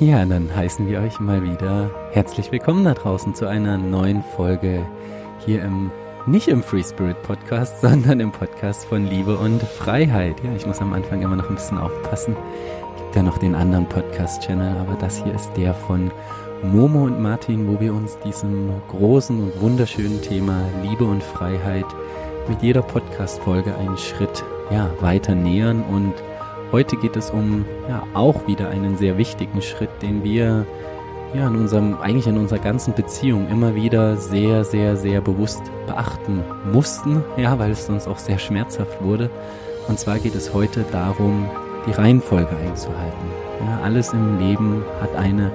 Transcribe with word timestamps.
Ja, 0.00 0.24
dann 0.24 0.54
heißen 0.54 0.86
wir 0.88 1.00
euch 1.00 1.20
mal 1.20 1.42
wieder 1.42 1.90
herzlich 2.12 2.52
willkommen 2.52 2.84
da 2.84 2.94
draußen 2.94 3.34
zu 3.34 3.46
einer 3.46 3.78
neuen 3.78 4.22
Folge 4.36 4.86
hier 5.44 5.62
im, 5.62 5.90
nicht 6.26 6.48
im 6.48 6.62
Free 6.62 6.82
Spirit 6.82 7.22
Podcast, 7.22 7.80
sondern 7.82 8.20
im 8.20 8.30
Podcast 8.30 8.84
von 8.84 9.06
Liebe 9.06 9.38
und 9.38 9.62
Freiheit. 9.62 10.36
Ja, 10.44 10.54
ich 10.54 10.66
muss 10.66 10.80
am 10.80 10.92
Anfang 10.92 11.22
immer 11.22 11.36
noch 11.36 11.48
ein 11.48 11.54
bisschen 11.56 11.78
aufpassen. 11.78 12.36
Gibt 12.98 13.16
ja 13.16 13.22
noch 13.22 13.38
den 13.38 13.54
anderen 13.54 13.88
Podcast-Channel, 13.88 14.76
aber 14.78 14.96
das 15.00 15.22
hier 15.24 15.34
ist 15.34 15.50
der 15.56 15.72
von 15.72 16.10
Momo 16.62 17.04
und 17.04 17.20
Martin, 17.20 17.66
wo 17.66 17.80
wir 17.80 17.94
uns 17.94 18.18
diesem 18.18 18.70
großen 18.88 19.42
und 19.42 19.60
wunderschönen 19.60 20.20
Thema 20.20 20.60
Liebe 20.82 21.04
und 21.04 21.22
Freiheit 21.22 21.86
mit 22.48 22.62
jeder 22.62 22.82
Podcast-Folge 22.82 23.74
einen 23.76 23.96
Schritt 23.96 24.44
ja, 24.70 24.90
weiter 25.00 25.34
nähern 25.34 25.82
und 25.82 26.14
Heute 26.72 26.96
geht 26.96 27.16
es 27.16 27.30
um 27.30 27.64
ja 27.88 28.02
auch 28.12 28.46
wieder 28.48 28.68
einen 28.70 28.96
sehr 28.96 29.16
wichtigen 29.18 29.62
Schritt, 29.62 29.90
den 30.02 30.24
wir 30.24 30.66
ja 31.32 31.46
in 31.46 31.56
unserem 31.56 31.96
eigentlich 32.00 32.26
in 32.26 32.38
unserer 32.38 32.58
ganzen 32.58 32.92
Beziehung 32.92 33.48
immer 33.48 33.76
wieder 33.76 34.16
sehr 34.16 34.64
sehr 34.64 34.96
sehr 34.96 35.20
bewusst 35.20 35.62
beachten 35.86 36.42
mussten, 36.72 37.22
ja, 37.36 37.58
weil 37.58 37.70
es 37.70 37.86
sonst 37.86 38.08
auch 38.08 38.18
sehr 38.18 38.38
schmerzhaft 38.38 39.00
wurde. 39.02 39.30
Und 39.86 39.98
zwar 40.00 40.18
geht 40.18 40.34
es 40.34 40.52
heute 40.52 40.84
darum, 40.90 41.48
die 41.86 41.92
Reihenfolge 41.92 42.56
einzuhalten. 42.56 43.26
Ja, 43.60 43.80
alles 43.84 44.12
im 44.12 44.40
Leben 44.40 44.84
hat 45.00 45.14
eine 45.14 45.52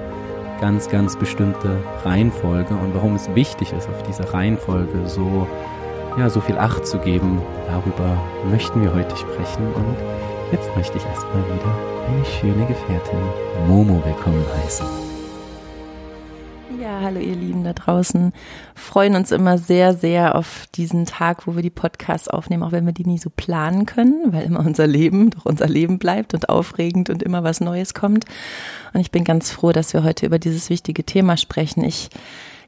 ganz 0.62 0.88
ganz 0.88 1.16
bestimmte 1.16 1.76
Reihenfolge 2.04 2.72
und 2.72 2.94
warum 2.94 3.16
es 3.16 3.32
wichtig 3.34 3.72
ist, 3.72 3.86
auf 3.88 4.02
diese 4.04 4.32
Reihenfolge 4.32 5.06
so 5.06 5.46
ja 6.16 6.30
so 6.30 6.40
viel 6.40 6.56
Acht 6.56 6.86
zu 6.86 6.98
geben, 6.98 7.42
darüber 7.66 8.16
möchten 8.50 8.82
wir 8.82 8.94
heute 8.94 9.16
sprechen 9.16 9.66
und 9.74 9.96
Jetzt 10.52 10.68
möchte 10.76 10.98
ich 10.98 11.04
erstmal 11.06 11.42
wieder 11.46 11.78
eine 12.06 12.24
schöne 12.26 12.66
Gefährtin 12.66 13.18
Momo 13.66 14.04
willkommen 14.04 14.44
heißen. 14.62 14.86
Ja, 16.78 17.00
hallo 17.00 17.20
ihr 17.20 17.36
Lieben 17.36 17.64
da 17.64 17.72
draußen. 17.72 18.34
Freuen 18.74 19.16
uns 19.16 19.32
immer 19.32 19.56
sehr, 19.56 19.94
sehr 19.94 20.34
auf 20.34 20.66
diesen 20.74 21.06
Tag, 21.06 21.46
wo 21.46 21.56
wir 21.56 21.62
die 21.62 21.70
Podcasts 21.70 22.28
aufnehmen, 22.28 22.64
auch 22.64 22.72
wenn 22.72 22.84
wir 22.84 22.92
die 22.92 23.06
nie 23.06 23.16
so 23.16 23.30
planen 23.34 23.86
können, 23.86 24.30
weil 24.34 24.44
immer 24.44 24.60
unser 24.60 24.86
Leben 24.86 25.30
doch 25.30 25.46
unser 25.46 25.68
Leben 25.68 25.98
bleibt 25.98 26.34
und 26.34 26.50
aufregend 26.50 27.08
und 27.08 27.22
immer 27.22 27.42
was 27.44 27.62
Neues 27.62 27.94
kommt. 27.94 28.26
Und 28.92 29.00
ich 29.00 29.10
bin 29.10 29.24
ganz 29.24 29.50
froh, 29.50 29.72
dass 29.72 29.94
wir 29.94 30.04
heute 30.04 30.26
über 30.26 30.38
dieses 30.38 30.68
wichtige 30.68 31.04
Thema 31.04 31.38
sprechen. 31.38 31.82
Ich 31.82 32.10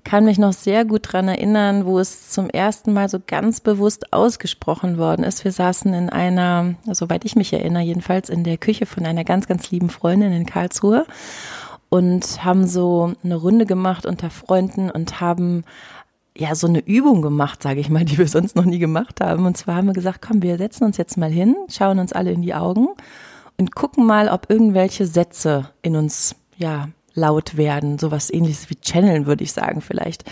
kann 0.04 0.26
mich 0.26 0.38
noch 0.38 0.52
sehr 0.52 0.84
gut 0.84 1.12
dran 1.12 1.28
erinnern, 1.28 1.86
wo 1.86 1.98
es 1.98 2.30
zum 2.30 2.50
ersten 2.50 2.92
Mal 2.92 3.08
so 3.08 3.18
ganz 3.26 3.60
bewusst 3.60 4.12
ausgesprochen 4.12 4.98
worden 4.98 5.24
ist. 5.24 5.44
Wir 5.44 5.52
saßen 5.52 5.92
in 5.94 6.10
einer, 6.10 6.74
soweit 6.92 7.24
ich 7.24 7.36
mich 7.36 7.52
erinnere, 7.52 7.82
jedenfalls 7.82 8.28
in 8.28 8.44
der 8.44 8.58
Küche 8.58 8.86
von 8.86 9.06
einer 9.06 9.24
ganz, 9.24 9.46
ganz 9.46 9.70
lieben 9.70 9.88
Freundin 9.88 10.32
in 10.32 10.46
Karlsruhe 10.46 11.06
und 11.88 12.44
haben 12.44 12.66
so 12.66 13.14
eine 13.24 13.36
Runde 13.36 13.66
gemacht 13.66 14.04
unter 14.04 14.30
Freunden 14.30 14.90
und 14.90 15.20
haben 15.20 15.64
ja 16.36 16.54
so 16.54 16.66
eine 16.66 16.80
Übung 16.80 17.22
gemacht, 17.22 17.62
sage 17.62 17.80
ich 17.80 17.88
mal, 17.88 18.04
die 18.04 18.18
wir 18.18 18.28
sonst 18.28 18.56
noch 18.56 18.64
nie 18.64 18.78
gemacht 18.78 19.20
haben. 19.20 19.46
Und 19.46 19.56
zwar 19.56 19.76
haben 19.76 19.86
wir 19.86 19.94
gesagt, 19.94 20.20
komm, 20.20 20.42
wir 20.42 20.58
setzen 20.58 20.84
uns 20.84 20.96
jetzt 20.96 21.16
mal 21.16 21.30
hin, 21.30 21.56
schauen 21.68 21.98
uns 21.98 22.12
alle 22.12 22.32
in 22.32 22.42
die 22.42 22.54
Augen 22.54 22.88
und 23.56 23.74
gucken 23.74 24.04
mal, 24.04 24.28
ob 24.28 24.50
irgendwelche 24.50 25.06
Sätze 25.06 25.70
in 25.82 25.96
uns 25.96 26.36
ja 26.56 26.88
laut 27.14 27.56
werden, 27.56 27.98
sowas 27.98 28.32
ähnliches 28.32 28.68
wie 28.70 28.76
Channeln, 28.80 29.26
würde 29.26 29.44
ich 29.44 29.52
sagen 29.52 29.80
vielleicht. 29.80 30.24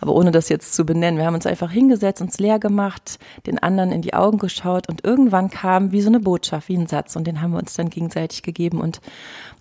Aber 0.00 0.14
ohne 0.14 0.30
das 0.30 0.48
jetzt 0.48 0.74
zu 0.74 0.84
benennen. 0.84 1.18
Wir 1.18 1.26
haben 1.26 1.34
uns 1.34 1.46
einfach 1.46 1.70
hingesetzt, 1.70 2.22
uns 2.22 2.38
leer 2.38 2.58
gemacht, 2.58 3.18
den 3.46 3.58
anderen 3.58 3.92
in 3.92 4.02
die 4.02 4.14
Augen 4.14 4.38
geschaut 4.38 4.88
und 4.88 5.04
irgendwann 5.04 5.50
kam 5.50 5.92
wie 5.92 6.00
so 6.00 6.08
eine 6.08 6.20
Botschaft, 6.20 6.68
wie 6.68 6.76
ein 6.76 6.86
Satz 6.86 7.16
und 7.16 7.26
den 7.26 7.40
haben 7.40 7.52
wir 7.52 7.58
uns 7.58 7.74
dann 7.74 7.90
gegenseitig 7.90 8.42
gegeben 8.42 8.80
und 8.80 9.00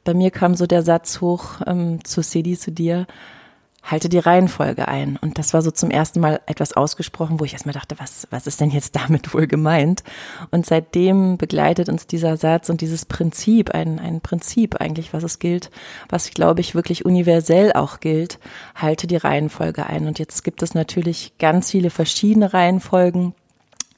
bei 0.03 0.13
mir 0.13 0.31
kam 0.31 0.55
so 0.55 0.65
der 0.65 0.83
Satz 0.83 1.21
hoch 1.21 1.61
ähm, 1.67 2.03
zu 2.03 2.21
Sedi, 2.21 2.57
zu 2.57 2.71
dir, 2.71 3.05
halte 3.83 4.09
die 4.09 4.19
Reihenfolge 4.19 4.87
ein. 4.87 5.17
Und 5.21 5.37
das 5.37 5.53
war 5.53 5.61
so 5.61 5.71
zum 5.71 5.89
ersten 5.89 6.19
Mal 6.19 6.41
etwas 6.45 6.73
ausgesprochen, 6.73 7.39
wo 7.39 7.45
ich 7.45 7.53
erstmal 7.53 7.73
dachte, 7.73 7.95
was, 7.97 8.27
was 8.29 8.47
ist 8.47 8.59
denn 8.59 8.71
jetzt 8.71 8.95
damit 8.95 9.33
wohl 9.33 9.47
gemeint? 9.47 10.03
Und 10.51 10.65
seitdem 10.65 11.37
begleitet 11.37 11.89
uns 11.89 12.07
dieser 12.07 12.37
Satz 12.37 12.69
und 12.69 12.81
dieses 12.81 13.05
Prinzip, 13.05 13.71
ein, 13.71 13.99
ein 13.99 14.21
Prinzip 14.21 14.75
eigentlich, 14.75 15.13
was 15.13 15.23
es 15.23 15.39
gilt, 15.39 15.71
was, 16.09 16.31
glaube 16.31 16.61
ich, 16.61 16.75
wirklich 16.75 17.05
universell 17.05 17.73
auch 17.73 17.99
gilt, 17.99 18.39
halte 18.75 19.07
die 19.07 19.17
Reihenfolge 19.17 19.85
ein. 19.85 20.07
Und 20.07 20.19
jetzt 20.19 20.43
gibt 20.43 20.61
es 20.61 20.73
natürlich 20.73 21.33
ganz 21.39 21.71
viele 21.71 21.89
verschiedene 21.89 22.53
Reihenfolgen, 22.53 23.33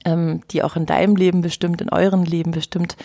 ähm, 0.05 0.41
die 0.51 0.63
auch 0.63 0.75
in 0.75 0.85
deinem 0.85 1.15
Leben 1.15 1.41
bestimmt, 1.41 1.81
in 1.81 1.89
euren 1.89 2.25
Leben 2.25 2.51
bestimmt 2.51 2.97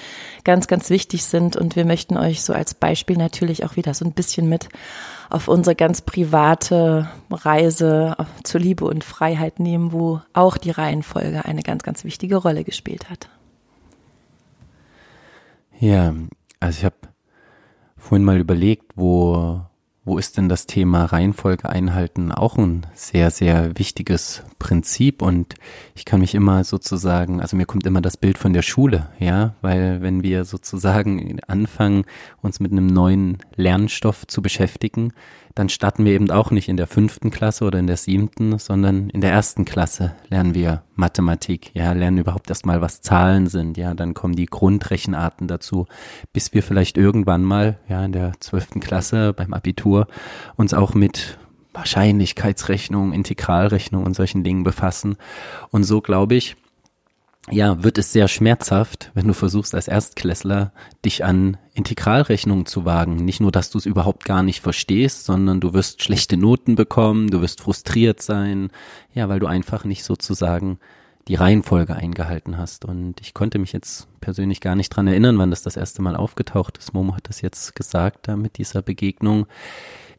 ganz, 0.44 0.66
ganz 0.66 0.90
wichtig 0.90 1.24
sind. 1.24 1.56
Und 1.56 1.76
wir 1.76 1.84
möchten 1.84 2.16
euch 2.16 2.42
so 2.42 2.52
als 2.52 2.74
Beispiel 2.74 3.16
natürlich 3.16 3.64
auch 3.64 3.76
wieder 3.76 3.94
so 3.94 4.04
ein 4.04 4.12
bisschen 4.12 4.48
mit 4.48 4.68
auf 5.30 5.48
unsere 5.48 5.74
ganz 5.74 6.02
private 6.02 7.08
Reise 7.30 8.16
zur 8.44 8.60
Liebe 8.60 8.84
und 8.84 9.04
Freiheit 9.04 9.60
nehmen, 9.60 9.92
wo 9.92 10.20
auch 10.32 10.56
die 10.56 10.70
Reihenfolge 10.70 11.44
eine 11.44 11.62
ganz, 11.62 11.82
ganz 11.82 12.04
wichtige 12.04 12.36
Rolle 12.36 12.64
gespielt 12.64 13.10
hat. 13.10 13.28
Ja, 15.78 16.14
also 16.60 16.78
ich 16.78 16.84
habe 16.84 16.96
vorhin 17.96 18.24
mal 18.24 18.38
überlegt, 18.38 18.92
wo 18.96 19.60
wo 20.06 20.18
ist 20.18 20.36
denn 20.36 20.48
das 20.48 20.66
Thema 20.66 21.04
Reihenfolge 21.04 21.68
einhalten 21.68 22.30
auch 22.30 22.56
ein 22.56 22.86
sehr, 22.94 23.32
sehr 23.32 23.76
wichtiges 23.76 24.44
Prinzip? 24.60 25.20
Und 25.20 25.56
ich 25.96 26.04
kann 26.04 26.20
mich 26.20 26.36
immer 26.36 26.62
sozusagen, 26.62 27.40
also 27.40 27.56
mir 27.56 27.66
kommt 27.66 27.84
immer 27.86 28.00
das 28.00 28.16
Bild 28.16 28.38
von 28.38 28.52
der 28.52 28.62
Schule, 28.62 29.10
ja, 29.18 29.54
weil 29.62 30.00
wenn 30.02 30.22
wir 30.22 30.44
sozusagen 30.44 31.40
anfangen, 31.48 32.04
uns 32.40 32.60
mit 32.60 32.70
einem 32.70 32.86
neuen 32.86 33.38
Lernstoff 33.56 34.28
zu 34.28 34.42
beschäftigen, 34.42 35.12
dann 35.56 35.70
starten 35.70 36.04
wir 36.04 36.12
eben 36.12 36.30
auch 36.30 36.50
nicht 36.50 36.68
in 36.68 36.76
der 36.76 36.86
fünften 36.86 37.30
Klasse 37.30 37.64
oder 37.64 37.78
in 37.78 37.86
der 37.86 37.96
siebten, 37.96 38.58
sondern 38.58 39.08
in 39.08 39.22
der 39.22 39.32
ersten 39.32 39.64
Klasse 39.64 40.14
lernen 40.28 40.54
wir 40.54 40.82
Mathematik, 40.94 41.70
ja, 41.72 41.92
lernen 41.92 42.18
überhaupt 42.18 42.50
erstmal, 42.50 42.82
was 42.82 43.00
Zahlen 43.00 43.46
sind, 43.46 43.78
ja, 43.78 43.94
dann 43.94 44.12
kommen 44.12 44.36
die 44.36 44.44
Grundrechenarten 44.44 45.48
dazu, 45.48 45.86
bis 46.34 46.52
wir 46.52 46.62
vielleicht 46.62 46.98
irgendwann 46.98 47.42
mal, 47.42 47.78
ja, 47.88 48.04
in 48.04 48.12
der 48.12 48.34
zwölften 48.38 48.80
Klasse 48.80 49.32
beim 49.32 49.54
Abitur 49.54 50.08
uns 50.56 50.74
auch 50.74 50.92
mit 50.92 51.38
Wahrscheinlichkeitsrechnung, 51.72 53.14
Integralrechnung 53.14 54.04
und 54.04 54.14
solchen 54.14 54.44
Dingen 54.44 54.62
befassen. 54.62 55.16
Und 55.70 55.84
so 55.84 56.02
glaube 56.02 56.34
ich, 56.34 56.56
ja, 57.50 57.82
wird 57.84 57.98
es 57.98 58.12
sehr 58.12 58.26
schmerzhaft, 58.28 59.12
wenn 59.14 59.28
du 59.28 59.32
versuchst 59.32 59.74
als 59.74 59.86
Erstklässler 59.86 60.72
dich 61.04 61.24
an 61.24 61.56
Integralrechnungen 61.74 62.66
zu 62.66 62.84
wagen. 62.84 63.16
Nicht 63.16 63.40
nur, 63.40 63.52
dass 63.52 63.70
du 63.70 63.78
es 63.78 63.86
überhaupt 63.86 64.24
gar 64.24 64.42
nicht 64.42 64.60
verstehst, 64.60 65.24
sondern 65.24 65.60
du 65.60 65.72
wirst 65.72 66.02
schlechte 66.02 66.36
Noten 66.36 66.74
bekommen, 66.74 67.30
du 67.30 67.42
wirst 67.42 67.60
frustriert 67.60 68.20
sein, 68.20 68.70
ja, 69.14 69.28
weil 69.28 69.38
du 69.38 69.46
einfach 69.46 69.84
nicht 69.84 70.02
sozusagen 70.02 70.78
die 71.28 71.34
Reihenfolge 71.34 71.94
eingehalten 71.94 72.56
hast. 72.56 72.84
Und 72.84 73.20
ich 73.20 73.34
konnte 73.34 73.58
mich 73.58 73.72
jetzt 73.72 74.08
persönlich 74.20 74.60
gar 74.60 74.74
nicht 74.76 74.90
dran 74.90 75.06
erinnern, 75.06 75.38
wann 75.38 75.50
das 75.50 75.62
das 75.62 75.76
erste 75.76 76.02
Mal 76.02 76.16
aufgetaucht 76.16 76.78
ist. 76.78 76.94
Momo 76.94 77.14
hat 77.16 77.28
das 77.28 77.40
jetzt 77.40 77.74
gesagt, 77.74 78.28
da 78.28 78.36
mit 78.36 78.58
dieser 78.58 78.82
Begegnung 78.82 79.46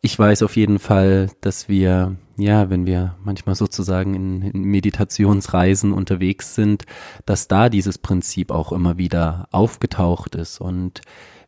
ich 0.01 0.17
weiß 0.17 0.43
auf 0.43 0.55
jeden 0.55 0.79
Fall, 0.79 1.29
dass 1.41 1.69
wir, 1.69 2.15
ja, 2.37 2.69
wenn 2.69 2.85
wir 2.85 3.15
manchmal 3.23 3.55
sozusagen 3.55 4.13
in, 4.13 4.41
in, 4.41 4.63
Meditationsreisen 4.63 5.91
unterwegs 5.91 6.55
sind, 6.55 6.85
dass 7.25 7.47
da 7.47 7.69
dieses 7.69 7.97
Prinzip 7.97 8.51
auch 8.51 8.71
immer 8.71 8.97
wieder 8.97 9.47
aufgetaucht 9.51 10.35
ist. 10.35 10.61
Und 10.61 11.01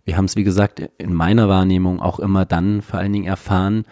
wir 0.04 0.18
haben 0.18 0.26
es, 0.26 0.36
wie 0.36 0.44
gesagt, 0.44 0.82
in 0.98 1.14
meiner 1.14 1.48
Wahrnehmung 1.48 2.02
auch 2.02 2.20
immer 2.20 2.46
dann 2.46 2.82
vor 2.82 3.00
allen 3.00 3.14
Dingen 3.14 3.28
erfahren, 3.28 3.86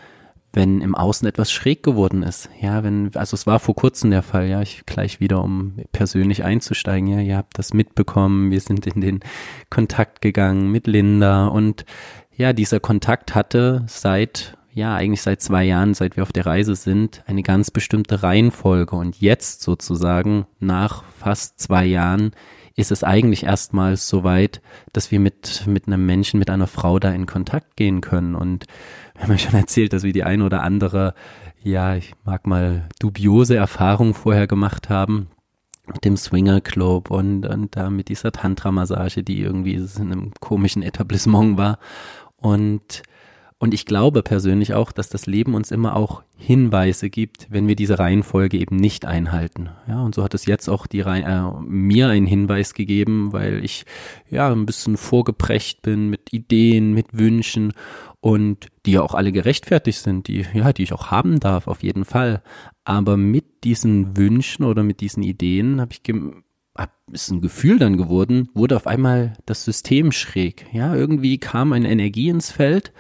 wenn 0.54 0.82
im 0.82 0.96
Außen 0.96 1.28
etwas 1.28 1.52
schräg 1.52 1.84
geworden 1.84 2.24
ist. 2.24 2.50
Ja, 2.60 2.84
wenn, 2.84 3.12
also 3.16 3.36
es 3.36 3.46
war 3.46 3.60
vor 3.60 3.76
kurzem 3.76 4.10
der 4.10 4.24
Fall, 4.24 4.48
ja, 4.48 4.62
ich 4.62 4.86
gleich 4.88 5.20
wieder, 5.20 5.44
um 5.44 5.76
persönlich 5.92 6.44
einzusteigen, 6.44 7.08
ja, 7.08 7.20
ihr 7.20 7.38
habt 7.38 7.60
das 7.60 7.74
mitbekommen, 7.74 8.50
wir 8.50 8.60
sind 8.60 8.88
in 8.88 9.02
den 9.02 9.20
Kontakt 9.70 10.22
gegangen 10.22 10.72
mit 10.72 10.88
Linda 10.88 11.46
und 11.48 11.86
ja, 12.38 12.54
dieser 12.54 12.80
Kontakt 12.80 13.34
hatte 13.34 13.84
seit, 13.88 14.58
ja, 14.72 14.96
eigentlich 14.96 15.24
seit 15.24 15.42
zwei 15.42 15.64
Jahren, 15.64 15.96
seit 15.96 16.16
wir 16.16 16.24
auf 16.24 16.32
der 16.32 16.46
Reise 16.46 16.76
sind, 16.76 17.24
eine 17.26 17.42
ganz 17.42 17.72
bestimmte 17.72 18.22
Reihenfolge. 18.22 18.96
Und 18.96 19.20
jetzt 19.20 19.64
sozusagen, 19.64 20.46
nach 20.60 21.04
fast 21.18 21.60
zwei 21.60 21.86
Jahren, 21.86 22.32
ist 22.76 22.92
es 22.92 23.04
eigentlich 23.04 23.44
erstmals 23.44 24.08
so 24.08 24.24
weit, 24.24 24.62
dass 24.94 25.10
wir 25.10 25.20
mit, 25.20 25.66
mit 25.66 25.88
einem 25.88 26.06
Menschen, 26.06 26.38
mit 26.40 26.52
einer 26.52 26.68
Frau 26.68 27.00
da 27.00 27.12
in 27.12 27.26
Kontakt 27.26 27.76
gehen 27.76 28.02
können. 28.02 28.36
Und 28.36 28.66
wir 29.16 29.24
haben 29.24 29.32
ja 29.32 29.40
schon 29.40 29.56
erzählt, 29.56 29.94
dass 29.94 30.04
wir 30.04 30.14
die 30.14 30.24
ein 30.24 30.44
oder 30.44 30.62
andere, 30.62 31.16
ja, 31.64 31.96
ich 31.96 32.14
mag 32.24 32.46
mal 32.46 32.88
dubiose 33.00 33.56
Erfahrung 33.56 34.14
vorher 34.14 34.46
gemacht 34.46 34.90
haben 34.90 35.28
mit 35.88 36.06
dem 36.06 36.18
Swinger 36.18 36.62
Club 36.62 37.10
und, 37.10 37.48
und 37.48 37.76
da 37.76 37.90
mit 37.90 38.10
dieser 38.10 38.32
Tantra-Massage, 38.32 39.24
die 39.24 39.42
irgendwie 39.42 39.76
in 39.76 40.12
einem 40.12 40.32
komischen 40.40 40.84
Etablissement 40.84 41.58
war. 41.58 41.80
Und, 42.42 43.04
Und 43.60 43.74
ich 43.74 43.86
glaube 43.86 44.22
persönlich 44.22 44.76
auch, 44.76 44.92
dass 44.92 45.10
das 45.10 45.26
Leben 45.26 45.56
uns 45.56 45.72
immer 45.72 45.96
auch 45.96 46.22
Hinweise 46.38 47.10
gibt, 47.10 47.48
wenn 47.50 47.68
wir 47.68 47.76
diese 47.76 47.98
Reihenfolge 47.98 48.58
eben 48.58 48.76
nicht 48.76 49.06
einhalten. 49.06 49.70
Ja, 49.88 50.02
und 50.04 50.14
so 50.14 50.24
hat 50.24 50.36
es 50.36 50.46
jetzt 50.46 50.70
auch 50.70 50.86
die 50.86 51.02
Reihe, 51.02 51.24
äh, 51.24 51.60
mir 51.62 52.10
einen 52.10 52.28
Hinweis 52.28 52.76
gegeben, 52.76 53.34
weil 53.34 53.66
ich 53.66 53.86
ja 54.30 54.52
ein 54.52 54.68
bisschen 54.68 54.96
vorgeprägt 54.96 55.82
bin 55.82 56.10
mit 56.10 56.32
Ideen, 56.32 56.94
mit 56.94 57.18
Wünschen 57.18 57.74
und 58.20 58.68
die 58.86 58.92
ja 58.92 59.02
auch 59.02 59.16
alle 59.16 59.32
gerechtfertigt 59.32 60.00
sind, 60.00 60.28
die 60.28 60.46
ja, 60.54 60.72
die 60.72 60.84
ich 60.84 60.94
auch 60.94 61.10
haben 61.10 61.40
darf 61.40 61.68
auf 61.68 61.82
jeden 61.82 62.06
Fall. 62.06 62.44
Aber 62.84 63.18
mit 63.18 63.64
diesen 63.64 64.16
Wünschen 64.16 64.66
oder 64.66 64.84
mit 64.84 65.02
diesen 65.02 65.24
Ideen 65.24 65.82
habe 65.82 65.94
ich 65.94 66.04
ist 67.12 67.32
ein 67.32 67.42
Gefühl 67.42 67.80
dann 67.80 67.98
geworden, 67.98 68.50
wurde 68.54 68.76
auf 68.76 68.88
einmal 68.88 69.34
das 69.46 69.64
System 69.64 70.12
schräg. 70.12 70.66
Ja, 70.72 70.96
irgendwie 70.96 71.38
kam 71.38 71.74
eine 71.74 71.90
Energie 71.90 72.30
ins 72.30 72.52
Feld 72.52 72.92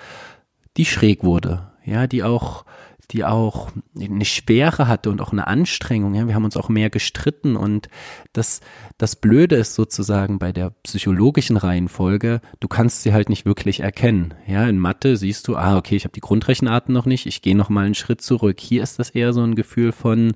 die 0.77 0.85
schräg 0.85 1.24
wurde, 1.24 1.71
ja, 1.83 2.07
die 2.07 2.24
auch, 2.24 2.63
die 3.12 3.25
auch 3.25 3.71
eine 4.00 4.25
Schwere 4.25 4.88
hatte 4.88 5.09
und 5.09 5.21
auch 5.21 5.31
eine 5.31 5.47
Anstrengung. 5.47 6.13
Ja, 6.13 6.27
wir 6.27 6.35
haben 6.35 6.45
uns 6.45 6.57
auch 6.57 6.69
mehr 6.69 6.89
gestritten 6.89 7.56
und 7.56 7.89
das, 8.33 8.62
das 8.97 9.15
Blöde 9.15 9.56
ist 9.56 9.74
sozusagen 9.74 10.39
bei 10.39 10.51
der 10.51 10.71
psychologischen 10.83 11.57
Reihenfolge, 11.57 12.41
du 12.59 12.68
kannst 12.68 13.01
sie 13.01 13.13
halt 13.13 13.30
nicht 13.30 13.45
wirklich 13.45 13.80
erkennen. 13.80 14.35
Ja, 14.45 14.68
in 14.69 14.77
Mathe 14.77 15.18
siehst 15.18 15.47
du, 15.47 15.56
ah, 15.57 15.77
okay, 15.77 15.95
ich 15.95 16.03
habe 16.03 16.13
die 16.13 16.21
Grundrechenarten 16.21 16.94
noch 16.94 17.06
nicht, 17.06 17.25
ich 17.25 17.41
gehe 17.41 17.57
noch 17.57 17.69
mal 17.69 17.85
einen 17.85 17.95
Schritt 17.95 18.21
zurück. 18.21 18.59
Hier 18.59 18.83
ist 18.83 19.00
das 19.00 19.09
eher 19.09 19.33
so 19.33 19.41
ein 19.41 19.56
Gefühl 19.56 19.91
von, 19.91 20.33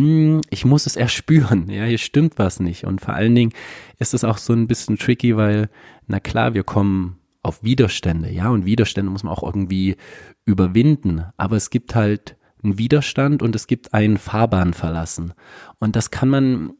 hm, 0.00 0.40
ich 0.50 0.64
muss 0.64 0.86
es 0.86 0.96
erspüren, 0.96 1.68
ja, 1.70 1.84
hier 1.84 1.98
stimmt 1.98 2.38
was 2.38 2.60
nicht. 2.60 2.84
Und 2.84 3.00
vor 3.00 3.14
allen 3.14 3.34
Dingen 3.34 3.52
ist 3.98 4.14
es 4.14 4.24
auch 4.24 4.38
so 4.38 4.52
ein 4.52 4.66
bisschen 4.66 4.98
tricky, 4.98 5.36
weil, 5.36 5.68
na 6.06 6.20
klar, 6.20 6.54
wir 6.54 6.64
kommen 6.64 7.18
auf 7.42 7.62
Widerstände, 7.62 8.30
ja, 8.30 8.50
und 8.50 8.66
Widerstände 8.66 9.10
muss 9.10 9.22
man 9.22 9.32
auch 9.32 9.42
irgendwie 9.42 9.96
überwinden, 10.44 11.24
aber 11.36 11.56
es 11.56 11.70
gibt 11.70 11.94
halt 11.94 12.36
einen 12.62 12.78
Widerstand 12.78 13.42
und 13.42 13.54
es 13.54 13.66
gibt 13.66 13.94
einen 13.94 14.16
Fahrbahn 14.16 14.74
verlassen. 14.74 15.32
Und 15.78 15.94
das 15.94 16.10
kann 16.10 16.28
man 16.28 16.72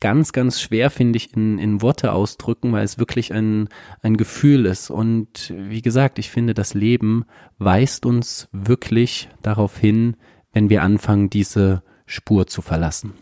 ganz, 0.00 0.32
ganz 0.32 0.60
schwer, 0.60 0.90
finde 0.90 1.16
ich, 1.16 1.34
in, 1.34 1.58
in 1.58 1.80
Worte 1.80 2.12
ausdrücken, 2.12 2.72
weil 2.72 2.84
es 2.84 2.98
wirklich 2.98 3.32
ein, 3.32 3.68
ein 4.02 4.16
Gefühl 4.16 4.66
ist. 4.66 4.90
Und 4.90 5.54
wie 5.56 5.80
gesagt, 5.80 6.18
ich 6.18 6.28
finde, 6.28 6.54
das 6.54 6.74
Leben 6.74 7.24
weist 7.58 8.04
uns 8.04 8.48
wirklich 8.52 9.28
darauf 9.42 9.78
hin, 9.78 10.16
wenn 10.52 10.68
wir 10.68 10.82
anfangen, 10.82 11.30
diese 11.30 11.82
Spur 12.12 12.46
zu 12.46 12.62
verlassen. 12.62 13.14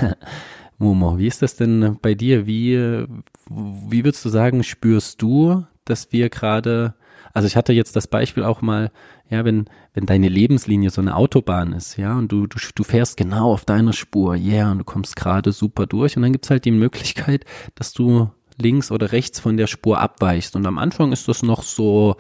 Momo, 0.78 1.18
wie 1.18 1.28
ist 1.28 1.42
das 1.42 1.56
denn 1.56 1.98
bei 2.02 2.14
dir? 2.14 2.48
Wie, 2.48 3.06
wie 3.50 4.04
würdest 4.04 4.24
du 4.24 4.30
sagen, 4.30 4.64
spürst 4.64 5.22
du 5.22 5.66
dass 5.90 6.12
wir 6.12 6.30
gerade, 6.30 6.94
also 7.34 7.48
ich 7.48 7.56
hatte 7.56 7.74
jetzt 7.74 7.96
das 7.96 8.08
Beispiel 8.08 8.44
auch 8.44 8.62
mal, 8.62 8.92
ja, 9.30 9.44
wenn, 9.44 9.66
wenn 9.94 10.06
deine 10.06 10.30
Lebenslinie 10.30 10.90
so 10.90 11.02
eine 11.02 11.16
Autobahn 11.16 11.74
ist, 11.74 11.98
ja, 11.98 12.18
und 12.18 12.32
du, 12.32 12.48
du, 12.48 12.58
du 12.74 12.84
fährst 12.84 13.18
genau 13.18 13.52
auf 13.52 13.66
deiner 13.66 13.94
Spur, 13.94 14.36
yeah, 14.36 14.72
und 14.72 14.80
du 14.80 14.84
kommst 14.84 15.16
gerade 15.16 15.52
super 15.52 15.88
durch 15.88 16.16
und 16.16 16.24
dann 16.24 16.32
gibt's 16.32 16.50
halt 16.50 16.66
die 16.66 16.72
Möglichkeit, 16.72 17.46
dass 17.76 17.94
du 17.94 18.30
links 18.58 18.92
oder 18.92 19.12
rechts 19.12 19.40
von 19.40 19.58
der 19.58 19.68
Spur 19.68 20.00
abweichst. 20.00 20.56
Und 20.56 20.66
am 20.66 20.78
Anfang 20.78 21.14
ist 21.14 21.28
das 21.28 21.44
noch 21.44 21.64
so, 21.64 22.18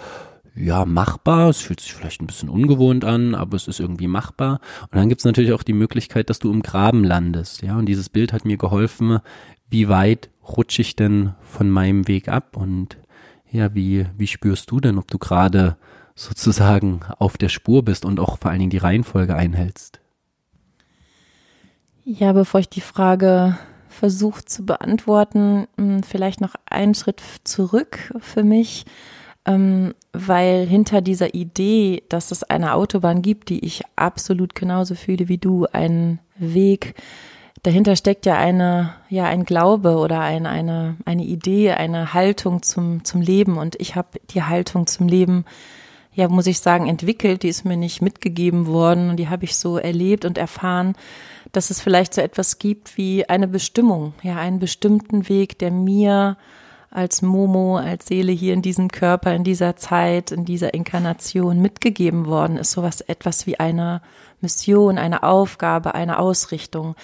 ja, 0.60 0.86
machbar. 0.86 1.50
Es 1.50 1.62
fühlt 1.62 1.80
sich 1.80 1.94
vielleicht 1.94 2.22
ein 2.22 2.28
bisschen 2.28 2.50
ungewohnt 2.50 3.06
an, 3.06 3.34
aber 3.34 3.56
es 3.56 3.68
ist 3.68 3.80
irgendwie 3.80 4.08
machbar. 4.08 4.60
Und 4.84 4.96
dann 4.96 5.10
gibt's 5.10 5.24
natürlich 5.24 5.54
auch 5.54 5.64
die 5.64 5.74
Möglichkeit, 5.74 6.30
dass 6.30 6.40
du 6.40 6.52
im 6.52 6.62
Graben 6.62 7.04
landest. 7.04 7.62
Ja, 7.62 7.78
und 7.78 7.86
dieses 7.86 8.10
Bild 8.10 8.34
hat 8.34 8.46
mir 8.46 8.58
geholfen, 8.58 9.20
wie 9.70 9.88
weit 9.88 10.30
rutsche 10.46 10.82
ich 10.82 10.96
denn 10.96 11.34
von 11.42 11.70
meinem 11.70 12.08
Weg 12.08 12.28
ab? 12.28 12.58
Und 12.58 12.98
ja, 13.50 13.74
wie, 13.74 14.06
wie 14.18 14.28
spürst 14.28 14.70
du 14.70 14.80
denn, 14.80 14.98
ob 14.98 15.10
du 15.10 15.18
gerade 15.18 15.78
sozusagen 16.14 17.02
auf 17.18 17.38
der 17.38 17.50
Spur 17.50 17.84
bist 17.84 18.04
und 18.04 18.20
auch 18.20 18.38
vor 18.38 18.52
allen 18.52 18.60
Dingen 18.60 18.72
die 18.72 18.78
Reihenfolge 18.78 19.36
einhältst? 19.36 20.02
Ja, 22.04 22.34
bevor 22.34 22.60
ich 22.60 22.70
die 22.70 22.82
Frage 22.82 23.58
versuche 23.88 24.44
zu 24.44 24.66
beantworten, 24.66 25.68
hm, 25.78 26.04
vielleicht 26.04 26.42
noch 26.42 26.56
einen 26.66 26.96
Schritt 26.96 27.22
zurück 27.44 28.14
für 28.20 28.44
mich, 28.44 28.86
ähm, 29.50 29.96
weil 30.14 30.66
hinter 30.68 31.02
dieser 31.02 31.34
Idee, 31.34 32.04
dass 32.10 32.32
es 32.32 32.44
eine 32.44 32.74
Autobahn 32.76 33.22
gibt, 33.22 33.50
die 33.50 33.66
ich 33.66 33.82
absolut 33.96 34.54
genauso 34.54 34.96
fühle 34.96 35.28
wie 35.28 35.38
du, 35.38 35.66
einen 35.72 36.20
Weg, 36.38 36.96
dahinter 37.64 37.96
steckt 37.96 38.26
ja 38.26 38.36
eine, 38.36 38.94
ja, 39.10 39.26
ein 39.26 39.46
Glaube 39.46 39.98
oder 39.98 40.20
ein, 40.22 40.46
eine, 40.46 40.98
eine 41.06 41.24
Idee, 41.24 41.72
eine 41.72 42.14
Haltung 42.14 42.62
zum, 42.62 43.04
zum 43.04 43.22
Leben. 43.22 43.58
Und 43.58 43.76
ich 43.80 43.96
habe 43.96 44.20
die 44.30 44.44
Haltung 44.44 44.88
zum 44.88 45.08
Leben, 45.08 45.46
ja, 46.14 46.28
muss 46.28 46.48
ich 46.48 46.60
sagen, 46.60 46.88
entwickelt. 46.88 47.44
Die 47.44 47.50
ist 47.50 47.66
mir 47.66 47.78
nicht 47.78 48.02
mitgegeben 48.02 48.68
worden 48.68 49.10
und 49.10 49.18
die 49.18 49.30
habe 49.30 49.46
ich 49.46 49.58
so 49.58 49.78
erlebt 49.78 50.26
und 50.26 50.38
erfahren, 50.38 50.94
dass 51.52 51.72
es 51.72 51.82
vielleicht 51.82 52.14
so 52.14 52.22
etwas 52.22 52.60
gibt 52.60 52.98
wie 52.98 53.28
eine 53.28 53.48
Bestimmung, 53.48 54.14
ja, 54.22 54.36
einen 54.36 54.60
bestimmten 54.60 55.28
Weg, 55.28 55.58
der 55.58 55.72
mir 55.72 56.38
als 56.92 57.22
Momo, 57.22 57.78
als 57.78 58.08
Seele 58.08 58.32
hier 58.32 58.54
in 58.54 58.62
diesem 58.62 58.90
Körper, 58.90 59.34
in 59.34 59.44
dieser 59.44 59.76
Zeit, 59.76 60.32
in 60.32 60.46
dieser 60.46 60.74
Inkarnation 60.74 61.62
mitgegeben 61.62 62.26
worden 62.26 62.58
ist. 62.58 62.72
Sowas 62.72 63.02
etwas 63.02 63.46
wie 63.46 63.60
eine 63.60 64.02
Mission, 64.42 64.98
eine 64.98 65.24
Aufgabe, 65.24 65.94
eine 65.94 66.20
Ausrichtung. 66.20 66.96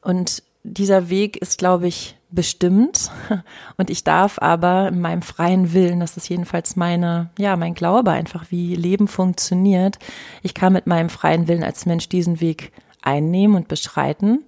Und 0.00 0.42
dieser 0.62 1.08
Weg 1.08 1.36
ist, 1.36 1.58
glaube 1.58 1.88
ich, 1.88 2.16
bestimmt. 2.30 3.10
Und 3.76 3.90
ich 3.90 4.04
darf 4.04 4.38
aber 4.40 4.88
in 4.88 5.00
meinem 5.00 5.22
freien 5.22 5.72
Willen, 5.72 6.00
das 6.00 6.16
ist 6.16 6.28
jedenfalls 6.28 6.76
meine, 6.76 7.30
ja, 7.38 7.56
mein 7.56 7.74
Glaube 7.74 8.10
einfach, 8.10 8.46
wie 8.50 8.74
Leben 8.74 9.08
funktioniert. 9.08 9.98
Ich 10.42 10.54
kann 10.54 10.72
mit 10.72 10.86
meinem 10.86 11.08
freien 11.08 11.48
Willen 11.48 11.64
als 11.64 11.86
Mensch 11.86 12.08
diesen 12.08 12.40
Weg 12.40 12.72
einnehmen 13.02 13.56
und 13.56 13.68
beschreiten. 13.68 14.44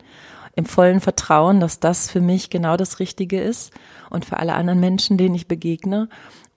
Im 0.59 0.67
vollen 0.67 0.99
Vertrauen, 0.99 1.61
dass 1.61 1.79
das 1.79 2.11
für 2.11 2.21
mich 2.21 2.51
genau 2.51 2.77
das 2.77 2.99
Richtige 2.99 3.41
ist 3.41 3.73
und 4.11 4.25
für 4.25 4.41
alle 4.41 4.55
anderen 4.55 4.81
Menschen, 4.81 5.17
denen 5.17 5.37
ich 5.37 5.47
begegne. 5.47 6.09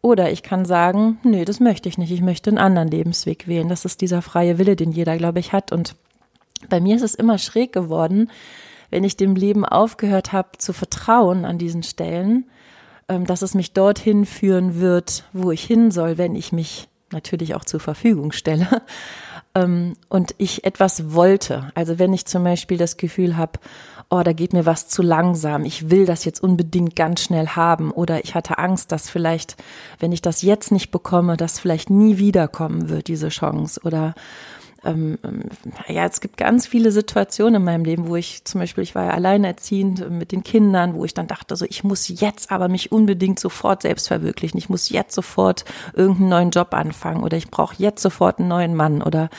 Oder 0.01 0.31
ich 0.31 0.41
kann 0.41 0.65
sagen, 0.65 1.19
nee, 1.21 1.45
das 1.45 1.59
möchte 1.59 1.87
ich 1.87 1.99
nicht. 1.99 2.09
Ich 2.09 2.23
möchte 2.23 2.49
einen 2.49 2.57
anderen 2.57 2.87
Lebensweg 2.87 3.47
wählen. 3.47 3.69
Das 3.69 3.85
ist 3.85 4.01
dieser 4.01 4.23
freie 4.23 4.57
Wille, 4.57 4.75
den 4.75 4.91
jeder, 4.91 5.17
glaube 5.17 5.37
ich, 5.37 5.53
hat. 5.53 5.71
Und 5.71 5.95
bei 6.67 6.79
mir 6.79 6.95
ist 6.95 7.03
es 7.03 7.13
immer 7.13 7.37
schräg 7.37 7.73
geworden, 7.73 8.31
wenn 8.89 9.03
ich 9.03 9.17
dem 9.17 9.35
Leben 9.35 9.65
aufgehört 9.65 10.33
habe 10.33 10.57
zu 10.57 10.73
vertrauen 10.73 11.45
an 11.45 11.59
diesen 11.59 11.83
Stellen, 11.83 12.49
ähm, 13.07 13.27
dass 13.27 13.43
es 13.43 13.53
mich 13.53 13.71
dorthin 13.73 14.25
führen 14.25 14.81
wird, 14.81 15.25
wo 15.31 15.51
ich 15.51 15.63
hin 15.63 15.91
soll, 15.91 16.17
wenn 16.17 16.33
ich 16.33 16.51
mich 16.51 16.89
natürlich 17.11 17.53
auch 17.53 17.65
zur 17.65 17.79
Verfügung 17.79 18.31
stelle. 18.31 18.81
Ähm, 19.55 19.95
und 20.09 20.35
ich 20.37 20.63
etwas 20.63 21.13
wollte. 21.13 21.71
Also 21.75 21.99
wenn 21.99 22.13
ich 22.13 22.25
zum 22.25 22.43
Beispiel 22.43 22.77
das 22.77 22.97
Gefühl 22.97 23.37
habe, 23.37 23.59
oh, 24.09 24.21
da 24.23 24.33
geht 24.33 24.51
mir 24.53 24.65
was 24.65 24.89
zu 24.89 25.01
langsam, 25.01 25.63
ich 25.63 25.89
will 25.89 26.05
das 26.05 26.25
jetzt 26.25 26.43
unbedingt 26.43 26.97
ganz 26.97 27.21
schnell 27.21 27.47
haben 27.47 27.91
oder 27.91 28.23
ich 28.23 28.35
hatte 28.35 28.57
Angst, 28.57 28.91
dass 28.91 29.09
vielleicht, 29.09 29.55
wenn 29.99 30.11
ich 30.11 30.21
das 30.21 30.41
jetzt 30.41 30.71
nicht 30.71 30.91
bekomme, 30.91 31.37
das 31.37 31.59
vielleicht 31.59 31.89
nie 31.89 32.17
wiederkommen 32.17 32.89
wird, 32.89 33.07
diese 33.07 33.29
Chance 33.29 33.79
oder 33.85 34.13
ähm, 34.83 35.19
ähm, 35.23 35.43
ja, 35.87 36.05
es 36.05 36.21
gibt 36.21 36.37
ganz 36.37 36.65
viele 36.65 36.91
Situationen 36.91 37.55
in 37.55 37.63
meinem 37.63 37.85
Leben, 37.85 38.07
wo 38.07 38.15
ich 38.15 38.43
zum 38.45 38.59
Beispiel, 38.61 38.83
ich 38.83 38.95
war 38.95 39.05
ja 39.05 39.11
alleinerziehend 39.11 40.09
mit 40.09 40.31
den 40.31 40.43
Kindern, 40.43 40.95
wo 40.95 41.05
ich 41.05 41.13
dann 41.13 41.27
dachte, 41.27 41.55
so 41.55 41.65
ich 41.69 41.83
muss 41.83 42.07
jetzt 42.07 42.51
aber 42.51 42.67
mich 42.67 42.91
unbedingt 42.91 43.39
sofort 43.39 43.83
selbst 43.83 44.07
verwirklichen. 44.07 44.57
Ich 44.57 44.69
muss 44.69 44.89
jetzt 44.89 45.13
sofort 45.13 45.65
irgendeinen 45.93 46.29
neuen 46.29 46.49
Job 46.51 46.73
anfangen 46.73 47.23
oder 47.23 47.37
ich 47.37 47.49
brauche 47.49 47.75
jetzt 47.77 48.01
sofort 48.01 48.39
einen 48.39 48.47
neuen 48.47 48.75
Mann 48.75 49.01
oder 49.01 49.29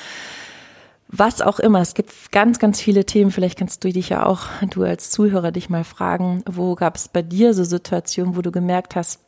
was 1.12 1.42
auch 1.42 1.58
immer. 1.58 1.80
Es 1.80 1.94
gibt 1.94 2.32
ganz, 2.32 2.58
ganz 2.58 2.80
viele 2.80 3.04
Themen. 3.04 3.30
Vielleicht 3.30 3.58
kannst 3.58 3.84
du 3.84 3.92
dich 3.92 4.08
ja 4.08 4.24
auch, 4.24 4.46
du 4.70 4.82
als 4.82 5.10
Zuhörer, 5.10 5.52
dich 5.52 5.68
mal 5.68 5.84
fragen, 5.84 6.42
wo 6.46 6.74
gab 6.74 6.96
es 6.96 7.08
bei 7.08 7.20
dir 7.20 7.52
so 7.52 7.64
Situationen, 7.64 8.34
wo 8.34 8.42
du 8.42 8.50
gemerkt 8.50 8.96
hast, 8.96 9.20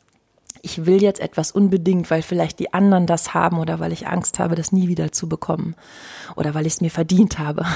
ich 0.65 0.85
will 0.87 1.01
jetzt 1.01 1.21
etwas 1.21 1.51
unbedingt, 1.51 2.09
weil 2.09 2.23
vielleicht 2.23 2.59
die 2.59 2.73
anderen 2.73 3.05
das 3.05 3.33
haben 3.35 3.59
oder 3.59 3.79
weil 3.79 3.93
ich 3.93 4.07
Angst 4.07 4.39
habe, 4.39 4.55
das 4.55 4.71
nie 4.71 4.87
wieder 4.87 5.11
zu 5.11 5.29
bekommen 5.29 5.75
oder 6.35 6.55
weil 6.55 6.65
ich 6.65 6.73
es 6.73 6.81
mir 6.81 6.91
verdient 6.91 7.37
habe. 7.37 7.65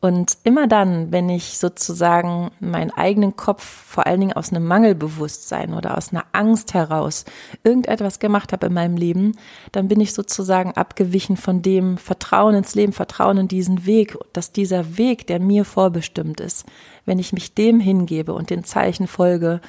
Und 0.00 0.36
immer 0.42 0.66
dann, 0.66 1.12
wenn 1.12 1.28
ich 1.28 1.58
sozusagen 1.58 2.50
meinen 2.58 2.90
eigenen 2.90 3.36
Kopf 3.36 3.62
vor 3.62 4.04
allen 4.04 4.18
Dingen 4.18 4.32
aus 4.32 4.50
einem 4.50 4.66
Mangelbewusstsein 4.66 5.74
oder 5.74 5.96
aus 5.96 6.10
einer 6.10 6.24
Angst 6.32 6.74
heraus 6.74 7.24
irgendetwas 7.62 8.18
gemacht 8.18 8.52
habe 8.52 8.66
in 8.66 8.72
meinem 8.72 8.96
Leben, 8.96 9.36
dann 9.70 9.86
bin 9.86 10.00
ich 10.00 10.12
sozusagen 10.12 10.72
abgewichen 10.72 11.36
von 11.36 11.62
dem 11.62 11.98
Vertrauen 11.98 12.56
ins 12.56 12.74
Leben, 12.74 12.92
Vertrauen 12.92 13.38
in 13.38 13.46
diesen 13.46 13.86
Weg, 13.86 14.18
dass 14.32 14.50
dieser 14.50 14.98
Weg, 14.98 15.28
der 15.28 15.38
mir 15.38 15.64
vorbestimmt 15.64 16.40
ist, 16.40 16.66
wenn 17.06 17.20
ich 17.20 17.32
mich 17.32 17.54
dem 17.54 17.78
hingebe 17.78 18.32
und 18.32 18.50
den 18.50 18.64
Zeichen 18.64 19.06
folge, 19.06 19.60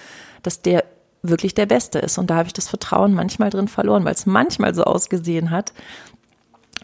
dass 0.42 0.64
der 0.64 0.84
wirklich 1.24 1.56
der 1.56 1.66
Beste 1.66 2.00
ist. 2.00 2.18
Und 2.18 2.30
da 2.30 2.36
habe 2.36 2.48
ich 2.48 2.54
das 2.54 2.70
Vertrauen 2.70 3.14
manchmal 3.14 3.50
drin 3.50 3.68
verloren, 3.68 4.06
weil 4.06 4.14
es 4.14 4.26
manchmal 4.26 4.76
so 4.76 4.84
ausgesehen 4.84 5.50
hat, 5.50 5.74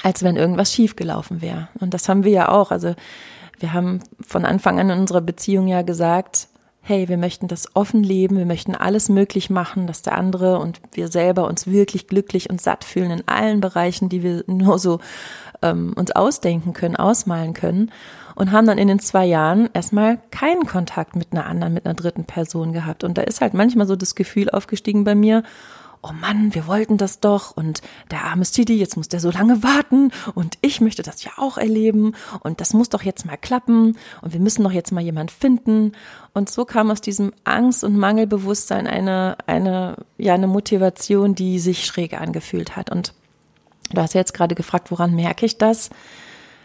als 0.02 0.24
wenn 0.24 0.38
irgendwas 0.38 0.74
schiefgelaufen 0.74 1.42
wäre. 1.42 1.68
Und 1.80 1.94
das 1.94 2.10
haben 2.10 2.24
wir 2.24 2.32
ja 2.32 2.50
auch. 2.50 2.72
Also 2.72 2.96
wir 3.60 3.74
haben 3.74 4.00
von 4.22 4.46
Anfang 4.46 4.80
an 4.80 4.90
in 4.90 5.00
unserer 5.00 5.22
Beziehung 5.22 5.68
ja 5.68 5.82
gesagt, 5.82 6.48
hey, 6.82 7.08
wir 7.10 7.18
möchten 7.18 7.48
das 7.48 7.76
offen 7.76 8.02
leben, 8.02 8.38
wir 8.38 8.46
möchten 8.46 8.74
alles 8.74 9.10
möglich 9.10 9.50
machen, 9.50 9.86
dass 9.86 10.02
der 10.02 10.18
andere 10.18 10.58
und 10.60 10.82
wir 10.94 11.10
selber 11.10 11.46
uns 11.46 11.68
wirklich 11.68 12.08
glücklich 12.08 12.50
und 12.50 12.62
satt 12.62 12.84
fühlen 12.84 13.12
in 13.12 13.28
allen 13.28 13.60
Bereichen, 13.60 14.10
die 14.10 14.24
wir 14.24 14.44
nur 14.48 14.80
so 14.80 15.00
ähm, 15.62 15.94
uns 15.96 16.12
ausdenken 16.12 16.74
können, 16.74 16.96
ausmalen 16.96 17.54
können. 17.54 17.92
Und 18.40 18.54
haben 18.54 18.66
dann 18.66 18.78
in 18.78 18.88
den 18.88 19.00
zwei 19.00 19.26
Jahren 19.26 19.70
erstmal 19.74 20.18
keinen 20.32 20.66
Kontakt 20.66 21.18
mit 21.18 21.34
einer 21.34 21.46
anderen, 21.46 21.74
mit 21.74 21.86
einer 21.86 21.94
dritten 21.94 22.24
Person 22.24 22.72
gehabt. 22.72 23.04
Und 23.04 23.18
da 23.18 23.22
ist 23.24 23.42
halt 23.42 23.54
manchmal 23.54 23.86
so 23.86 23.98
das 23.98 24.16
Gefühl 24.16 24.50
aufgestiegen 24.50 25.04
bei 25.04 25.14
mir, 25.14 25.44
oh 26.02 26.14
Mann, 26.14 26.56
wir 26.56 26.66
wollten 26.66 26.98
das 26.98 27.20
doch 27.20 27.58
und 27.58 27.82
der 28.12 28.24
arme 28.24 28.46
Stidi, 28.46 28.78
jetzt 28.78 28.96
muss 28.96 29.10
der 29.10 29.20
so 29.20 29.30
lange 29.30 29.62
warten 29.62 30.12
und 30.34 30.58
ich 30.62 30.80
möchte 30.80 31.04
das 31.04 31.24
ja 31.24 31.32
auch 31.36 31.58
erleben 31.58 32.14
und 32.40 32.62
das 32.62 32.74
muss 32.74 32.88
doch 32.88 33.04
jetzt 33.04 33.26
mal 33.26 33.36
klappen 33.36 33.98
und 34.22 34.32
wir 34.32 34.40
müssen 34.40 34.64
doch 34.64 34.72
jetzt 34.72 34.94
mal 34.94 35.04
jemand 35.04 35.32
finden. 35.32 35.92
Und 36.34 36.50
so 36.50 36.64
kam 36.64 36.92
aus 36.92 37.02
diesem 37.02 37.34
Angst- 37.44 37.84
und 37.84 37.98
Mangelbewusstsein 37.98 38.88
eine, 38.88 39.36
eine, 39.48 39.98
ja, 40.18 40.34
eine 40.34 40.48
Motivation, 40.48 41.36
die 41.36 41.60
sich 41.60 41.86
schräg 41.86 42.20
angefühlt 42.20 42.78
hat. 42.78 42.90
Und 42.90 43.14
du 43.92 44.02
hast 44.02 44.14
ja 44.14 44.22
jetzt 44.22 44.34
gerade 44.34 44.56
gefragt, 44.56 44.92
woran 44.92 45.14
merke 45.14 45.46
ich 45.46 45.58
das? 45.58 45.90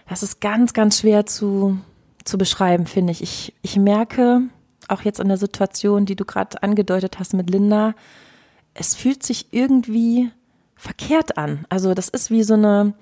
Das 0.08 0.22
ist 0.22 0.40
ganz, 0.40 0.72
ganz 0.72 1.00
schwer 1.00 1.26
zu, 1.26 1.78
zu 2.24 2.38
beschreiben, 2.38 2.86
finde 2.86 3.12
ich. 3.12 3.22
Ich, 3.22 3.54
ich 3.62 3.76
merke 3.76 4.42
auch 4.88 5.02
jetzt 5.02 5.20
an 5.20 5.28
der 5.28 5.38
Situation, 5.38 6.06
die 6.06 6.16
du 6.16 6.24
gerade 6.24 6.62
angedeutet 6.62 7.18
hast 7.18 7.34
mit 7.34 7.50
Linda, 7.50 7.94
es 8.74 8.94
fühlt 8.94 9.22
sich 9.22 9.52
irgendwie 9.52 10.30
verkehrt 10.76 11.38
an. 11.38 11.64
Also 11.68 11.94
das 11.94 12.08
ist 12.08 12.30
wie 12.30 12.42
so 12.42 12.54
eine, 12.54 12.94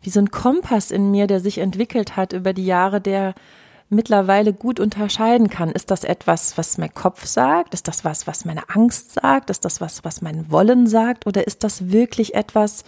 wie 0.00 0.10
so 0.10 0.20
ein 0.20 0.30
Kompass 0.30 0.90
in 0.90 1.10
mir, 1.10 1.26
der 1.26 1.40
sich 1.40 1.58
entwickelt 1.58 2.16
hat 2.16 2.32
über 2.32 2.52
die 2.52 2.64
Jahre, 2.64 3.00
der 3.00 3.34
mittlerweile 3.90 4.52
gut 4.54 4.78
unterscheiden 4.78 5.50
kann. 5.50 5.70
Ist 5.70 5.90
das 5.90 6.04
etwas, 6.04 6.56
was 6.56 6.78
mein 6.78 6.94
Kopf 6.94 7.26
sagt? 7.26 7.74
Ist 7.74 7.88
das 7.88 8.04
was, 8.04 8.26
was 8.26 8.44
meine 8.44 8.70
Angst 8.70 9.12
sagt? 9.12 9.50
Ist 9.50 9.64
das 9.64 9.80
was, 9.80 10.04
was 10.04 10.22
mein 10.22 10.50
Wollen 10.50 10.86
sagt? 10.86 11.26
Oder 11.26 11.46
ist 11.46 11.64
das 11.64 11.90
wirklich 11.90 12.34
etwas, 12.34 12.84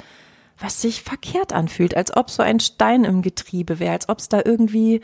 was 0.58 0.80
sich 0.80 1.02
verkehrt 1.02 1.52
anfühlt, 1.52 1.96
als 1.96 2.16
ob 2.16 2.30
so 2.30 2.42
ein 2.42 2.60
Stein 2.60 3.04
im 3.04 3.22
Getriebe 3.22 3.78
wäre, 3.78 3.92
als 3.92 4.08
ob 4.08 4.18
es 4.18 4.28
da 4.28 4.42
irgendwie 4.44 5.00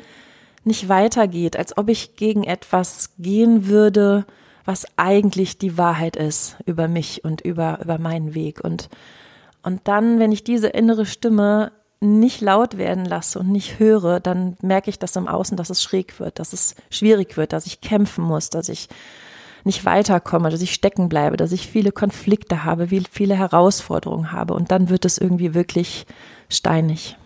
nicht 0.64 0.88
weitergeht, 0.88 1.56
als 1.56 1.76
ob 1.76 1.88
ich 1.88 2.16
gegen 2.16 2.44
etwas 2.44 3.10
gehen 3.18 3.66
würde, 3.66 4.26
was 4.64 4.86
eigentlich 4.96 5.58
die 5.58 5.78
Wahrheit 5.78 6.16
ist 6.16 6.56
über 6.66 6.88
mich 6.88 7.24
und 7.24 7.40
über, 7.40 7.80
über 7.82 7.98
meinen 7.98 8.34
Weg. 8.34 8.62
Und, 8.62 8.88
und 9.62 9.80
dann, 9.84 10.18
wenn 10.18 10.30
ich 10.30 10.44
diese 10.44 10.68
innere 10.68 11.06
Stimme 11.06 11.72
nicht 12.00 12.40
laut 12.40 12.76
werden 12.78 13.04
lasse 13.04 13.38
und 13.38 13.48
nicht 13.50 13.78
höre, 13.78 14.20
dann 14.20 14.56
merke 14.62 14.90
ich 14.90 14.98
das 14.98 15.16
im 15.16 15.26
Außen, 15.26 15.56
dass 15.56 15.70
es 15.70 15.82
schräg 15.82 16.20
wird, 16.20 16.38
dass 16.38 16.52
es 16.52 16.76
schwierig 16.90 17.36
wird, 17.36 17.52
dass 17.52 17.66
ich 17.66 17.80
kämpfen 17.80 18.22
muss, 18.22 18.50
dass 18.50 18.68
ich 18.68 18.88
nicht 19.68 19.84
weiterkomme, 19.84 20.50
dass 20.50 20.62
ich 20.62 20.72
stecken 20.72 21.08
bleibe, 21.08 21.36
dass 21.36 21.52
ich 21.52 21.68
viele 21.68 21.92
Konflikte 21.92 22.64
habe, 22.64 22.88
viele 22.88 23.36
Herausforderungen 23.36 24.32
habe 24.32 24.54
und 24.54 24.72
dann 24.72 24.88
wird 24.88 25.04
es 25.04 25.18
irgendwie 25.18 25.54
wirklich 25.54 26.06
steinig. 26.48 27.16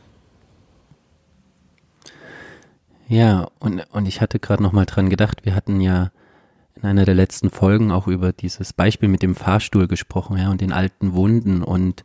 Ja, 3.09 3.49
und, 3.61 3.87
und 3.93 4.07
ich 4.07 4.21
hatte 4.21 4.39
gerade 4.39 4.63
noch 4.63 4.73
mal 4.73 4.87
dran 4.87 5.09
gedacht, 5.09 5.45
wir 5.45 5.55
hatten 5.55 5.81
ja 5.81 6.11
in 6.75 6.85
einer 6.85 7.05
der 7.05 7.15
letzten 7.15 7.51
Folgen 7.51 7.93
auch 7.93 8.09
über 8.09 8.33
dieses 8.33 8.73
Beispiel 8.73 9.09
mit 9.09 9.23
dem 9.23 9.37
Fahrstuhl 9.37 9.87
gesprochen, 9.87 10.37
ja, 10.37 10.51
und 10.51 10.61
den 10.61 10.73
alten 10.73 11.15
Wunden 11.15 11.63
und 11.63 12.05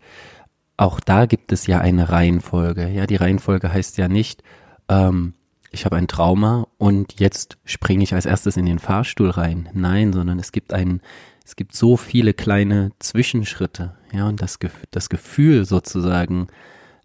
auch 0.78 1.00
da 1.00 1.26
gibt 1.26 1.52
es 1.52 1.66
ja 1.66 1.80
eine 1.80 2.10
Reihenfolge. 2.10 2.88
Ja, 2.90 3.08
die 3.08 3.16
Reihenfolge 3.16 3.74
heißt 3.74 3.98
ja 3.98 4.08
nicht, 4.08 4.44
ähm, 4.88 5.34
ich 5.72 5.86
habe 5.86 5.96
ein 5.96 6.08
Trauma 6.08 6.68
und 6.78 7.20
jetzt 7.20 7.58
springe 7.66 8.04
ich 8.04 8.14
als 8.14 8.26
erstes 8.26 8.58
in 8.58 8.66
den 8.66 8.80
Fahrstuhl 8.80 9.30
rein. 9.30 9.70
Nein, 9.74 10.14
sondern 10.14 10.40
es 10.40 10.52
gibt 10.52 10.74
einen, 10.74 11.02
es 11.46 11.56
gibt 11.56 11.76
so 11.76 11.98
viele 11.98 12.34
kleine 12.34 12.92
Zwischenschritte. 13.00 13.96
Ja, 14.14 14.28
und 14.28 14.42
das, 14.42 14.60
das 14.92 15.10
Gefühl 15.10 15.66
sozusagen 15.66 16.48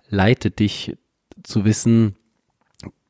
leitet 0.08 0.58
dich 0.58 0.96
zu 1.42 1.64
wissen, 1.64 2.16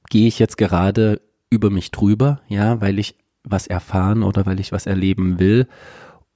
gehe 0.08 0.28
ich 0.28 0.38
jetzt 0.38 0.56
gerade 0.56 1.20
über 1.50 1.70
mich 1.70 1.90
drüber, 1.90 2.40
ja, 2.48 2.80
weil 2.80 2.98
ich 2.98 3.16
was 3.44 3.66
erfahren 3.66 4.22
oder 4.22 4.46
weil 4.46 4.60
ich 4.60 4.72
was 4.72 4.86
erleben 4.86 5.38
will? 5.38 5.66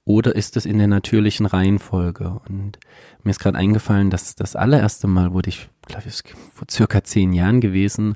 Oder 0.03 0.35
ist 0.35 0.55
es 0.55 0.65
in 0.65 0.77
der 0.77 0.87
natürlichen 0.87 1.45
Reihenfolge? 1.45 2.39
Und 2.47 2.79
mir 3.23 3.31
ist 3.31 3.39
gerade 3.39 3.57
eingefallen, 3.57 4.09
dass 4.09 4.35
das 4.35 4.55
allererste 4.55 5.07
Mal 5.07 5.33
wurde 5.33 5.49
ich, 5.49 5.67
glaube 5.85 6.07
ich, 6.07 6.23
vor 6.53 6.67
circa 6.69 7.03
zehn 7.03 7.33
Jahren 7.33 7.59
gewesen, 7.59 8.15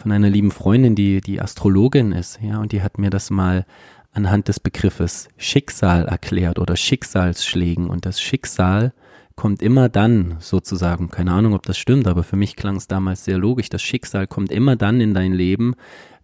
von 0.00 0.12
einer 0.12 0.30
lieben 0.30 0.50
Freundin, 0.50 0.94
die, 0.94 1.20
die 1.20 1.40
Astrologin 1.40 2.12
ist, 2.12 2.40
ja, 2.42 2.58
und 2.58 2.72
die 2.72 2.82
hat 2.82 2.98
mir 2.98 3.10
das 3.10 3.30
mal 3.30 3.66
anhand 4.12 4.48
des 4.48 4.58
Begriffes 4.58 5.28
Schicksal 5.36 6.06
erklärt 6.06 6.58
oder 6.58 6.76
Schicksalsschlägen. 6.76 7.88
Und 7.88 8.06
das 8.06 8.20
Schicksal 8.20 8.92
kommt 9.36 9.62
immer 9.62 9.88
dann 9.88 10.36
sozusagen, 10.40 11.10
keine 11.10 11.32
Ahnung, 11.32 11.54
ob 11.54 11.64
das 11.64 11.78
stimmt, 11.78 12.08
aber 12.08 12.24
für 12.24 12.36
mich 12.36 12.56
klang 12.56 12.76
es 12.76 12.88
damals 12.88 13.24
sehr 13.24 13.38
logisch, 13.38 13.68
das 13.68 13.82
Schicksal 13.82 14.26
kommt 14.26 14.50
immer 14.50 14.76
dann 14.76 15.00
in 15.00 15.14
dein 15.14 15.32
Leben, 15.32 15.74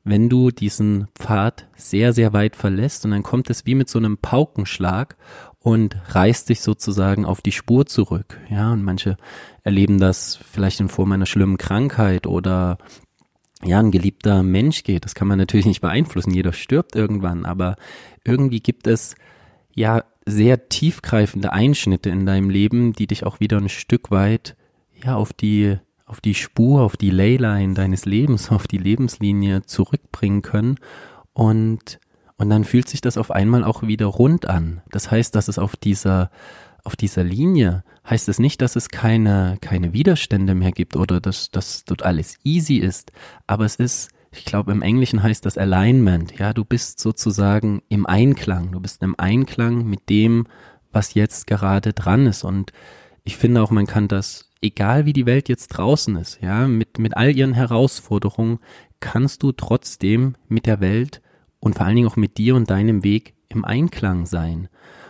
wenn 0.04 0.28
du 0.28 0.50
diesen 0.50 1.08
Pfad 1.14 1.66
sehr, 1.76 2.12
sehr 2.12 2.32
weit 2.32 2.56
verlässt 2.56 3.04
und 3.04 3.10
dann 3.10 3.22
kommt 3.22 3.50
es 3.50 3.66
wie 3.66 3.74
mit 3.74 3.88
so 3.88 3.98
einem 3.98 4.18
Paukenschlag 4.18 5.16
und 5.58 5.96
reißt 6.10 6.48
dich 6.48 6.60
sozusagen 6.60 7.24
auf 7.24 7.40
die 7.40 7.52
Spur 7.52 7.86
zurück. 7.86 8.38
Ja, 8.48 8.72
und 8.72 8.84
manche 8.84 9.16
erleben 9.64 9.98
das 9.98 10.36
vielleicht 10.36 10.78
in 10.78 10.88
Form 10.88 11.10
einer 11.10 11.26
schlimmen 11.26 11.58
Krankheit 11.58 12.26
oder 12.26 12.78
ja, 13.64 13.78
ein 13.78 13.90
geliebter 13.90 14.42
Mensch 14.42 14.82
geht. 14.82 15.04
Das 15.04 15.14
kann 15.14 15.28
man 15.28 15.38
natürlich 15.38 15.66
nicht 15.66 15.80
beeinflussen. 15.80 16.34
Jeder 16.34 16.52
stirbt 16.52 16.94
irgendwann, 16.94 17.44
aber 17.44 17.76
irgendwie 18.24 18.60
gibt 18.60 18.86
es 18.86 19.14
ja 19.72 20.04
sehr 20.26 20.68
tiefgreifende 20.68 21.52
Einschnitte 21.52 22.10
in 22.10 22.26
deinem 22.26 22.50
Leben, 22.50 22.92
die 22.92 23.06
dich 23.06 23.24
auch 23.24 23.40
wieder 23.40 23.58
ein 23.58 23.68
Stück 23.68 24.10
weit 24.10 24.56
ja 25.04 25.16
auf 25.16 25.32
die 25.32 25.76
auf 26.04 26.20
die 26.20 26.34
Spur, 26.34 26.82
auf 26.82 26.96
die 26.96 27.10
Leyline 27.10 27.74
deines 27.74 28.04
Lebens, 28.04 28.50
auf 28.50 28.68
die 28.68 28.78
Lebenslinie 28.78 29.62
zurückbringen 29.62 30.42
können 30.42 30.76
und 31.32 31.98
und 32.38 32.50
dann 32.50 32.64
fühlt 32.64 32.88
sich 32.88 33.00
das 33.00 33.16
auf 33.16 33.30
einmal 33.30 33.64
auch 33.64 33.82
wieder 33.82 34.06
rund 34.06 34.46
an. 34.46 34.82
Das 34.90 35.10
heißt, 35.10 35.34
dass 35.34 35.48
es 35.48 35.58
auf 35.58 35.74
dieser 35.74 36.30
auf 36.86 36.96
dieser 36.96 37.24
Linie 37.24 37.84
heißt 38.08 38.28
es 38.28 38.38
nicht, 38.38 38.62
dass 38.62 38.76
es 38.76 38.88
keine 38.88 39.58
keine 39.60 39.92
Widerstände 39.92 40.54
mehr 40.54 40.72
gibt 40.72 40.96
oder 40.96 41.20
dass 41.20 41.50
dass 41.50 41.84
dort 41.84 42.02
alles 42.02 42.38
easy 42.44 42.76
ist, 42.76 43.12
aber 43.46 43.64
es 43.64 43.76
ist 43.76 44.10
ich 44.32 44.44
glaube, 44.44 44.72
im 44.72 44.82
Englischen 44.82 45.22
heißt 45.22 45.46
das 45.46 45.56
Alignment. 45.56 46.38
Ja, 46.38 46.52
du 46.52 46.64
bist 46.64 47.00
sozusagen 47.00 47.80
im 47.88 48.04
Einklang. 48.04 48.72
Du 48.72 48.80
bist 48.80 49.02
im 49.02 49.14
Einklang 49.18 49.86
mit 49.86 50.10
dem, 50.10 50.46
was 50.92 51.14
jetzt 51.14 51.46
gerade 51.46 51.94
dran 51.94 52.26
ist. 52.26 52.44
Und 52.44 52.72
ich 53.24 53.38
finde 53.38 53.62
auch, 53.62 53.70
man 53.70 53.86
kann 53.86 54.08
das 54.08 54.46
egal 54.60 55.06
wie 55.06 55.12
die 55.12 55.26
Welt 55.26 55.48
jetzt 55.48 55.68
draußen 55.68 56.16
ist, 56.16 56.40
ja, 56.42 56.66
mit, 56.66 56.98
mit 56.98 57.16
all 57.16 57.34
ihren 57.36 57.54
Herausforderungen, 57.54 58.58
kannst 59.00 59.42
du 59.42 59.52
trotzdem 59.52 60.34
mit 60.48 60.66
der 60.66 60.80
Welt 60.80 61.22
und 61.60 61.76
vor 61.76 61.86
allen 61.86 61.96
Dingen 61.96 62.08
auch 62.08 62.16
mit 62.16 62.38
dir 62.38 62.54
und 62.54 62.70
deinem 62.70 63.04
Weg 63.04 63.34
im 63.48 63.64
Einklang 63.64 64.26
sein. 64.26 64.68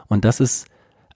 Und 0.08 0.24
das 0.24 0.40
ist, 0.40 0.66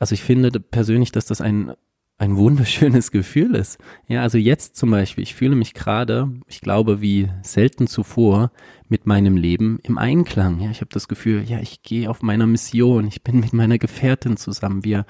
also 0.00 0.14
ich 0.14 0.22
finde 0.24 0.50
persönlich, 0.58 1.12
dass 1.12 1.26
das 1.26 1.40
ein, 1.40 1.74
ein 2.18 2.36
wunderschönes 2.36 3.10
Gefühl 3.12 3.54
ist. 3.54 3.78
Ja, 4.08 4.22
also 4.22 4.38
jetzt 4.38 4.74
zum 4.76 4.90
Beispiel, 4.90 5.22
ich 5.22 5.36
fühle 5.36 5.54
mich 5.54 5.74
gerade, 5.74 6.32
ich 6.48 6.60
glaube, 6.60 7.00
wie 7.00 7.28
selten 7.42 7.86
zuvor 7.86 8.50
mit 8.88 9.06
meinem 9.06 9.36
Leben 9.36 9.78
im 9.84 9.98
Einklang. 9.98 10.58
Ja, 10.58 10.70
ich 10.70 10.80
habe 10.80 10.90
das 10.92 11.06
Gefühl, 11.06 11.44
ja, 11.44 11.60
ich 11.60 11.82
gehe 11.82 12.10
auf 12.10 12.22
meiner 12.22 12.46
Mission, 12.46 13.06
ich 13.06 13.22
bin 13.22 13.38
mit 13.38 13.52
meiner 13.52 13.78
Gefährtin 13.78 14.36
zusammen, 14.36 14.84
wir 14.84 15.04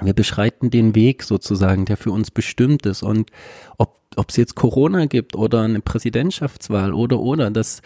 wir 0.00 0.14
beschreiten 0.14 0.70
den 0.70 0.96
Weg 0.96 1.22
sozusagen, 1.22 1.84
der 1.84 1.96
für 1.96 2.10
uns 2.10 2.32
bestimmt 2.32 2.86
ist. 2.86 3.04
Und 3.04 3.30
ob 3.78 4.28
es 4.28 4.36
jetzt 4.36 4.56
Corona 4.56 5.06
gibt 5.06 5.36
oder 5.36 5.62
eine 5.62 5.80
Präsidentschaftswahl 5.80 6.92
oder 6.92 7.20
oder, 7.20 7.50
dass 7.50 7.82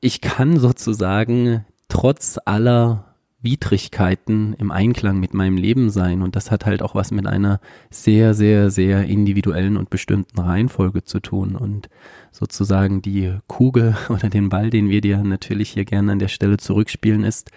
ich 0.00 0.20
kann 0.20 0.58
sozusagen 0.58 1.64
trotz 1.88 2.38
aller 2.44 3.13
Widrigkeiten 3.44 4.54
im 4.54 4.70
Einklang 4.70 5.20
mit 5.20 5.34
meinem 5.34 5.56
Leben 5.56 5.90
sein. 5.90 6.22
Und 6.22 6.34
das 6.34 6.50
hat 6.50 6.66
halt 6.66 6.82
auch 6.82 6.94
was 6.94 7.10
mit 7.10 7.26
einer 7.26 7.60
sehr, 7.90 8.34
sehr, 8.34 8.70
sehr 8.70 9.04
individuellen 9.04 9.76
und 9.76 9.90
bestimmten 9.90 10.40
Reihenfolge 10.40 11.04
zu 11.04 11.20
tun. 11.20 11.54
Und 11.54 11.88
sozusagen 12.32 13.02
die 13.02 13.34
Kugel 13.46 13.96
oder 14.08 14.28
den 14.28 14.48
Ball, 14.48 14.70
den 14.70 14.88
wir 14.88 15.00
dir 15.00 15.18
natürlich 15.18 15.70
hier 15.70 15.84
gerne 15.84 16.12
an 16.12 16.18
der 16.18 16.28
Stelle 16.28 16.56
zurückspielen, 16.56 17.22
ist, 17.22 17.50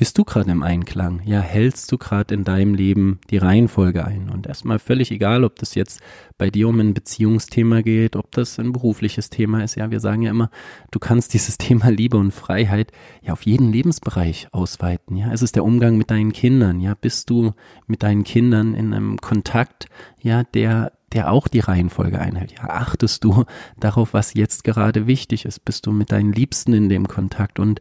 bist 0.00 0.16
du 0.16 0.24
gerade 0.24 0.50
im 0.50 0.62
Einklang? 0.62 1.20
Ja, 1.26 1.40
hältst 1.40 1.92
du 1.92 1.98
gerade 1.98 2.32
in 2.32 2.42
deinem 2.42 2.72
Leben 2.72 3.20
die 3.28 3.36
Reihenfolge 3.36 4.02
ein? 4.02 4.30
Und 4.30 4.46
erstmal 4.46 4.78
völlig 4.78 5.10
egal, 5.10 5.44
ob 5.44 5.58
das 5.58 5.74
jetzt 5.74 6.00
bei 6.38 6.48
dir 6.48 6.68
um 6.68 6.80
ein 6.80 6.94
Beziehungsthema 6.94 7.82
geht, 7.82 8.16
ob 8.16 8.30
das 8.30 8.58
ein 8.58 8.72
berufliches 8.72 9.28
Thema 9.28 9.62
ist. 9.62 9.74
Ja, 9.74 9.90
wir 9.90 10.00
sagen 10.00 10.22
ja 10.22 10.30
immer, 10.30 10.48
du 10.90 11.00
kannst 11.00 11.34
dieses 11.34 11.58
Thema 11.58 11.90
Liebe 11.90 12.16
und 12.16 12.30
Freiheit 12.32 12.92
ja 13.20 13.34
auf 13.34 13.42
jeden 13.42 13.70
Lebensbereich 13.72 14.48
ausweiten. 14.52 15.18
Ja, 15.18 15.32
es 15.32 15.42
ist 15.42 15.54
der 15.54 15.64
Umgang 15.64 15.98
mit 15.98 16.10
deinen 16.10 16.32
Kindern. 16.32 16.80
Ja, 16.80 16.94
bist 16.98 17.28
du 17.28 17.52
mit 17.86 18.02
deinen 18.02 18.24
Kindern 18.24 18.72
in 18.72 18.94
einem 18.94 19.18
Kontakt, 19.18 19.84
ja, 20.22 20.44
der 20.44 20.92
der 21.12 21.32
auch 21.32 21.48
die 21.48 21.58
Reihenfolge 21.58 22.20
einhält. 22.20 22.52
Ja, 22.52 22.70
achtest 22.70 23.24
du 23.24 23.44
darauf, 23.80 24.14
was 24.14 24.32
jetzt 24.34 24.62
gerade 24.62 25.08
wichtig 25.08 25.44
ist? 25.44 25.64
Bist 25.64 25.86
du 25.86 25.92
mit 25.92 26.12
deinen 26.12 26.32
Liebsten 26.32 26.72
in 26.72 26.88
dem 26.88 27.08
Kontakt 27.08 27.58
und 27.58 27.80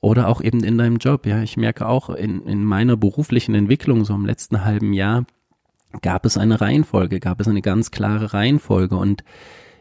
Oder 0.00 0.28
auch 0.28 0.40
eben 0.40 0.62
in 0.62 0.78
deinem 0.78 0.98
Job, 0.98 1.26
ja. 1.26 1.42
Ich 1.42 1.56
merke 1.56 1.86
auch 1.86 2.10
in, 2.10 2.42
in 2.42 2.64
meiner 2.64 2.96
beruflichen 2.96 3.54
Entwicklung, 3.54 4.04
so 4.04 4.14
im 4.14 4.26
letzten 4.26 4.64
halben 4.64 4.92
Jahr, 4.92 5.26
gab 6.02 6.24
es 6.24 6.36
eine 6.36 6.60
Reihenfolge, 6.60 7.18
gab 7.20 7.40
es 7.40 7.48
eine 7.48 7.62
ganz 7.62 7.90
klare 7.90 8.34
Reihenfolge 8.34 8.96
und 8.96 9.24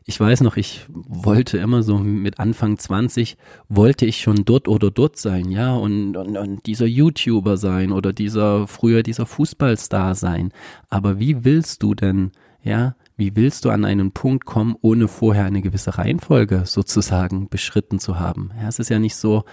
ich 0.09 0.17
weiß 0.17 0.39
noch, 0.39 0.55
ich 0.55 0.85
wollte 0.87 1.57
immer 1.57 1.83
so 1.83 1.97
mit 1.97 2.39
Anfang 2.39 2.77
20, 2.77 3.35
wollte 3.67 4.05
ich 4.05 4.21
schon 4.21 4.45
dort 4.45 4.69
oder 4.69 4.89
dort 4.89 5.17
sein, 5.17 5.51
ja, 5.51 5.75
und, 5.75 6.15
und, 6.15 6.37
und 6.37 6.65
dieser 6.65 6.85
YouTuber 6.85 7.57
sein 7.57 7.91
oder 7.91 8.13
dieser, 8.13 8.67
früher 8.67 9.03
dieser 9.03 9.25
Fußballstar 9.25 10.15
sein. 10.15 10.53
Aber 10.89 11.19
wie 11.19 11.43
willst 11.43 11.83
du 11.83 11.93
denn, 11.93 12.31
ja, 12.63 12.95
wie 13.17 13.35
willst 13.35 13.65
du 13.65 13.69
an 13.69 13.83
einen 13.83 14.13
Punkt 14.13 14.45
kommen, 14.45 14.77
ohne 14.79 15.09
vorher 15.09 15.43
eine 15.43 15.61
gewisse 15.61 15.97
Reihenfolge 15.97 16.63
sozusagen 16.65 17.49
beschritten 17.49 17.99
zu 17.99 18.17
haben? 18.17 18.51
Ja, 18.61 18.69
es 18.69 18.79
ist 18.79 18.89
ja 18.89 18.99
nicht 18.99 19.17
so, 19.17 19.43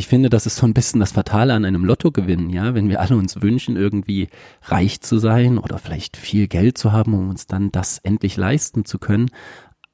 ich 0.00 0.08
finde, 0.08 0.30
das 0.30 0.46
ist 0.46 0.56
so 0.56 0.66
ein 0.66 0.72
bisschen 0.72 0.98
das 0.98 1.12
Fatale 1.12 1.52
an 1.52 1.66
einem 1.66 1.84
Lottogewinn, 1.84 2.48
ja, 2.48 2.74
wenn 2.74 2.88
wir 2.88 3.00
alle 3.00 3.16
uns 3.16 3.42
wünschen, 3.42 3.76
irgendwie 3.76 4.28
reich 4.62 5.02
zu 5.02 5.18
sein 5.18 5.58
oder 5.58 5.76
vielleicht 5.76 6.16
viel 6.16 6.48
Geld 6.48 6.78
zu 6.78 6.90
haben, 6.90 7.12
um 7.12 7.28
uns 7.28 7.46
dann 7.46 7.70
das 7.70 7.98
endlich 7.98 8.38
leisten 8.38 8.86
zu 8.86 8.98
können. 8.98 9.30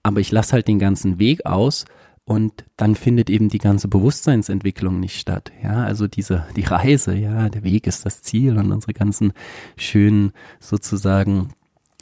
Aber 0.05 0.21
ich 0.21 0.31
lasse 0.31 0.53
halt 0.53 0.69
den 0.69 0.79
ganzen 0.79 1.19
Weg 1.19 1.45
aus 1.45 1.87
und 2.25 2.65
dann 2.77 2.95
findet 2.95 3.29
eben 3.31 3.49
die 3.49 3.59
ganze 3.59 3.89
Bewusstseinsentwicklung 3.89 5.01
nicht 5.01 5.19
statt. 5.19 5.51
Ja, 5.61 5.83
also 5.83 6.07
diese, 6.07 6.47
die 6.55 6.63
Reise, 6.65 7.17
ja, 7.17 7.49
der 7.49 7.65
Weg 7.65 7.89
ist 7.89 8.07
das 8.07 8.23
Ziel 8.23 8.57
und 8.59 8.71
unsere 8.71 8.93
ganzen 8.93 9.33
schönen 9.77 10.31
sozusagen 10.61 11.49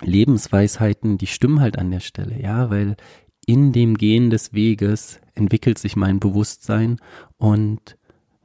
Lebensweisheiten, 0.03 1.17
die 1.17 1.27
stimmen 1.27 1.61
halt 1.61 1.79
an 1.79 1.91
der 1.91 2.01
Stelle, 2.01 2.39
ja, 2.39 2.69
weil 2.69 2.97
in 3.47 3.73
dem 3.73 3.97
Gehen 3.97 4.29
des 4.29 4.53
Weges 4.53 5.21
entwickelt 5.35 5.79
sich 5.79 5.97
mein 5.97 6.21
Bewusstsein 6.21 6.99
und 7.37 7.97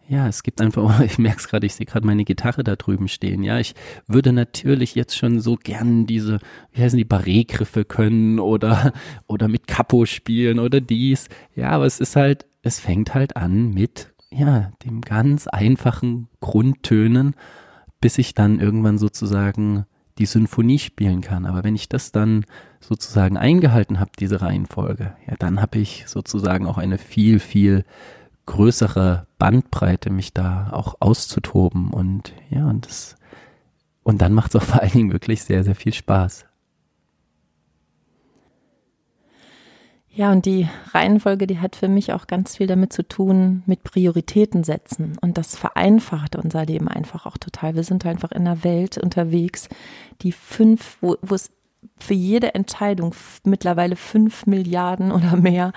ja, 0.10 0.28
es 0.28 0.42
gibt 0.42 0.60
einfach, 0.60 1.00
ich 1.02 1.20
merke 1.20 1.38
es 1.38 1.48
gerade, 1.48 1.68
ich 1.68 1.76
sehe 1.76 1.86
gerade 1.86 2.06
meine 2.06 2.26
Gitarre 2.26 2.64
da 2.64 2.76
drüben 2.76 3.08
stehen. 3.08 3.44
Ja, 3.44 3.60
ich 3.60 3.76
würde 4.08 4.34
natürlich 4.34 4.96
jetzt 4.96 5.16
schon 5.16 5.40
so 5.40 5.56
gern 5.56 6.08
diese, 6.08 6.40
wie 6.72 6.82
heißen 6.82 6.98
die, 6.98 7.06
Barré-Griffe 7.06 7.86
können 7.86 8.40
oder, 8.40 8.92
oder 9.28 9.48
mit 9.48 9.68
Capo 9.68 10.06
spielen 10.06 10.60
oder 10.60 10.82
dies. 10.82 11.30
Ja, 11.56 11.70
aber 11.70 11.86
es 11.86 12.00
ist 12.00 12.16
halt, 12.16 12.48
es 12.64 12.80
fängt 12.80 13.14
halt 13.14 13.38
an 13.38 13.70
mit, 13.72 14.12
ja, 14.32 14.72
dem 14.84 15.02
ganz 15.02 15.48
einfachen 15.48 16.28
Grundtönen, 16.40 17.36
bis 18.02 18.18
ich 18.18 18.34
dann 18.34 18.60
irgendwann 18.60 18.98
sozusagen 18.98 19.86
die 20.20 20.26
Symphonie 20.26 20.80
spielen 20.80 21.22
kann. 21.22 21.46
Aber 21.46 21.64
wenn 21.64 21.76
ich 21.76 21.90
das 21.90 22.12
dann 22.12 22.46
sozusagen 22.82 23.38
eingehalten 23.38 24.00
habe, 24.00 24.12
diese 24.20 24.42
Reihenfolge, 24.42 25.16
ja, 25.28 25.36
dann 25.40 25.62
habe 25.62 25.80
ich 25.80 26.04
sozusagen 26.08 26.68
auch 26.68 26.78
eine 26.78 26.98
viel, 26.98 27.40
viel 27.40 27.86
größere 28.46 29.28
Bandbreite, 29.38 30.10
mich 30.10 30.34
da 30.34 30.70
auch 30.72 30.96
auszutoben 31.00 31.92
und 31.92 32.34
ja, 32.50 32.68
und 32.68 32.86
das, 32.86 33.16
und 34.04 34.22
dann 34.22 34.34
macht 34.34 34.54
es 34.54 34.62
auch 34.62 34.66
vor 34.68 34.82
allen 34.82 34.92
Dingen 34.92 35.12
wirklich 35.14 35.44
sehr, 35.44 35.64
sehr 35.64 35.76
viel 35.76 35.94
Spaß. 35.94 36.46
Ja, 40.20 40.34
und 40.34 40.46
die 40.46 40.68
Reihenfolge, 40.92 41.48
die 41.48 41.60
hat 41.60 41.78
für 41.78 41.88
mich 41.88 42.12
auch 42.12 42.28
ganz 42.28 42.58
viel 42.58 42.68
damit 42.68 42.92
zu 42.92 43.08
tun, 43.08 43.64
mit 43.68 43.86
Prioritäten 43.86 44.66
setzen. 44.66 45.18
Und 45.22 45.38
das 45.38 45.56
vereinfacht 45.56 46.36
unser 46.36 46.66
Leben 46.66 46.90
einfach 46.90 47.26
auch 47.26 47.38
total. 47.38 47.76
Wir 47.76 47.86
sind 47.86 48.06
einfach 48.06 48.34
in 48.34 48.46
einer 48.46 48.66
Welt 48.66 48.98
unterwegs, 48.98 49.70
die 50.22 50.34
fünf, 50.34 50.98
wo, 51.00 51.16
wo 51.22 51.36
es 51.36 51.52
für 51.98 52.14
jede 52.14 52.56
Entscheidung 52.56 53.14
mittlerweile 53.44 53.96
fünf 53.96 54.46
Milliarden 54.46 55.12
oder 55.14 55.36
mehr 55.36 55.72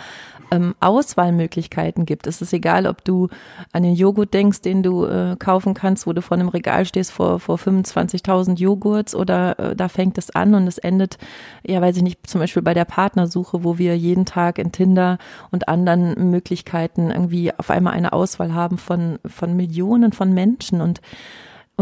ähm, 0.51 0.75
Auswahlmöglichkeiten 0.81 2.05
gibt. 2.05 2.27
Es 2.27 2.43
ist 2.43 2.53
egal, 2.53 2.87
ob 2.87 3.05
du 3.05 3.29
an 3.73 3.83
den 3.83 3.95
Joghurt 3.95 4.35
denkst, 4.35 4.61
den 4.61 4.83
du 4.83 5.05
äh, 5.07 5.37
kaufen 5.39 5.75
kannst, 5.75 6.07
wo 6.07 6.13
du 6.13 6.21
vor 6.21 6.37
einem 6.37 6.49
Regal 6.49 6.85
stehst 6.85 7.13
vor, 7.13 7.41
vor 7.41 7.57
25.000 7.57 8.57
Joghurts 8.59 9.15
oder 9.15 9.59
äh, 9.59 9.77
da 9.77 9.89
fängt 9.89 10.19
es 10.19 10.31
an 10.31 10.55
und 10.55 10.67
es 10.67 10.79
endet, 10.79 11.19
ja, 11.65 11.81
weiß 11.81 11.97
ich 11.97 12.03
nicht, 12.03 12.27
zum 12.29 12.41
Beispiel 12.41 12.63
bei 12.63 12.75
der 12.75 12.85
Partnersuche, 12.85 13.65
wo 13.65 13.79
wir 13.79 13.97
jeden 13.97 14.27
Tag 14.27 14.59
in 14.59 14.73
Tinder 14.73 15.19
und 15.51 15.69
anderen 15.69 16.31
Möglichkeiten 16.31 17.11
irgendwie 17.11 17.53
auf 17.57 17.71
einmal 17.71 17.95
eine 17.95 18.13
Auswahl 18.13 18.55
haben 18.55 18.79
von, 18.79 19.19
von 19.25 19.57
Millionen 19.57 20.13
von 20.13 20.33
Menschen 20.33 20.81
und 20.81 21.01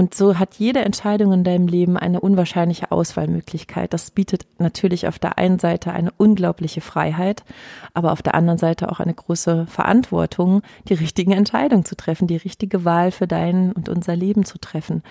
und 0.01 0.15
so 0.15 0.39
hat 0.39 0.55
jede 0.55 0.81
Entscheidung 0.81 1.31
in 1.35 1.45
deinem 1.45 1.69
Leben 1.69 1.99
eine 1.99 2.21
unwahrscheinliche 2.21 2.91
Auswahlmöglichkeit. 2.91 3.93
Das 3.93 4.11
bietet 4.11 4.47
natürlich 4.57 5.07
auf 5.07 5.19
der 5.19 5.37
einen 5.37 5.59
Seite 5.59 5.93
eine 5.93 6.11
unglaubliche 6.17 6.81
Freiheit, 6.81 7.45
aber 7.93 8.13
auf 8.13 8.23
der 8.23 8.35
anderen 8.35 8.57
Seite 8.57 8.91
auch 8.91 8.99
eine 8.99 9.13
große 9.13 9.67
Verantwortung, 9.67 10.63
die 10.89 10.95
richtigen 10.95 11.33
Entscheidungen 11.33 11.85
zu 11.85 11.97
treffen, 11.97 12.29
die 12.29 12.39
richtige 12.39 12.87
Wahl 12.87 13.11
für 13.11 13.27
dein 13.27 13.73
und 13.73 13.91
unser 13.91 14.17
Leben 14.17 14.47
zu 14.47 14.57
treffen. 14.57 15.03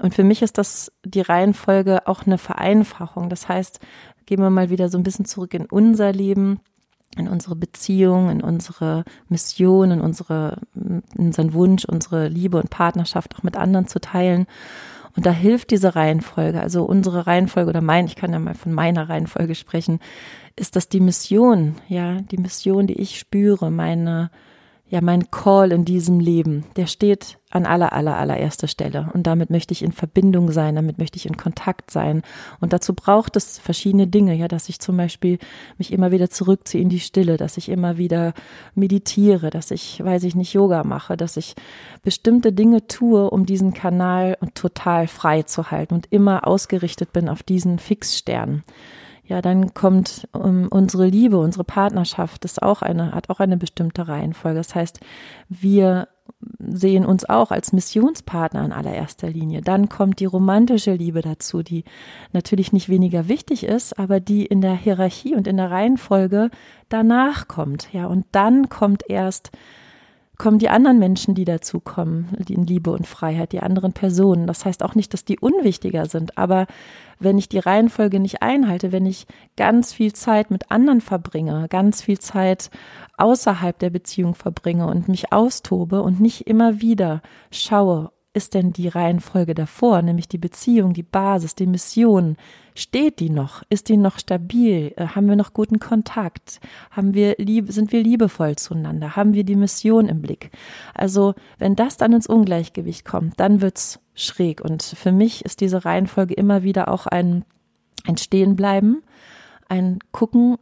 Und 0.00 0.14
für 0.14 0.22
mich 0.22 0.40
ist 0.40 0.56
das 0.56 0.92
die 1.04 1.20
Reihenfolge 1.20 2.06
auch 2.06 2.24
eine 2.24 2.38
Vereinfachung. 2.38 3.30
Das 3.30 3.48
heißt, 3.48 3.80
gehen 4.26 4.38
wir 4.38 4.50
mal 4.50 4.70
wieder 4.70 4.88
so 4.88 4.98
ein 4.98 5.02
bisschen 5.02 5.24
zurück 5.24 5.52
in 5.52 5.66
unser 5.66 6.12
Leben 6.12 6.60
in 7.16 7.28
unsere 7.28 7.56
Beziehung, 7.56 8.30
in 8.30 8.42
unsere 8.42 9.04
Mission, 9.28 9.90
in 9.90 10.00
unsere, 10.00 10.58
in 10.74 11.02
unseren 11.16 11.52
Wunsch, 11.52 11.84
unsere 11.84 12.28
Liebe 12.28 12.58
und 12.58 12.70
Partnerschaft 12.70 13.36
auch 13.36 13.42
mit 13.42 13.56
anderen 13.56 13.86
zu 13.86 14.00
teilen. 14.00 14.46
Und 15.16 15.26
da 15.26 15.32
hilft 15.32 15.72
diese 15.72 15.96
Reihenfolge, 15.96 16.60
also 16.60 16.84
unsere 16.84 17.26
Reihenfolge 17.26 17.70
oder 17.70 17.80
mein, 17.80 18.06
ich 18.06 18.14
kann 18.14 18.32
ja 18.32 18.38
mal 18.38 18.54
von 18.54 18.72
meiner 18.72 19.08
Reihenfolge 19.08 19.56
sprechen, 19.56 19.98
ist 20.54 20.76
das 20.76 20.88
die 20.88 21.00
Mission, 21.00 21.76
ja, 21.88 22.20
die 22.20 22.36
Mission, 22.36 22.86
die 22.86 23.00
ich 23.00 23.18
spüre, 23.18 23.70
meine, 23.70 24.30
ja, 24.90 25.02
mein 25.02 25.30
Call 25.30 25.72
in 25.72 25.84
diesem 25.84 26.18
Leben, 26.18 26.64
der 26.76 26.86
steht 26.86 27.38
an 27.50 27.66
aller, 27.66 27.92
aller, 27.92 28.16
allererster 28.16 28.68
Stelle. 28.68 29.10
Und 29.12 29.26
damit 29.26 29.50
möchte 29.50 29.72
ich 29.72 29.82
in 29.82 29.92
Verbindung 29.92 30.50
sein, 30.50 30.76
damit 30.76 30.96
möchte 30.98 31.18
ich 31.18 31.26
in 31.26 31.36
Kontakt 31.36 31.90
sein. 31.90 32.22
Und 32.60 32.72
dazu 32.72 32.94
braucht 32.94 33.36
es 33.36 33.58
verschiedene 33.58 34.06
Dinge, 34.06 34.34
ja, 34.34 34.48
dass 34.48 34.70
ich 34.70 34.80
zum 34.80 34.96
Beispiel 34.96 35.38
mich 35.76 35.92
immer 35.92 36.10
wieder 36.10 36.30
zurückziehe 36.30 36.82
in 36.82 36.88
die 36.88 37.00
Stille, 37.00 37.36
dass 37.36 37.58
ich 37.58 37.68
immer 37.68 37.98
wieder 37.98 38.32
meditiere, 38.74 39.50
dass 39.50 39.70
ich, 39.70 40.02
weiß 40.02 40.24
ich 40.24 40.34
nicht, 40.34 40.54
Yoga 40.54 40.84
mache, 40.84 41.18
dass 41.18 41.36
ich 41.36 41.54
bestimmte 42.02 42.52
Dinge 42.52 42.86
tue, 42.86 43.28
um 43.28 43.44
diesen 43.44 43.74
Kanal 43.74 44.38
total 44.54 45.06
frei 45.06 45.42
zu 45.42 45.70
halten 45.70 45.94
und 45.94 46.06
immer 46.10 46.46
ausgerichtet 46.46 47.12
bin 47.12 47.28
auf 47.28 47.42
diesen 47.42 47.78
Fixstern 47.78 48.62
ja, 49.28 49.42
dann 49.42 49.74
kommt 49.74 50.26
um, 50.32 50.62
ähm, 50.62 50.68
unsere 50.70 51.06
Liebe, 51.06 51.38
unsere 51.38 51.64
Partnerschaft, 51.64 52.44
ist 52.46 52.62
auch 52.62 52.80
eine, 52.80 53.12
hat 53.12 53.28
auch 53.28 53.40
eine 53.40 53.58
bestimmte 53.58 54.08
Reihenfolge. 54.08 54.58
Das 54.58 54.74
heißt, 54.74 55.00
wir 55.50 56.08
sehen 56.58 57.04
uns 57.04 57.28
auch 57.28 57.50
als 57.50 57.72
Missionspartner 57.72 58.64
in 58.64 58.72
allererster 58.72 59.28
Linie. 59.28 59.60
Dann 59.60 59.88
kommt 59.88 60.20
die 60.20 60.24
romantische 60.24 60.94
Liebe 60.94 61.20
dazu, 61.20 61.62
die 61.62 61.84
natürlich 62.32 62.72
nicht 62.72 62.88
weniger 62.88 63.28
wichtig 63.28 63.64
ist, 63.64 63.98
aber 63.98 64.20
die 64.20 64.46
in 64.46 64.60
der 64.60 64.74
Hierarchie 64.74 65.34
und 65.34 65.46
in 65.46 65.56
der 65.56 65.70
Reihenfolge 65.70 66.50
danach 66.88 67.48
kommt. 67.48 67.92
Ja, 67.92 68.06
und 68.06 68.24
dann 68.32 68.68
kommt 68.68 69.08
erst 69.08 69.50
kommen 70.38 70.58
die 70.60 70.68
anderen 70.68 71.00
Menschen, 71.00 71.34
die 71.34 71.44
dazukommen, 71.44 72.28
die 72.38 72.54
in 72.54 72.64
Liebe 72.64 72.92
und 72.92 73.06
Freiheit, 73.06 73.52
die 73.52 73.60
anderen 73.60 73.92
Personen. 73.92 74.46
Das 74.46 74.64
heißt 74.64 74.84
auch 74.84 74.94
nicht, 74.94 75.12
dass 75.12 75.24
die 75.24 75.38
unwichtiger 75.38 76.06
sind, 76.06 76.38
aber 76.38 76.66
wenn 77.18 77.38
ich 77.38 77.48
die 77.48 77.58
Reihenfolge 77.58 78.20
nicht 78.20 78.40
einhalte, 78.40 78.92
wenn 78.92 79.04
ich 79.04 79.26
ganz 79.56 79.92
viel 79.92 80.12
Zeit 80.12 80.52
mit 80.52 80.70
anderen 80.70 81.00
verbringe, 81.00 81.66
ganz 81.68 82.02
viel 82.02 82.20
Zeit 82.20 82.70
außerhalb 83.16 83.76
der 83.76 83.90
Beziehung 83.90 84.36
verbringe 84.36 84.86
und 84.86 85.08
mich 85.08 85.32
austobe 85.32 86.02
und 86.02 86.20
nicht 86.20 86.46
immer 86.46 86.80
wieder 86.80 87.20
schaue, 87.50 88.12
ist 88.34 88.54
denn 88.54 88.72
die 88.72 88.88
Reihenfolge 88.88 89.54
davor, 89.54 90.00
nämlich 90.02 90.28
die 90.28 90.38
Beziehung, 90.38 90.92
die 90.92 91.02
Basis, 91.02 91.56
die 91.56 91.66
Mission, 91.66 92.36
steht 92.78 93.20
die 93.20 93.30
noch? 93.30 93.62
Ist 93.68 93.88
die 93.88 93.96
noch 93.96 94.18
stabil? 94.18 94.92
Äh, 94.96 95.08
haben 95.08 95.28
wir 95.28 95.36
noch 95.36 95.52
guten 95.52 95.78
Kontakt? 95.78 96.60
Haben 96.90 97.14
wir 97.14 97.34
lieb, 97.38 97.70
sind 97.70 97.92
wir 97.92 98.02
liebevoll 98.02 98.56
zueinander? 98.56 99.16
Haben 99.16 99.34
wir 99.34 99.44
die 99.44 99.56
Mission 99.56 100.06
im 100.06 100.22
Blick? 100.22 100.50
Also, 100.94 101.34
wenn 101.58 101.76
das 101.76 101.96
dann 101.96 102.12
ins 102.12 102.26
Ungleichgewicht 102.26 103.04
kommt, 103.04 103.38
dann 103.40 103.60
wird's 103.60 104.00
schräg. 104.14 104.60
Und 104.60 104.82
für 104.82 105.12
mich 105.12 105.44
ist 105.44 105.60
diese 105.60 105.84
Reihenfolge 105.84 106.34
immer 106.34 106.62
wieder 106.62 106.88
auch 106.88 107.06
ein, 107.06 107.44
ein 108.06 108.16
Stehenbleiben, 108.16 109.02
ein 109.68 109.98
Gucken, 110.12 110.56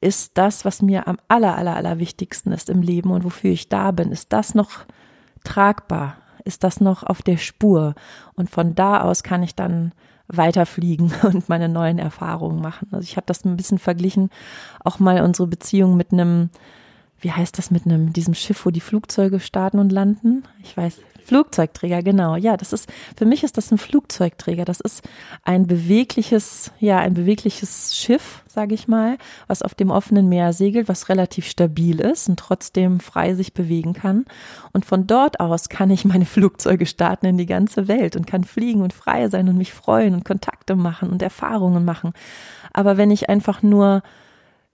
ist 0.00 0.38
das, 0.38 0.64
was 0.64 0.80
mir 0.80 1.08
am 1.08 1.18
aller, 1.26 1.56
aller, 1.56 1.74
aller 1.74 1.98
wichtigsten 1.98 2.52
ist 2.52 2.70
im 2.70 2.82
Leben 2.82 3.10
und 3.10 3.24
wofür 3.24 3.50
ich 3.50 3.68
da 3.68 3.90
bin, 3.90 4.12
ist 4.12 4.32
das 4.32 4.54
noch 4.54 4.84
tragbar? 5.44 6.18
Ist 6.44 6.62
das 6.64 6.80
noch 6.80 7.02
auf 7.02 7.20
der 7.20 7.36
Spur? 7.36 7.94
Und 8.34 8.48
von 8.48 8.74
da 8.74 9.00
aus 9.00 9.22
kann 9.22 9.42
ich 9.42 9.54
dann 9.54 9.92
weiterfliegen 10.28 11.12
und 11.22 11.48
meine 11.48 11.68
neuen 11.68 11.98
Erfahrungen 11.98 12.60
machen. 12.60 12.88
Also 12.92 13.04
ich 13.04 13.16
habe 13.16 13.26
das 13.26 13.44
ein 13.44 13.56
bisschen 13.56 13.78
verglichen, 13.78 14.30
auch 14.84 14.98
mal 14.98 15.22
unsere 15.22 15.48
Beziehung 15.48 15.96
mit 15.96 16.12
einem 16.12 16.50
wie 17.20 17.32
heißt 17.32 17.58
das 17.58 17.70
mit 17.70 17.84
einem, 17.84 18.12
diesem 18.12 18.34
Schiff, 18.34 18.64
wo 18.64 18.70
die 18.70 18.80
Flugzeuge 18.80 19.40
starten 19.40 19.78
und 19.78 19.90
landen? 19.90 20.44
Ich 20.62 20.76
weiß, 20.76 20.98
Flugzeugträger, 21.28 22.02
genau. 22.02 22.36
Ja, 22.36 22.56
das 22.56 22.72
ist, 22.72 22.90
für 23.14 23.26
mich 23.26 23.44
ist 23.44 23.58
das 23.58 23.70
ein 23.70 23.76
Flugzeugträger. 23.76 24.64
Das 24.64 24.80
ist 24.80 25.06
ein 25.44 25.66
bewegliches, 25.66 26.72
ja, 26.80 26.98
ein 27.00 27.12
bewegliches 27.12 27.94
Schiff, 27.94 28.42
sage 28.46 28.74
ich 28.74 28.88
mal, 28.88 29.18
was 29.46 29.60
auf 29.60 29.74
dem 29.74 29.90
offenen 29.90 30.30
Meer 30.30 30.54
segelt, 30.54 30.88
was 30.88 31.10
relativ 31.10 31.46
stabil 31.46 32.00
ist 32.00 32.30
und 32.30 32.38
trotzdem 32.38 32.98
frei 32.98 33.34
sich 33.34 33.52
bewegen 33.52 33.92
kann. 33.92 34.24
Und 34.72 34.86
von 34.86 35.06
dort 35.06 35.38
aus 35.38 35.68
kann 35.68 35.90
ich 35.90 36.06
meine 36.06 36.24
Flugzeuge 36.24 36.86
starten 36.86 37.26
in 37.26 37.36
die 37.36 37.46
ganze 37.46 37.88
Welt 37.88 38.16
und 38.16 38.26
kann 38.26 38.44
fliegen 38.44 38.80
und 38.80 38.94
frei 38.94 39.28
sein 39.28 39.50
und 39.50 39.58
mich 39.58 39.74
freuen 39.74 40.14
und 40.14 40.24
Kontakte 40.24 40.76
machen 40.76 41.10
und 41.10 41.20
Erfahrungen 41.20 41.84
machen. 41.84 42.14
Aber 42.72 42.96
wenn 42.96 43.10
ich 43.10 43.28
einfach 43.28 43.62
nur 43.62 44.02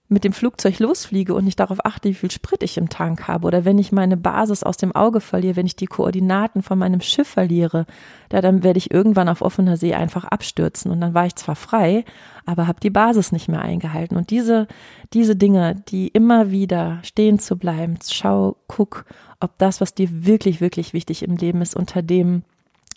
mit 0.07 0.23
dem 0.23 0.33
Flugzeug 0.33 0.77
losfliege 0.79 1.33
und 1.33 1.45
nicht 1.45 1.59
darauf 1.59 1.83
achte, 1.83 2.09
wie 2.09 2.13
viel 2.13 2.29
Sprit 2.29 2.61
ich 2.61 2.77
im 2.77 2.89
Tank 2.89 3.27
habe 3.27 3.47
oder 3.47 3.65
wenn 3.65 3.79
ich 3.79 3.91
meine 3.91 4.17
Basis 4.17 4.61
aus 4.61 4.77
dem 4.77 4.95
Auge 4.95 5.19
verliere, 5.19 5.55
wenn 5.55 5.65
ich 5.65 5.75
die 5.75 5.87
Koordinaten 5.87 6.61
von 6.61 6.77
meinem 6.77 7.01
Schiff 7.01 7.27
verliere, 7.27 7.87
ja, 8.31 8.39
dann 8.41 8.63
werde 8.63 8.77
ich 8.77 8.91
irgendwann 8.91 9.29
auf 9.29 9.41
offener 9.41 9.77
See 9.77 9.95
einfach 9.95 10.25
abstürzen 10.25 10.91
und 10.91 11.01
dann 11.01 11.15
war 11.15 11.25
ich 11.25 11.35
zwar 11.35 11.55
frei, 11.55 12.05
aber 12.45 12.67
habe 12.67 12.79
die 12.79 12.91
Basis 12.91 13.31
nicht 13.31 13.47
mehr 13.47 13.61
eingehalten. 13.61 14.15
Und 14.15 14.29
diese 14.29 14.67
diese 15.13 15.35
Dinge, 15.35 15.75
die 15.89 16.07
immer 16.07 16.51
wieder 16.51 16.99
stehen 17.03 17.39
zu 17.39 17.57
bleiben, 17.57 17.97
schau, 18.07 18.57
guck, 18.67 19.05
ob 19.39 19.57
das, 19.57 19.81
was 19.81 19.95
dir 19.95 20.25
wirklich 20.25 20.61
wirklich 20.61 20.93
wichtig 20.93 21.23
im 21.23 21.35
Leben 21.35 21.61
ist, 21.61 21.75
unter 21.75 22.03
dem 22.03 22.43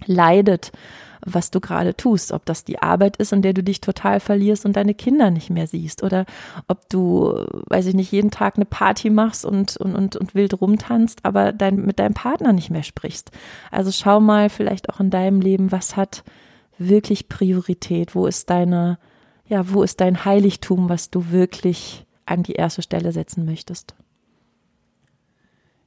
leidet 0.06 0.72
was 1.24 1.50
du 1.50 1.60
gerade 1.60 1.96
tust, 1.96 2.32
ob 2.32 2.44
das 2.44 2.64
die 2.64 2.80
Arbeit 2.80 3.16
ist, 3.16 3.32
in 3.32 3.42
der 3.42 3.52
du 3.52 3.62
dich 3.62 3.80
total 3.80 4.20
verlierst 4.20 4.64
und 4.64 4.76
deine 4.76 4.94
Kinder 4.94 5.30
nicht 5.30 5.50
mehr 5.50 5.66
siehst 5.66 6.02
oder 6.02 6.26
ob 6.66 6.88
du, 6.88 7.44
weiß 7.66 7.86
ich 7.86 7.94
nicht, 7.94 8.12
jeden 8.12 8.30
Tag 8.30 8.56
eine 8.56 8.64
Party 8.64 9.10
machst 9.10 9.44
und, 9.44 9.76
und, 9.76 9.94
und, 9.94 10.16
und 10.16 10.34
wild 10.34 10.60
rumtanzt, 10.60 11.24
aber 11.24 11.52
dein, 11.52 11.76
mit 11.76 11.98
deinem 11.98 12.14
Partner 12.14 12.52
nicht 12.52 12.70
mehr 12.70 12.82
sprichst. 12.82 13.30
Also 13.70 13.90
schau 13.92 14.20
mal 14.20 14.48
vielleicht 14.48 14.90
auch 14.90 15.00
in 15.00 15.10
deinem 15.10 15.40
Leben, 15.40 15.72
was 15.72 15.96
hat 15.96 16.24
wirklich 16.78 17.28
Priorität, 17.28 18.14
wo 18.14 18.26
ist 18.26 18.50
deine, 18.50 18.98
ja, 19.46 19.72
wo 19.72 19.82
ist 19.82 20.00
dein 20.00 20.24
Heiligtum, 20.24 20.88
was 20.88 21.10
du 21.10 21.30
wirklich 21.30 22.06
an 22.26 22.42
die 22.42 22.52
erste 22.52 22.82
Stelle 22.82 23.12
setzen 23.12 23.44
möchtest. 23.44 23.94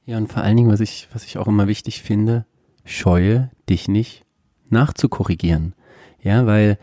Ja, 0.04 0.16
und 0.16 0.32
vor 0.32 0.42
allen 0.42 0.56
Dingen, 0.56 0.70
was 0.70 0.80
ich, 0.80 1.08
was 1.12 1.24
ich 1.24 1.38
auch 1.38 1.46
immer 1.46 1.68
wichtig 1.68 2.02
finde, 2.02 2.44
scheue 2.84 3.50
dich 3.68 3.88
nicht 3.88 4.24
nachzukorrigieren. 4.68 5.74
Ja, 6.20 6.46
weil 6.46 6.78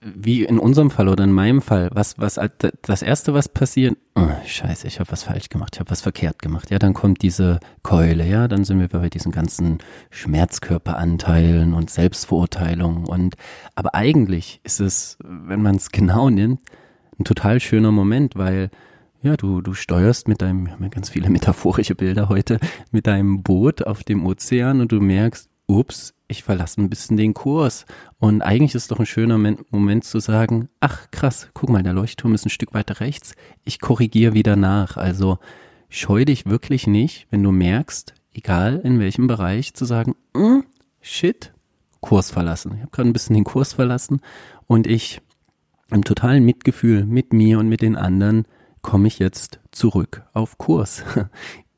wie 0.00 0.44
in 0.44 0.58
unserem 0.58 0.90
Fall 0.90 1.08
oder 1.08 1.24
in 1.24 1.32
meinem 1.32 1.60
Fall, 1.60 1.90
was, 1.92 2.18
was 2.18 2.38
das 2.82 3.02
erste, 3.02 3.34
was 3.34 3.48
passiert, 3.48 3.96
oh, 4.14 4.28
scheiße, 4.46 4.86
ich 4.86 5.00
habe 5.00 5.10
was 5.10 5.24
falsch 5.24 5.48
gemacht, 5.48 5.74
ich 5.74 5.80
habe 5.80 5.90
was 5.90 6.02
verkehrt 6.02 6.40
gemacht. 6.40 6.70
Ja, 6.70 6.78
dann 6.78 6.94
kommt 6.94 7.22
diese 7.22 7.58
Keule, 7.82 8.24
ja, 8.24 8.46
dann 8.46 8.64
sind 8.64 8.78
wir 8.78 8.88
bei 8.88 9.08
diesen 9.08 9.32
ganzen 9.32 9.78
Schmerzkörperanteilen 10.10 11.74
und 11.74 11.90
Selbstverurteilung. 11.90 13.06
Und 13.06 13.34
aber 13.74 13.94
eigentlich 13.94 14.60
ist 14.62 14.80
es, 14.80 15.18
wenn 15.22 15.62
man 15.62 15.76
es 15.76 15.90
genau 15.92 16.30
nimmt, 16.30 16.60
ein 17.18 17.24
total 17.24 17.58
schöner 17.58 17.90
Moment, 17.90 18.36
weil 18.36 18.70
ja, 19.22 19.36
du, 19.36 19.60
du 19.60 19.74
steuerst 19.74 20.28
mit 20.28 20.42
deinem, 20.42 20.66
wir 20.66 20.72
haben 20.72 20.82
ja 20.82 20.88
ganz 20.88 21.10
viele 21.10 21.28
metaphorische 21.30 21.94
Bilder 21.94 22.28
heute, 22.28 22.58
mit 22.90 23.06
deinem 23.06 23.42
Boot 23.42 23.86
auf 23.86 24.04
dem 24.04 24.24
Ozean 24.24 24.80
und 24.80 24.92
du 24.92 25.00
merkst, 25.00 25.48
ups, 25.66 26.14
ich 26.28 26.42
verlasse 26.42 26.80
ein 26.80 26.90
bisschen 26.90 27.16
den 27.16 27.34
Kurs. 27.34 27.86
Und 28.18 28.42
eigentlich 28.42 28.74
ist 28.74 28.90
doch 28.90 29.00
ein 29.00 29.06
schöner 29.06 29.38
Moment 29.70 30.04
zu 30.04 30.20
sagen, 30.20 30.68
ach 30.80 31.10
krass, 31.10 31.48
guck 31.54 31.70
mal, 31.70 31.82
der 31.82 31.94
Leuchtturm 31.94 32.34
ist 32.34 32.46
ein 32.46 32.50
Stück 32.50 32.74
weiter 32.74 33.00
rechts. 33.00 33.34
Ich 33.64 33.80
korrigiere 33.80 34.34
wieder 34.34 34.56
nach. 34.56 34.96
Also 34.96 35.38
scheu 35.88 36.24
dich 36.24 36.46
wirklich 36.46 36.86
nicht, 36.86 37.26
wenn 37.30 37.42
du 37.42 37.50
merkst, 37.50 38.14
egal 38.32 38.80
in 38.84 39.00
welchem 39.00 39.26
Bereich, 39.26 39.74
zu 39.74 39.84
sagen, 39.84 40.14
mm, 40.34 40.60
shit, 41.00 41.52
Kurs 42.00 42.30
verlassen. 42.30 42.72
Ich 42.76 42.80
habe 42.80 42.90
gerade 42.90 43.08
ein 43.08 43.14
bisschen 43.14 43.34
den 43.34 43.44
Kurs 43.44 43.72
verlassen 43.72 44.20
und 44.66 44.86
ich 44.86 45.20
im 45.90 46.04
totalen 46.04 46.44
Mitgefühl 46.44 47.06
mit 47.06 47.32
mir 47.32 47.58
und 47.58 47.68
mit 47.68 47.80
den 47.80 47.96
anderen 47.96 48.46
komme 48.82 49.08
ich 49.08 49.18
jetzt 49.18 49.60
zurück 49.70 50.24
auf 50.32 50.58
Kurs. 50.58 51.04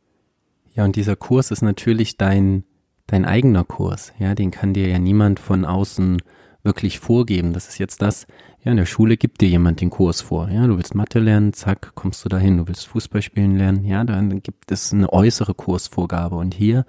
ja, 0.74 0.84
und 0.84 0.96
dieser 0.96 1.16
Kurs 1.16 1.50
ist 1.50 1.62
natürlich 1.62 2.16
dein 2.16 2.64
dein 3.10 3.24
eigener 3.24 3.64
Kurs, 3.64 4.12
ja, 4.18 4.34
den 4.34 4.50
kann 4.50 4.72
dir 4.72 4.88
ja 4.88 4.98
niemand 4.98 5.40
von 5.40 5.64
außen 5.64 6.22
wirklich 6.62 7.00
vorgeben. 7.00 7.52
Das 7.52 7.68
ist 7.68 7.78
jetzt 7.78 8.02
das, 8.02 8.26
ja, 8.62 8.70
in 8.70 8.76
der 8.76 8.86
Schule 8.86 9.16
gibt 9.16 9.40
dir 9.40 9.48
jemand 9.48 9.80
den 9.80 9.90
Kurs 9.90 10.20
vor. 10.20 10.48
Ja, 10.48 10.66
du 10.66 10.76
willst 10.76 10.94
Mathe 10.94 11.18
lernen, 11.18 11.52
zack, 11.52 11.92
kommst 11.94 12.24
du 12.24 12.28
dahin. 12.28 12.58
Du 12.58 12.68
willst 12.68 12.86
Fußball 12.86 13.22
spielen 13.22 13.56
lernen, 13.56 13.84
ja, 13.84 14.04
dann 14.04 14.42
gibt 14.42 14.70
es 14.70 14.92
eine 14.92 15.12
äußere 15.12 15.54
Kursvorgabe. 15.54 16.36
Und 16.36 16.54
hier, 16.54 16.84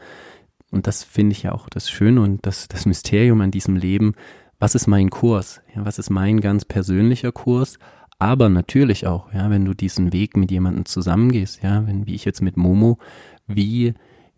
und 0.72 0.88
das 0.88 1.04
finde 1.04 1.34
ich 1.34 1.44
ja 1.44 1.54
auch 1.54 1.70
das 1.70 1.90
Schöne 1.90 2.22
und 2.22 2.46
das, 2.46 2.68
das 2.68 2.86
Mysterium 2.86 3.42
an 3.42 3.52
diesem 3.52 3.76
Leben, 3.76 4.14
was 4.60 4.76
ist 4.76 4.88
mein 4.88 5.10
Kurs? 5.10 5.62
Ja, 5.76 5.86
was 5.86 5.98
ist 5.98 6.12
mein 6.12 6.40
ganz 6.40 6.66
persönlicher 6.66 7.32
Kurs? 7.32 7.80
Aber 8.22 8.50
natürlich 8.50 9.08
auch, 9.08 9.34
ja, 9.34 9.50
wenn 9.50 9.66
du 9.66 9.74
diesen 9.74 10.14
Weg 10.14 10.38
mit 10.38 10.52
jemandem 10.52 10.86
zusammengehst, 10.86 11.64
ja, 11.64 11.88
wenn, 11.88 12.06
wie 12.06 12.14
ich 12.14 12.24
jetzt 12.24 12.44
mit 12.44 12.56
Momo, 12.56 13.00
wie 13.48 13.96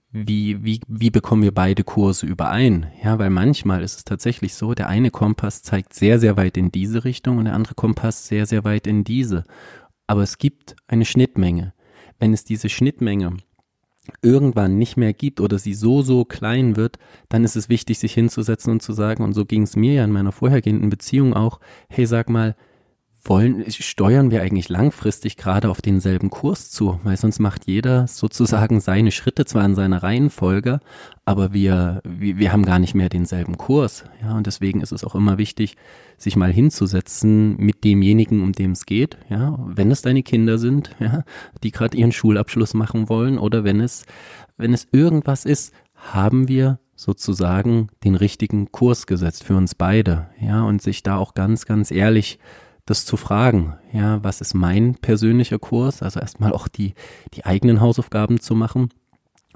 wie, 0.10 0.64
wie, 0.64 0.80
wie 0.88 1.10
bekommen 1.10 1.42
wir 1.42 1.54
beide 1.54 1.84
Kurse 1.84 2.26
überein? 2.26 2.86
Ja, 3.04 3.20
weil 3.20 3.30
manchmal 3.30 3.84
ist 3.84 3.98
es 3.98 4.06
tatsächlich 4.06 4.54
so, 4.54 4.74
der 4.74 4.88
eine 4.88 5.12
Kompass 5.12 5.64
zeigt 5.64 5.94
sehr, 5.94 6.18
sehr 6.18 6.38
weit 6.38 6.56
in 6.56 6.72
diese 6.72 7.04
Richtung 7.04 7.40
und 7.40 7.46
der 7.46 7.56
andere 7.56 7.74
Kompass 7.74 8.26
sehr, 8.26 8.46
sehr 8.46 8.64
weit 8.64 8.88
in 8.88 9.04
diese. 9.04 9.44
Aber 10.08 10.22
es 10.22 10.38
gibt 10.38 10.78
eine 10.88 11.04
Schnittmenge. 11.04 11.74
Wenn 12.20 12.32
es 12.32 12.46
diese 12.46 12.70
Schnittmenge 12.70 13.36
irgendwann 14.22 14.78
nicht 14.78 14.96
mehr 14.96 15.12
gibt 15.12 15.42
oder 15.42 15.60
sie 15.60 15.74
so, 15.74 16.04
so 16.04 16.24
klein 16.24 16.78
wird, 16.78 17.00
dann 17.28 17.44
ist 17.44 17.58
es 17.58 17.68
wichtig, 17.68 18.00
sich 18.00 18.14
hinzusetzen 18.14 18.72
und 18.72 18.82
zu 18.82 18.94
sagen, 18.94 19.26
und 19.26 19.34
so 19.34 19.44
ging 19.44 19.64
es 19.64 19.76
mir 19.76 19.94
ja 19.94 20.06
in 20.06 20.12
meiner 20.12 20.32
vorhergehenden 20.32 20.90
Beziehung 20.90 21.34
auch, 21.34 21.60
hey, 21.90 22.06
sag 22.06 22.30
mal, 22.30 22.56
wollen, 23.26 23.64
steuern 23.70 24.32
wir 24.32 24.42
eigentlich 24.42 24.70
langfristig 24.70 25.38
gerade 25.38 25.70
auf 25.70 25.82
denselben 25.82 26.30
Kurs 26.30 26.72
zu, 26.72 27.00
weil 27.04 27.16
sonst 27.16 27.40
macht 27.40 27.68
jeder 27.68 28.08
sozusagen 28.08 28.82
seine 28.82 29.12
Schritte 29.12 29.46
zwar 29.46 29.66
in 29.66 29.76
seiner 29.76 30.04
Reihenfolge, 30.04 30.80
aber 31.24 31.54
wir, 31.54 32.02
wir, 32.04 32.38
wir 32.38 32.52
haben 32.52 32.66
gar 32.66 32.80
nicht 32.80 32.96
mehr 32.96 33.10
denselben 33.10 33.58
Kurs. 33.58 34.04
Ja, 34.22 34.36
und 34.36 34.46
deswegen 34.46 34.82
ist 34.82 34.92
es 34.92 35.06
auch 35.06 35.16
immer 35.16 35.38
wichtig, 35.38 35.78
sich 36.18 36.36
mal 36.36 36.52
hinzusetzen 36.52 37.56
mit 37.58 37.84
demjenigen, 37.84 38.42
um 38.42 38.52
dem 38.52 38.72
es 38.72 38.86
geht, 38.86 39.18
ja, 39.30 39.58
wenn 39.66 39.92
es 39.92 40.02
deine 40.02 40.24
Kinder 40.24 40.58
sind, 40.58 40.96
ja, 41.00 41.24
die 41.64 41.72
gerade 41.72 41.98
ihren 41.98 42.12
Schulabschluss 42.12 42.74
machen 42.74 43.08
wollen 43.10 43.38
oder 43.38 43.64
wenn 43.64 43.80
es, 43.80 44.06
wenn 44.58 44.74
es 44.74 44.88
irgendwas 44.92 45.46
ist, 45.46 45.74
haben 45.96 46.50
wir 46.50 46.80
sozusagen 46.96 47.88
den 48.04 48.16
richtigen 48.16 48.72
Kurs 48.72 49.08
gesetzt 49.08 49.44
für 49.44 49.56
uns 49.56 49.76
beide, 49.76 50.28
ja, 50.40 50.64
und 50.64 50.82
sich 50.82 51.04
da 51.04 51.18
auch 51.18 51.34
ganz, 51.34 51.66
ganz 51.66 51.90
ehrlich 51.90 52.40
das 52.86 53.06
zu 53.06 53.18
fragen, 53.18 53.76
ja, 53.92 54.24
was 54.24 54.42
ist 54.42 54.54
mein 54.54 54.96
persönlicher 54.96 55.60
Kurs? 55.60 56.02
Also 56.02 56.20
erstmal 56.20 56.52
auch 56.52 56.68
die, 56.68 56.94
die 57.34 57.46
eigenen 57.46 57.80
Hausaufgaben 57.80 58.40
zu 58.40 58.56
machen 58.56 58.90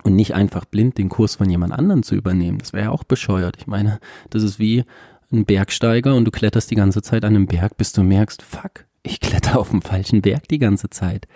und 0.04 0.16
nicht 0.16 0.34
einfach 0.34 0.66
blind 0.66 0.98
den 0.98 1.10
Kurs 1.10 1.36
von 1.36 1.50
jemand 1.50 1.74
anderem 1.74 2.04
zu 2.04 2.16
übernehmen. 2.16 2.60
Das 2.60 2.74
wäre 2.74 2.86
ja 2.86 2.92
auch 2.92 3.04
bescheuert. 3.04 3.58
Ich 3.58 3.68
meine, 3.68 4.00
das 4.30 4.44
ist 4.44 4.60
wie 4.60 4.86
ein 5.32 5.46
Bergsteiger 5.46 6.16
und 6.16 6.26
du 6.26 6.32
kletterst 6.32 6.72
die 6.72 6.76
ganze 6.76 7.02
Zeit 7.02 7.26
an 7.26 7.36
einem 7.36 7.48
Berg, 7.48 7.76
bis 7.78 7.92
du 7.92 8.04
merkst, 8.04 8.42
fuck, 8.42 8.86
ich 9.04 9.20
kletter 9.20 9.60
auf 9.60 9.72
dem 9.72 9.82
falschen 9.82 10.22
Berg 10.22 10.48
die 10.48 10.60
ganze 10.60 10.90
Zeit. 10.90 11.28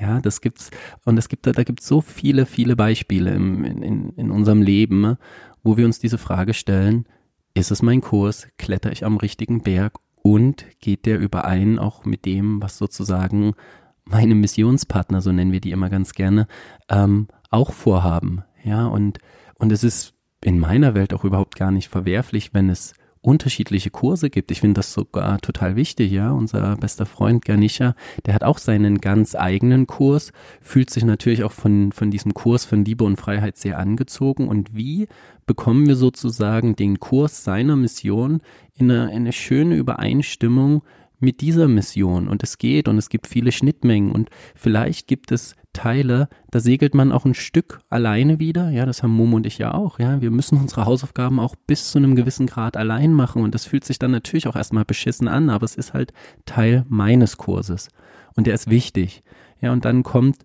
Ja, 0.00 0.20
das 0.20 0.40
gibt's, 0.40 0.70
und 1.04 1.18
es 1.18 1.28
gibt, 1.28 1.46
da 1.46 1.64
gibt's 1.64 1.86
so 1.86 2.00
viele, 2.00 2.46
viele 2.46 2.76
Beispiele 2.76 3.32
im, 3.32 3.64
in, 3.64 4.10
in 4.10 4.30
unserem 4.30 4.62
Leben, 4.62 5.16
wo 5.62 5.76
wir 5.76 5.84
uns 5.84 5.98
diese 5.98 6.18
Frage 6.18 6.54
stellen, 6.54 7.06
ist 7.54 7.70
es 7.70 7.82
mein 7.82 8.00
Kurs? 8.00 8.46
Kletter 8.58 8.92
ich 8.92 9.04
am 9.04 9.16
richtigen 9.16 9.62
Berg 9.62 9.94
und 10.22 10.66
geht 10.80 11.06
der 11.06 11.18
überein 11.18 11.78
auch 11.78 12.04
mit 12.04 12.24
dem, 12.24 12.62
was 12.62 12.78
sozusagen 12.78 13.54
meine 14.04 14.34
Missionspartner, 14.34 15.20
so 15.20 15.32
nennen 15.32 15.52
wir 15.52 15.60
die 15.60 15.70
immer 15.70 15.88
ganz 15.88 16.12
gerne, 16.12 16.46
ähm, 16.88 17.28
auch 17.50 17.72
vorhaben. 17.72 18.42
Ja, 18.62 18.86
und, 18.86 19.18
und 19.54 19.72
es 19.72 19.84
ist 19.84 20.14
in 20.42 20.58
meiner 20.58 20.94
Welt 20.94 21.14
auch 21.14 21.24
überhaupt 21.24 21.56
gar 21.56 21.70
nicht 21.70 21.88
verwerflich, 21.88 22.52
wenn 22.54 22.68
es 22.70 22.94
unterschiedliche 23.22 23.90
Kurse 23.90 24.30
gibt. 24.30 24.50
Ich 24.50 24.60
finde 24.60 24.78
das 24.78 24.92
sogar 24.92 25.40
total 25.40 25.76
wichtig, 25.76 26.10
ja. 26.10 26.30
Unser 26.30 26.76
bester 26.76 27.04
Freund 27.04 27.44
Ganisha, 27.44 27.94
der 28.24 28.34
hat 28.34 28.44
auch 28.44 28.58
seinen 28.58 28.98
ganz 28.98 29.34
eigenen 29.34 29.86
Kurs, 29.86 30.32
fühlt 30.60 30.90
sich 30.90 31.04
natürlich 31.04 31.44
auch 31.44 31.52
von, 31.52 31.92
von 31.92 32.10
diesem 32.10 32.32
Kurs 32.32 32.64
von 32.64 32.84
Liebe 32.84 33.04
und 33.04 33.16
Freiheit 33.16 33.58
sehr 33.58 33.78
angezogen. 33.78 34.48
Und 34.48 34.74
wie 34.74 35.06
bekommen 35.46 35.86
wir 35.86 35.96
sozusagen 35.96 36.76
den 36.76 36.98
Kurs 36.98 37.44
seiner 37.44 37.76
Mission 37.76 38.40
in 38.74 38.90
eine, 38.90 39.10
in 39.10 39.16
eine 39.16 39.32
schöne 39.32 39.76
Übereinstimmung 39.76 40.82
mit 41.20 41.40
dieser 41.40 41.68
Mission 41.68 42.28
und 42.28 42.42
es 42.42 42.58
geht 42.58 42.88
und 42.88 42.98
es 42.98 43.08
gibt 43.08 43.26
viele 43.26 43.52
Schnittmengen 43.52 44.12
und 44.12 44.30
vielleicht 44.54 45.06
gibt 45.06 45.32
es 45.32 45.54
Teile, 45.72 46.28
da 46.50 46.58
segelt 46.58 46.94
man 46.94 47.12
auch 47.12 47.24
ein 47.24 47.34
Stück 47.34 47.80
alleine 47.88 48.40
wieder. 48.40 48.70
Ja, 48.70 48.86
das 48.86 49.02
haben 49.02 49.12
Momo 49.12 49.36
und 49.36 49.46
ich 49.46 49.58
ja 49.58 49.72
auch. 49.72 50.00
Ja, 50.00 50.20
wir 50.20 50.32
müssen 50.32 50.58
unsere 50.58 50.84
Hausaufgaben 50.84 51.38
auch 51.38 51.54
bis 51.54 51.92
zu 51.92 51.98
einem 51.98 52.16
gewissen 52.16 52.46
Grad 52.46 52.76
allein 52.76 53.12
machen 53.12 53.42
und 53.42 53.54
das 53.54 53.66
fühlt 53.66 53.84
sich 53.84 53.98
dann 53.98 54.10
natürlich 54.10 54.48
auch 54.48 54.56
erstmal 54.56 54.84
beschissen 54.84 55.28
an, 55.28 55.48
aber 55.48 55.64
es 55.64 55.76
ist 55.76 55.94
halt 55.94 56.12
Teil 56.44 56.84
meines 56.88 57.36
Kurses 57.36 57.88
und 58.34 58.48
der 58.48 58.54
ist 58.54 58.68
wichtig. 58.68 59.22
Ja, 59.60 59.72
und 59.72 59.84
dann 59.84 60.02
kommt 60.02 60.38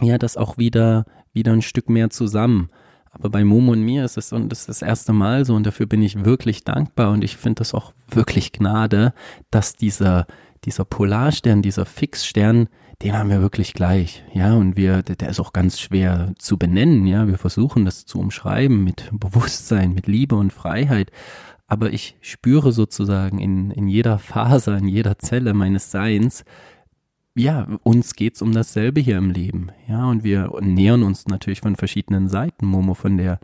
ja, 0.00 0.18
das 0.18 0.36
auch 0.36 0.58
wieder, 0.58 1.04
wieder 1.32 1.52
ein 1.52 1.62
Stück 1.62 1.88
mehr 1.88 2.10
zusammen. 2.10 2.70
Aber 3.18 3.30
bei 3.30 3.44
Momo 3.44 3.72
und 3.72 3.82
mir 3.82 4.04
ist 4.04 4.16
es 4.16 4.32
und 4.32 4.50
das 4.50 4.60
ist 4.60 4.68
das 4.68 4.82
erste 4.82 5.12
Mal 5.12 5.44
so 5.44 5.54
und 5.54 5.66
dafür 5.66 5.86
bin 5.86 6.02
ich 6.02 6.24
wirklich 6.24 6.64
dankbar 6.64 7.10
und 7.10 7.24
ich 7.24 7.36
finde 7.36 7.60
das 7.60 7.74
auch 7.74 7.92
wirklich 8.08 8.52
Gnade, 8.52 9.12
dass 9.50 9.74
dieser, 9.74 10.26
dieser 10.64 10.84
Polarstern, 10.84 11.62
dieser 11.62 11.84
Fixstern, 11.84 12.68
den 13.02 13.16
haben 13.16 13.30
wir 13.30 13.40
wirklich 13.40 13.74
gleich, 13.74 14.24
ja, 14.32 14.54
und 14.54 14.76
wir, 14.76 15.02
der 15.02 15.28
ist 15.28 15.40
auch 15.40 15.52
ganz 15.52 15.80
schwer 15.80 16.32
zu 16.38 16.58
benennen, 16.58 17.06
ja, 17.06 17.26
wir 17.28 17.38
versuchen 17.38 17.84
das 17.84 18.06
zu 18.06 18.18
umschreiben 18.18 18.82
mit 18.82 19.08
Bewusstsein, 19.12 19.94
mit 19.94 20.06
Liebe 20.06 20.36
und 20.36 20.52
Freiheit, 20.52 21.10
aber 21.66 21.92
ich 21.92 22.16
spüre 22.20 22.72
sozusagen 22.72 23.38
in, 23.38 23.70
in 23.70 23.88
jeder 23.88 24.18
Faser, 24.18 24.78
in 24.78 24.88
jeder 24.88 25.18
Zelle 25.18 25.54
meines 25.54 25.90
Seins, 25.90 26.44
ja, 27.38 27.66
uns 27.82 28.14
geht's 28.14 28.42
um 28.42 28.52
dasselbe 28.52 29.00
hier 29.00 29.16
im 29.16 29.30
Leben, 29.30 29.70
ja, 29.86 30.08
und 30.08 30.24
wir 30.24 30.50
nähern 30.60 31.02
uns 31.02 31.26
natürlich 31.26 31.60
von 31.60 31.76
verschiedenen 31.76 32.28
Seiten, 32.28 32.66
Momo 32.66 32.94
von 32.94 33.16
der 33.16 33.38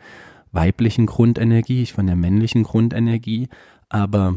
weiblichen 0.52 1.06
Grundenergie, 1.06 1.82
ich 1.82 1.92
von 1.92 2.06
der 2.06 2.16
männlichen 2.16 2.64
Grundenergie, 2.64 3.48
aber 3.88 4.36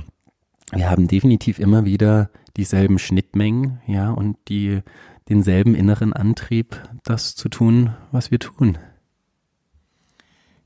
wir 0.71 0.89
haben 0.89 1.07
definitiv 1.07 1.59
immer 1.59 1.85
wieder 1.85 2.29
dieselben 2.55 2.99
Schnittmengen, 2.99 3.79
ja, 3.87 4.11
und 4.11 4.37
die, 4.47 4.81
denselben 5.29 5.75
inneren 5.75 6.13
Antrieb, 6.13 6.81
das 7.03 7.35
zu 7.35 7.49
tun, 7.49 7.93
was 8.11 8.31
wir 8.31 8.39
tun. 8.39 8.77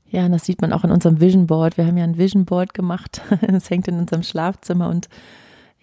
Ja, 0.08 0.28
das 0.28 0.44
sieht 0.44 0.60
man 0.60 0.74
auch 0.74 0.84
in 0.84 0.90
unserem 0.90 1.20
Vision 1.20 1.46
Board. 1.46 1.78
Wir 1.78 1.86
haben 1.86 1.96
ja 1.96 2.04
ein 2.04 2.18
Vision 2.18 2.44
Board 2.44 2.74
gemacht. 2.74 3.22
Es 3.40 3.70
hängt 3.70 3.88
in 3.88 3.98
unserem 3.98 4.22
Schlafzimmer 4.22 4.90
und 4.90 5.08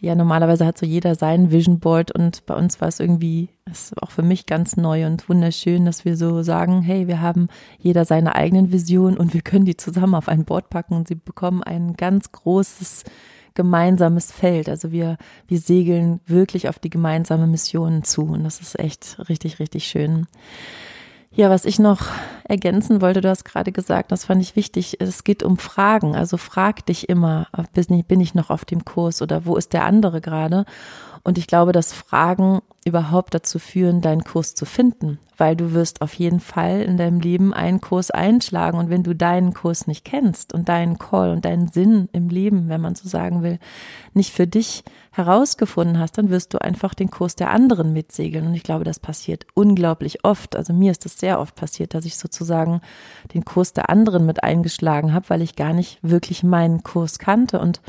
ja, 0.02 0.16
normalerweise 0.16 0.66
hat 0.66 0.78
so 0.78 0.86
jeder 0.86 1.16
sein 1.16 1.52
Vision 1.52 1.80
Board 1.80 2.12
und 2.12 2.46
bei 2.46 2.56
uns 2.56 2.80
war 2.80 2.88
es 2.88 3.00
irgendwie, 3.00 3.50
das 3.66 3.92
ist 3.92 4.02
auch 4.02 4.12
für 4.12 4.22
mich 4.22 4.46
ganz 4.46 4.78
neu 4.78 5.06
und 5.06 5.28
wunderschön, 5.28 5.86
dass 5.86 6.06
wir 6.06 6.16
so 6.16 6.42
sagen, 6.42 6.82
hey, 6.82 7.08
wir 7.08 7.22
haben 7.22 7.50
jeder 7.80 8.06
seine 8.06 8.36
eigenen 8.36 8.72
Visionen 8.72 9.18
und 9.18 9.34
wir 9.34 9.42
können 9.42 9.66
die 9.66 9.76
zusammen 9.76 10.16
auf 10.16 10.30
ein 10.30 10.46
Board 10.46 10.70
packen 10.70 10.96
und 10.96 11.08
sie 11.08 11.16
bekommen 11.16 11.64
ein 11.64 11.94
ganz 11.94 12.32
großes 12.32 13.04
gemeinsames 13.56 14.32
Feld. 14.32 14.70
Also 14.70 14.94
wir, 14.94 15.18
wir 15.48 15.60
segeln 15.60 16.22
wirklich 16.26 16.70
auf 16.70 16.80
die 16.80 16.90
gemeinsame 16.90 17.46
Mission 17.46 18.04
zu 18.04 18.24
und 18.24 18.46
das 18.46 18.62
ist 18.62 18.80
echt 18.80 19.18
richtig, 19.28 19.60
richtig 19.60 19.86
schön. 19.86 20.28
Ja, 21.32 21.52
was 21.52 21.66
ich 21.66 21.78
noch 21.78 22.08
ergänzen 22.44 23.02
wollte, 23.02 23.22
du 23.22 23.30
hast 23.30 23.46
gerade 23.46 23.72
gesagt, 23.72 24.12
das 24.12 24.26
fand 24.26 24.42
ich 24.42 24.56
wichtig, 24.56 24.98
es 25.00 25.24
geht 25.24 25.44
um 25.44 25.58
Fragen. 25.58 26.16
Also 26.16 26.38
frag 26.38 26.86
dich 26.88 27.08
immer, 27.08 27.48
bin 28.08 28.20
ich 28.20 28.34
noch 28.34 28.50
auf 28.50 28.66
dem 28.66 28.84
Kurs 28.84 29.22
oder 29.22 29.46
wo 29.46 29.56
ist 29.56 29.74
der 29.74 29.86
andere 29.86 30.22
gerade? 30.22 30.66
Und 31.24 31.38
ich 31.38 31.48
glaube, 31.48 31.72
dass 31.72 31.94
Fragen 31.94 32.62
überhaupt 32.86 33.34
dazu 33.34 33.60
führen, 33.60 34.02
deinen 34.02 34.24
Kurs 34.24 34.56
zu 34.56 34.66
finden, 34.66 35.20
weil 35.38 35.56
du 35.56 35.74
wirst 35.74 36.02
auf 36.02 36.14
jeden 36.14 36.40
Fall 36.40 36.82
in 36.82 36.98
deinem 36.98 37.20
Leben 37.20 37.54
einen 37.54 37.82
Kurs 37.82 38.10
einschlagen. 38.10 38.78
Und 38.78 38.90
wenn 38.90 39.04
du 39.04 39.14
deinen 39.14 39.54
Kurs 39.54 39.86
nicht 39.86 40.06
kennst 40.06 40.54
und 40.54 40.70
deinen 40.70 40.98
Call 40.98 41.32
und 41.32 41.46
deinen 41.46 41.68
Sinn 41.68 42.10
im 42.14 42.30
Leben, 42.30 42.70
wenn 42.70 42.82
man 42.82 42.96
so 42.96 43.08
sagen 43.08 43.44
will, 43.44 43.60
nicht 44.14 44.34
für 44.34 44.48
dich 44.48 44.84
herausgefunden 45.12 46.00
hast, 46.00 46.18
dann 46.18 46.30
wirst 46.30 46.54
du 46.54 46.62
einfach 46.62 46.94
den 46.94 47.12
Kurs 47.12 47.36
der 47.36 47.52
anderen 47.52 47.92
mitsegeln. 47.92 48.48
Und 48.48 48.56
ich 48.56 48.64
glaube, 48.64 48.86
das 48.86 49.00
passiert 49.00 49.46
unglaublich 49.54 50.24
oft. 50.24 50.56
Also 50.56 50.74
mir 50.74 50.92
ist 50.92 51.06
es 51.06 51.20
sehr 51.20 51.40
oft 51.40 51.56
passiert, 51.56 51.94
dass 51.94 52.06
ich 52.06 52.18
sozusagen 52.18 52.82
den 53.34 53.44
Kurs 53.44 53.74
der 53.74 53.90
anderen 53.90 54.26
mit 54.26 54.44
eingeschlagen 54.44 55.14
habe, 55.14 55.30
weil 55.30 55.42
ich 55.42 55.56
gar 55.56 55.74
nicht 55.74 56.00
wirklich 56.02 56.44
meinen 56.44 56.84
Kurs 56.84 57.20
kannte. 57.20 57.60
Und 57.60 57.82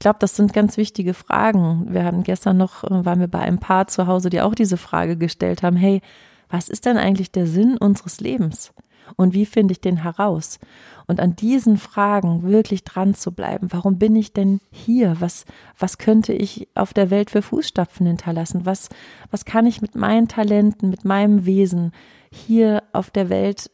glaube, 0.00 0.18
das 0.18 0.34
sind 0.34 0.52
ganz 0.52 0.76
wichtige 0.76 1.14
Fragen. 1.14 1.86
Wir 1.90 2.04
haben 2.04 2.24
gestern 2.24 2.56
noch, 2.56 2.82
äh, 2.82 3.04
waren 3.04 3.20
wir 3.20 3.28
bei 3.28 3.38
einem 3.38 3.60
Paar 3.60 3.86
zu 3.86 4.08
Hause, 4.08 4.30
die 4.30 4.40
auch 4.40 4.54
diese 4.56 4.76
Frage 4.76 5.16
gestellt 5.16 5.62
haben, 5.62 5.76
hey, 5.76 6.00
was 6.48 6.68
ist 6.68 6.86
denn 6.86 6.96
eigentlich 6.96 7.30
der 7.30 7.46
Sinn 7.46 7.76
unseres 7.78 8.20
Lebens? 8.20 8.72
Und 9.16 9.34
wie 9.34 9.46
finde 9.46 9.72
ich 9.72 9.80
den 9.80 10.02
heraus? 10.02 10.58
Und 11.06 11.20
an 11.20 11.36
diesen 11.36 11.76
Fragen 11.76 12.44
wirklich 12.44 12.84
dran 12.84 13.14
zu 13.14 13.32
bleiben. 13.32 13.68
Warum 13.70 13.98
bin 13.98 14.14
ich 14.16 14.32
denn 14.32 14.60
hier? 14.70 15.16
Was, 15.20 15.44
was 15.78 15.98
könnte 15.98 16.32
ich 16.32 16.68
auf 16.74 16.92
der 16.92 17.10
Welt 17.10 17.30
für 17.30 17.42
Fußstapfen 17.42 18.06
hinterlassen? 18.06 18.66
Was, 18.66 18.88
was 19.30 19.44
kann 19.44 19.66
ich 19.66 19.82
mit 19.82 19.96
meinen 19.96 20.28
Talenten, 20.28 20.90
mit 20.90 21.04
meinem 21.04 21.44
Wesen 21.44 21.92
hier 22.30 22.84
auf 22.92 23.10
der 23.10 23.28
Welt 23.28 23.70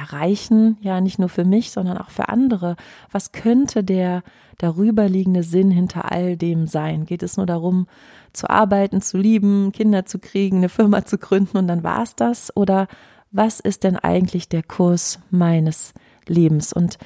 erreichen? 0.00 0.78
Ja, 0.80 1.00
nicht 1.00 1.18
nur 1.18 1.28
für 1.28 1.44
mich, 1.44 1.70
sondern 1.70 1.98
auch 1.98 2.10
für 2.10 2.28
andere. 2.28 2.76
Was 3.10 3.32
könnte 3.32 3.84
der 3.84 4.22
darüberliegende 4.58 5.42
Sinn 5.42 5.70
hinter 5.70 6.10
all 6.10 6.36
dem 6.36 6.66
sein? 6.66 7.04
Geht 7.06 7.22
es 7.22 7.36
nur 7.36 7.46
darum, 7.46 7.86
zu 8.32 8.48
arbeiten, 8.48 9.02
zu 9.02 9.18
lieben, 9.18 9.72
Kinder 9.72 10.06
zu 10.06 10.18
kriegen, 10.18 10.58
eine 10.58 10.68
Firma 10.68 11.04
zu 11.04 11.18
gründen 11.18 11.58
und 11.58 11.68
dann 11.68 11.82
war 11.82 12.02
es 12.02 12.14
das? 12.16 12.56
Oder 12.56 12.88
was 13.30 13.60
ist 13.60 13.84
denn 13.84 13.96
eigentlich 13.96 14.48
der 14.48 14.62
Kurs 14.62 15.20
meines 15.30 15.92
Lebens? 16.26 16.72
Und 16.72 16.98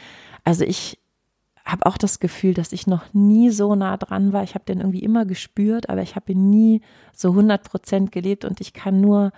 also 0.45 0.65
ich 0.65 0.99
habe 1.65 1.87
auch 1.87 1.97
das 1.97 2.21
Gefühl, 2.21 2.55
dass 2.55 2.73
ich 2.73 2.87
noch 2.87 3.13
nie 3.15 3.51
so 3.51 3.75
nah 3.75 3.97
dran 3.97 4.33
war. 4.33 4.43
Ich 4.43 4.55
habe 4.55 4.67
den 4.67 4.81
irgendwie 4.81 5.03
immer 5.03 5.25
gespürt, 5.25 5.89
aber 5.89 6.03
ich 6.03 6.15
habe 6.15 6.33
ihn 6.33 6.51
nie 6.51 6.83
so 7.15 7.31
100 7.31 7.65
Prozent 7.65 8.13
gelebt 8.13 8.45
und 8.45 8.61
ich 8.61 8.75
kann 8.75 9.01
nur 9.01 9.33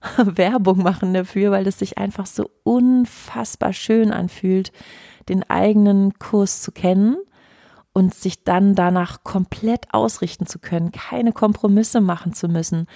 Werbung 0.16 0.82
machen 0.82 1.14
dafür, 1.14 1.50
weil 1.50 1.66
es 1.66 1.78
sich 1.78 1.98
einfach 1.98 2.26
so 2.26 2.50
unfassbar 2.64 3.72
schön 3.72 4.12
anfühlt, 4.12 4.72
den 5.28 5.48
eigenen 5.48 6.18
Kurs 6.18 6.62
zu 6.62 6.72
kennen 6.72 7.16
und 7.92 8.14
sich 8.14 8.44
dann 8.44 8.74
danach 8.74 9.24
komplett 9.24 9.92
ausrichten 9.92 10.46
zu 10.46 10.58
können, 10.58 10.92
keine 10.92 11.32
Kompromisse 11.32 12.00
machen 12.00 12.32
zu 12.32 12.48
müssen 12.48 12.86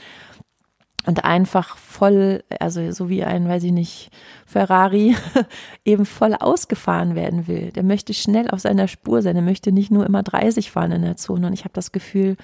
und 1.05 1.25
einfach 1.25 1.77
voll, 1.77 2.45
also 2.61 2.93
so 2.93 3.09
wie 3.09 3.25
ein, 3.25 3.49
weiß 3.49 3.65
ich 3.65 3.73
nicht, 3.73 4.11
Ferrari 4.47 5.17
eben 5.85 6.07
voll 6.07 6.35
ausgefahren 6.35 7.17
werden 7.17 7.49
will. 7.49 7.73
Der 7.73 7.83
möchte 7.83 8.15
schnell 8.15 8.49
auf 8.49 8.61
seiner 8.61 8.87
Spur 8.87 9.23
sein, 9.23 9.35
der 9.35 9.43
möchte 9.43 9.73
nicht 9.73 9.91
nur 9.91 10.07
immer 10.07 10.23
30 10.23 10.71
fahren 10.71 10.93
in 10.93 11.03
der 11.03 11.17
Zone 11.17 11.49
und 11.49 11.53
ich 11.53 11.65
habe 11.65 11.75
das 11.75 11.91
Gefühl, 11.91 12.37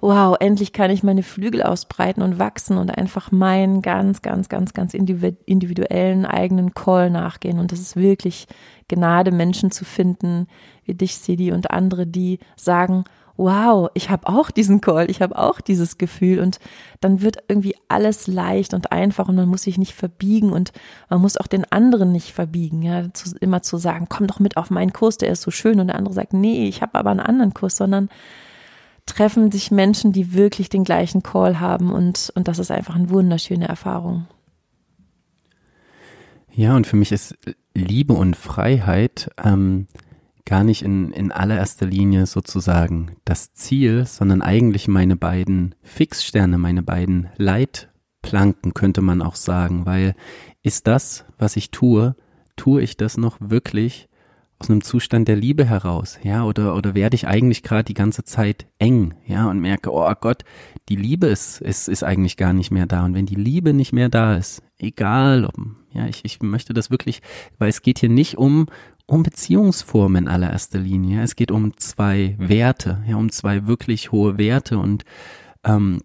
wow, 0.00 0.36
endlich 0.38 0.72
kann 0.72 0.90
ich 0.90 1.02
meine 1.02 1.22
Flügel 1.22 1.62
ausbreiten 1.62 2.22
und 2.22 2.38
wachsen 2.38 2.78
und 2.78 2.90
einfach 2.90 3.32
meinen 3.32 3.82
ganz, 3.82 4.22
ganz, 4.22 4.48
ganz, 4.48 4.72
ganz 4.74 4.94
individuellen 4.94 6.26
eigenen 6.26 6.74
Call 6.74 7.10
nachgehen. 7.10 7.58
Und 7.58 7.72
das 7.72 7.80
ist 7.80 7.96
wirklich 7.96 8.46
Gnade, 8.88 9.32
Menschen 9.32 9.70
zu 9.70 9.84
finden, 9.84 10.46
wie 10.84 10.94
dich, 10.94 11.16
Sidi 11.16 11.50
und 11.52 11.70
andere, 11.70 12.06
die 12.06 12.38
sagen, 12.56 13.04
wow, 13.36 13.90
ich 13.94 14.10
habe 14.10 14.28
auch 14.28 14.50
diesen 14.50 14.80
Call, 14.80 15.10
ich 15.10 15.20
habe 15.20 15.36
auch 15.38 15.60
dieses 15.60 15.98
Gefühl 15.98 16.40
und 16.40 16.58
dann 17.00 17.20
wird 17.20 17.38
irgendwie 17.48 17.76
alles 17.88 18.26
leicht 18.26 18.72
und 18.72 18.92
einfach 18.92 19.28
und 19.28 19.36
man 19.36 19.48
muss 19.48 19.62
sich 19.62 19.78
nicht 19.78 19.92
verbiegen 19.92 20.52
und 20.52 20.72
man 21.10 21.20
muss 21.20 21.36
auch 21.36 21.46
den 21.46 21.70
anderen 21.70 22.12
nicht 22.12 22.32
verbiegen, 22.32 22.82
ja, 22.82 23.12
zu, 23.12 23.36
immer 23.40 23.62
zu 23.62 23.76
sagen, 23.76 24.06
komm 24.08 24.26
doch 24.26 24.40
mit 24.40 24.56
auf 24.56 24.70
meinen 24.70 24.92
Kurs, 24.92 25.18
der 25.18 25.30
ist 25.30 25.42
so 25.42 25.50
schön 25.50 25.80
und 25.80 25.88
der 25.88 25.96
andere 25.96 26.14
sagt, 26.14 26.32
nee, 26.32 26.66
ich 26.66 26.80
habe 26.80 26.98
aber 26.98 27.10
einen 27.10 27.20
anderen 27.20 27.52
Kurs, 27.52 27.76
sondern 27.76 28.08
treffen 29.06 29.50
sich 29.50 29.70
Menschen, 29.70 30.12
die 30.12 30.34
wirklich 30.34 30.68
den 30.68 30.84
gleichen 30.84 31.22
Call 31.22 31.60
haben 31.60 31.92
und, 31.92 32.32
und 32.34 32.48
das 32.48 32.58
ist 32.58 32.70
einfach 32.70 32.96
eine 32.96 33.10
wunderschöne 33.10 33.68
Erfahrung. 33.68 34.26
Ja, 36.52 36.74
und 36.74 36.86
für 36.86 36.96
mich 36.96 37.12
ist 37.12 37.36
Liebe 37.74 38.14
und 38.14 38.34
Freiheit 38.34 39.30
ähm, 39.42 39.86
gar 40.46 40.64
nicht 40.64 40.82
in, 40.82 41.12
in 41.12 41.32
allererster 41.32 41.86
Linie 41.86 42.24
sozusagen 42.26 43.16
das 43.24 43.52
Ziel, 43.52 44.06
sondern 44.06 44.40
eigentlich 44.40 44.88
meine 44.88 45.16
beiden 45.16 45.74
Fixsterne, 45.82 46.56
meine 46.56 46.82
beiden 46.82 47.28
Leitplanken, 47.36 48.72
könnte 48.72 49.02
man 49.02 49.20
auch 49.20 49.34
sagen, 49.34 49.84
weil 49.84 50.14
ist 50.62 50.86
das, 50.86 51.26
was 51.36 51.56
ich 51.56 51.70
tue, 51.70 52.16
tue 52.56 52.80
ich 52.80 52.96
das 52.96 53.18
noch 53.18 53.36
wirklich 53.40 54.08
aus 54.58 54.70
einem 54.70 54.82
Zustand 54.82 55.28
der 55.28 55.36
Liebe 55.36 55.66
heraus, 55.66 56.18
ja, 56.22 56.44
oder, 56.44 56.74
oder 56.74 56.94
werde 56.94 57.14
ich 57.14 57.26
eigentlich 57.26 57.62
gerade 57.62 57.84
die 57.84 57.94
ganze 57.94 58.24
Zeit 58.24 58.66
eng, 58.78 59.14
ja, 59.26 59.50
und 59.50 59.60
merke, 59.60 59.92
oh 59.92 60.10
Gott, 60.18 60.44
die 60.88 60.96
Liebe 60.96 61.26
ist, 61.26 61.60
ist, 61.60 61.88
ist 61.88 62.02
eigentlich 62.02 62.36
gar 62.36 62.52
nicht 62.52 62.70
mehr 62.70 62.86
da. 62.86 63.04
Und 63.04 63.14
wenn 63.14 63.26
die 63.26 63.34
Liebe 63.34 63.74
nicht 63.74 63.92
mehr 63.92 64.08
da 64.08 64.36
ist, 64.36 64.62
egal 64.78 65.44
ob, 65.44 65.54
ja, 65.92 66.06
ich, 66.06 66.24
ich 66.24 66.40
möchte 66.40 66.72
das 66.72 66.90
wirklich, 66.90 67.20
weil 67.58 67.68
es 67.68 67.82
geht 67.82 67.98
hier 67.98 68.08
nicht 68.08 68.38
um, 68.38 68.66
um 69.06 69.22
Beziehungsformen 69.22 70.24
in 70.24 70.28
allererster 70.28 70.78
Linie. 70.78 71.22
Es 71.22 71.36
geht 71.36 71.50
um 71.50 71.76
zwei 71.76 72.34
Werte, 72.38 73.02
ja, 73.06 73.16
um 73.16 73.30
zwei 73.30 73.66
wirklich 73.66 74.10
hohe 74.12 74.38
Werte 74.38 74.78
und 74.78 75.04
ähm, 75.64 76.00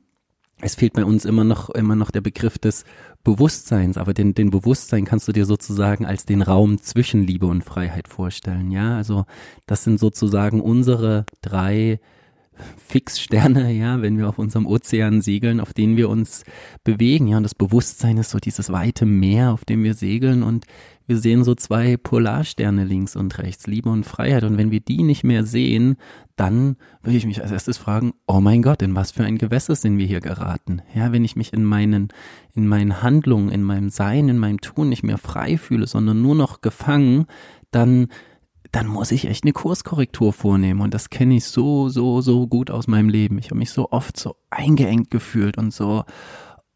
es 0.61 0.75
fehlt 0.75 0.93
bei 0.93 1.05
uns 1.05 1.25
immer 1.25 1.43
noch, 1.43 1.69
immer 1.69 1.95
noch 1.95 2.11
der 2.11 2.21
Begriff 2.21 2.57
des 2.57 2.85
Bewusstseins, 3.23 3.97
aber 3.97 4.13
den, 4.13 4.33
den 4.33 4.49
Bewusstsein 4.49 5.05
kannst 5.05 5.27
du 5.27 5.31
dir 5.31 5.45
sozusagen 5.45 6.05
als 6.05 6.25
den 6.25 6.41
Raum 6.41 6.81
zwischen 6.81 7.23
Liebe 7.23 7.45
und 7.47 7.63
Freiheit 7.63 8.07
vorstellen, 8.07 8.71
ja. 8.71 8.95
Also 8.95 9.25
das 9.67 9.83
sind 9.83 9.99
sozusagen 9.99 10.61
unsere 10.61 11.25
drei 11.41 11.99
Fixsterne, 12.77 13.71
ja, 13.71 14.01
wenn 14.01 14.17
wir 14.17 14.29
auf 14.29 14.39
unserem 14.39 14.65
Ozean 14.65 15.21
segeln, 15.21 15.59
auf 15.59 15.73
denen 15.73 15.97
wir 15.97 16.09
uns 16.09 16.43
bewegen, 16.83 17.27
ja, 17.27 17.37
und 17.37 17.43
das 17.43 17.55
Bewusstsein 17.55 18.17
ist 18.17 18.31
so 18.31 18.39
dieses 18.39 18.71
weite 18.71 19.05
Meer, 19.05 19.51
auf 19.51 19.65
dem 19.65 19.83
wir 19.83 19.93
segeln 19.93 20.43
und 20.43 20.65
wir 21.11 21.17
sehen 21.17 21.43
so 21.43 21.55
zwei 21.55 21.97
Polarsterne 21.97 22.85
links 22.85 23.17
und 23.17 23.37
rechts, 23.37 23.67
Liebe 23.67 23.89
und 23.89 24.05
Freiheit. 24.05 24.45
Und 24.45 24.57
wenn 24.57 24.71
wir 24.71 24.79
die 24.79 25.03
nicht 25.03 25.25
mehr 25.25 25.43
sehen, 25.43 25.97
dann 26.37 26.77
würde 27.03 27.17
ich 27.17 27.25
mich 27.25 27.41
als 27.43 27.51
erstes 27.51 27.77
fragen, 27.77 28.13
oh 28.27 28.39
mein 28.39 28.61
Gott, 28.61 28.81
in 28.81 28.95
was 28.95 29.11
für 29.11 29.25
ein 29.25 29.37
Gewässer 29.37 29.75
sind 29.75 29.97
wir 29.97 30.05
hier 30.05 30.21
geraten? 30.21 30.81
Ja, 30.95 31.11
wenn 31.11 31.25
ich 31.25 31.35
mich 31.35 31.51
in 31.51 31.65
meinen, 31.65 32.13
in 32.55 32.65
meinen 32.65 33.03
Handlungen, 33.03 33.49
in 33.49 33.61
meinem 33.61 33.89
Sein, 33.89 34.29
in 34.29 34.37
meinem 34.37 34.61
Tun 34.61 34.87
nicht 34.87 35.03
mehr 35.03 35.17
frei 35.17 35.57
fühle, 35.57 35.85
sondern 35.85 36.21
nur 36.21 36.35
noch 36.35 36.61
gefangen, 36.61 37.25
dann 37.71 38.07
dann 38.71 38.87
muss 38.87 39.11
ich 39.11 39.25
echt 39.25 39.43
eine 39.43 39.51
Kurskorrektur 39.51 40.31
vornehmen. 40.31 40.79
Und 40.79 40.93
das 40.93 41.09
kenne 41.09 41.35
ich 41.35 41.43
so, 41.43 41.89
so, 41.89 42.21
so 42.21 42.47
gut 42.47 42.71
aus 42.71 42.87
meinem 42.87 43.09
Leben. 43.09 43.37
Ich 43.37 43.47
habe 43.47 43.57
mich 43.57 43.71
so 43.71 43.91
oft 43.91 44.17
so 44.17 44.37
eingeengt 44.49 45.11
gefühlt 45.11 45.57
und 45.57 45.73
so, 45.73 46.05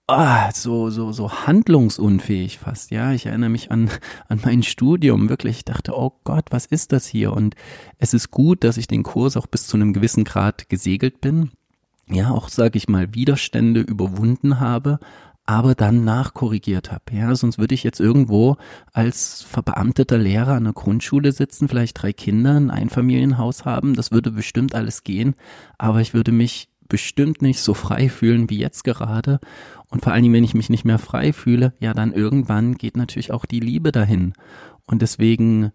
ah, 0.08 0.52
so, 0.52 0.90
so, 0.90 1.12
so 1.12 1.32
handlungsunfähig 1.32 2.60
fast, 2.60 2.92
ja. 2.92 3.12
Ich 3.12 3.26
erinnere 3.26 3.50
mich 3.50 3.72
an, 3.72 3.90
an 4.28 4.40
mein 4.44 4.64
Studium, 4.64 5.30
wirklich. 5.30 5.58
Ich 5.58 5.66
dachte, 5.66 5.98
oh 5.98 6.14
Gott, 6.24 6.46
was 6.52 6.66
ist 6.66 6.92
das 6.92 7.08
hier? 7.08 7.34
Und 7.34 7.56
es 7.98 8.14
ist 8.14 8.32
gut, 8.32 8.64
dass 8.64 8.78
ich 8.78 8.88
den 8.88 9.04
Kurs 9.04 9.38
auch 9.38 9.48
bis 9.48 9.68
zu 9.68 9.78
einem 9.78 9.94
gewissen 9.94 10.24
Grad 10.24 10.70
gesegelt 10.70 11.22
bin. 11.22 11.52
Ja, 12.08 12.32
auch, 12.32 12.50
sage 12.50 12.78
ich 12.78 12.88
mal, 12.88 13.16
Widerstände 13.16 13.82
überwunden 13.82 14.60
habe, 14.60 15.00
aber 15.48 15.74
dann 15.74 16.04
nachkorrigiert 16.04 16.92
habe. 16.92 17.04
Ja, 17.12 17.36
sonst 17.36 17.58
würde 17.58 17.74
ich 17.74 17.84
jetzt 17.84 18.00
irgendwo 18.00 18.58
als 18.94 19.42
verbeamteter 19.42 20.18
Lehrer 20.18 20.54
an 20.54 20.66
der 20.66 20.74
Grundschule 20.74 21.32
sitzen, 21.32 21.68
vielleicht 21.68 22.02
drei 22.02 22.14
Kinder, 22.14 22.56
ein 22.56 22.70
Einfamilienhaus 22.70 23.66
haben. 23.66 23.96
Das 23.96 24.12
würde 24.12 24.32
bestimmt 24.32 24.76
alles 24.76 25.04
gehen, 25.04 25.36
aber 25.80 26.02
ich 26.02 26.14
würde 26.14 26.32
mich 26.32 26.70
bestimmt 26.88 27.42
nicht 27.42 27.60
so 27.60 27.74
frei 27.74 28.10
fühlen 28.10 28.50
wie 28.50 28.60
jetzt 28.60 28.84
gerade. 28.84 29.40
Und 29.90 30.04
vor 30.04 30.14
allen 30.14 30.24
Dingen, 30.24 30.34
wenn 30.34 30.44
ich 30.44 30.54
mich 30.54 30.70
nicht 30.70 30.86
mehr 30.86 31.00
frei 31.00 31.34
fühle, 31.34 31.74
ja, 31.80 31.94
dann 31.94 32.14
irgendwann 32.14 32.76
geht 32.76 32.98
natürlich 32.98 33.32
auch 33.32 33.46
die 33.46 33.60
Liebe 33.60 33.92
dahin. 33.92 34.34
Und 34.88 35.02
deswegen 35.02 35.72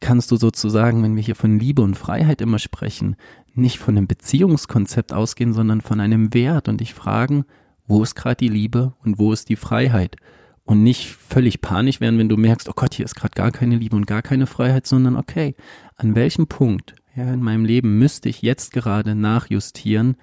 kannst 0.00 0.30
du 0.30 0.36
sozusagen, 0.36 1.02
wenn 1.02 1.16
wir 1.16 1.22
hier 1.22 1.34
von 1.34 1.58
Liebe 1.58 1.82
und 1.82 1.96
Freiheit 1.96 2.40
immer 2.40 2.58
sprechen, 2.58 3.16
nicht 3.54 3.78
von 3.78 3.96
einem 3.96 4.06
Beziehungskonzept 4.06 5.12
ausgehen, 5.12 5.52
sondern 5.52 5.80
von 5.80 6.00
einem 6.00 6.32
Wert 6.34 6.68
und 6.68 6.80
dich 6.80 6.94
fragen, 6.94 7.44
wo 7.86 8.02
ist 8.02 8.14
gerade 8.14 8.36
die 8.36 8.48
Liebe 8.48 8.94
und 9.02 9.18
wo 9.18 9.32
ist 9.32 9.48
die 9.48 9.56
Freiheit? 9.56 10.16
Und 10.64 10.82
nicht 10.82 11.08
völlig 11.08 11.62
panisch 11.62 12.00
werden, 12.00 12.18
wenn 12.18 12.28
du 12.28 12.36
merkst, 12.36 12.68
oh 12.68 12.74
Gott, 12.76 12.92
hier 12.92 13.06
ist 13.06 13.14
gerade 13.14 13.34
gar 13.34 13.50
keine 13.50 13.76
Liebe 13.76 13.96
und 13.96 14.06
gar 14.06 14.20
keine 14.20 14.46
Freiheit, 14.46 14.86
sondern 14.86 15.16
okay, 15.16 15.54
an 15.96 16.14
welchem 16.14 16.46
Punkt 16.46 16.94
ja, 17.16 17.32
in 17.32 17.42
meinem 17.42 17.64
Leben 17.64 17.98
müsste 17.98 18.28
ich 18.28 18.42
jetzt 18.42 18.72
gerade 18.72 19.14
nachjustieren, 19.14 20.16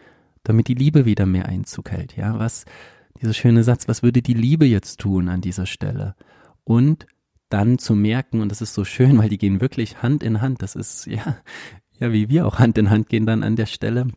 damit 0.44 0.68
die 0.68 0.76
Liebe 0.76 1.06
wieder 1.06 1.26
mehr 1.26 1.48
Einzug 1.48 1.92
hält. 1.92 2.16
Ja, 2.16 2.40
was, 2.40 2.66
dieser 3.26 3.34
schöne 3.34 3.64
Satz, 3.64 3.88
was 3.88 4.04
würde 4.04 4.22
die 4.22 4.34
Liebe 4.34 4.66
jetzt 4.66 5.00
tun 5.00 5.30
an 5.30 5.42
dieser 5.42 5.66
Stelle? 5.66 6.16
Und 6.64 7.08
dann 7.50 7.80
zu 7.80 7.96
merken, 7.96 8.42
und 8.42 8.50
das 8.50 8.62
ist 8.62 8.74
so 8.74 8.86
schön, 8.86 9.18
weil 9.18 9.30
die 9.30 9.38
gehen 9.38 9.62
wirklich 9.62 10.02
Hand 10.04 10.22
in 10.22 10.42
Hand. 10.42 10.62
Das 10.62 10.76
ist, 10.76 11.08
ja, 11.08 11.38
ja, 12.00 12.14
wie 12.14 12.30
wir 12.30 12.46
auch 12.46 12.60
Hand 12.60 12.78
in 12.78 12.90
Hand 12.90 13.10
gehen 13.10 13.26
dann 13.26 13.44
an 13.44 13.56
der 13.56 13.66
Stelle. 13.66 14.08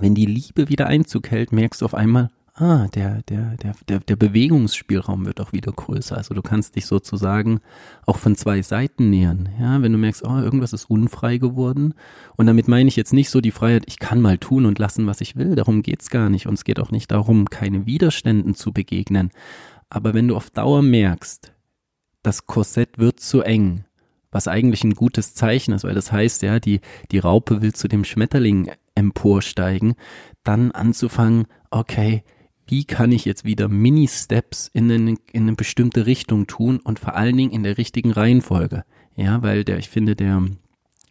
Wenn 0.00 0.14
die 0.14 0.26
Liebe 0.26 0.68
wieder 0.68 0.86
Einzug 0.86 1.30
hält, 1.30 1.52
merkst 1.52 1.82
du 1.82 1.84
auf 1.84 1.94
einmal, 1.94 2.30
ah, 2.54 2.86
der, 2.88 3.22
der, 3.22 3.56
der, 3.56 3.74
der, 3.88 4.00
der 4.00 4.16
Bewegungsspielraum 4.16 5.26
wird 5.26 5.40
auch 5.40 5.52
wieder 5.52 5.72
größer. 5.72 6.16
Also 6.16 6.34
du 6.34 6.42
kannst 6.42 6.76
dich 6.76 6.86
sozusagen 6.86 7.60
auch 8.06 8.18
von 8.18 8.36
zwei 8.36 8.62
Seiten 8.62 9.10
nähern. 9.10 9.48
Ja, 9.58 9.82
wenn 9.82 9.92
du 9.92 9.98
merkst, 9.98 10.24
oh, 10.24 10.38
irgendwas 10.38 10.72
ist 10.72 10.90
unfrei 10.90 11.38
geworden. 11.38 11.94
Und 12.36 12.46
damit 12.46 12.68
meine 12.68 12.88
ich 12.88 12.96
jetzt 12.96 13.12
nicht 13.12 13.30
so 13.30 13.40
die 13.40 13.50
Freiheit, 13.50 13.84
ich 13.86 13.98
kann 13.98 14.20
mal 14.20 14.38
tun 14.38 14.66
und 14.66 14.78
lassen, 14.78 15.06
was 15.06 15.20
ich 15.20 15.36
will. 15.36 15.54
Darum 15.54 15.82
geht's 15.82 16.10
gar 16.10 16.28
nicht. 16.28 16.46
Und 16.46 16.54
es 16.54 16.64
geht 16.64 16.80
auch 16.80 16.90
nicht 16.90 17.10
darum, 17.10 17.48
keine 17.48 17.86
Widerständen 17.86 18.54
zu 18.54 18.72
begegnen. 18.72 19.30
Aber 19.88 20.14
wenn 20.14 20.28
du 20.28 20.36
auf 20.36 20.50
Dauer 20.50 20.82
merkst, 20.82 21.52
das 22.22 22.46
Korsett 22.46 22.98
wird 22.98 23.20
zu 23.20 23.42
eng, 23.42 23.84
was 24.30 24.48
eigentlich 24.48 24.84
ein 24.84 24.94
gutes 24.94 25.34
Zeichen 25.34 25.72
ist, 25.74 25.84
weil 25.84 25.94
das 25.94 26.10
heißt 26.10 26.42
ja, 26.42 26.60
die, 26.60 26.80
die 27.10 27.18
Raupe 27.18 27.60
will 27.60 27.74
zu 27.74 27.88
dem 27.88 28.04
Schmetterling 28.04 28.70
emporsteigen, 28.94 29.94
dann 30.44 30.70
anzufangen, 30.70 31.46
okay, 31.70 32.24
wie 32.66 32.84
kann 32.84 33.12
ich 33.12 33.24
jetzt 33.24 33.44
wieder 33.44 33.68
Mini-Steps 33.68 34.70
in 34.72 34.90
eine, 34.90 35.16
in 35.32 35.42
eine 35.42 35.54
bestimmte 35.54 36.06
Richtung 36.06 36.46
tun 36.46 36.80
und 36.82 36.98
vor 36.98 37.16
allen 37.16 37.36
Dingen 37.36 37.52
in 37.52 37.62
der 37.62 37.78
richtigen 37.78 38.12
Reihenfolge. 38.12 38.84
Ja, 39.16 39.42
weil 39.42 39.64
der, 39.64 39.78
ich 39.78 39.88
finde, 39.88 40.16
der, 40.16 40.42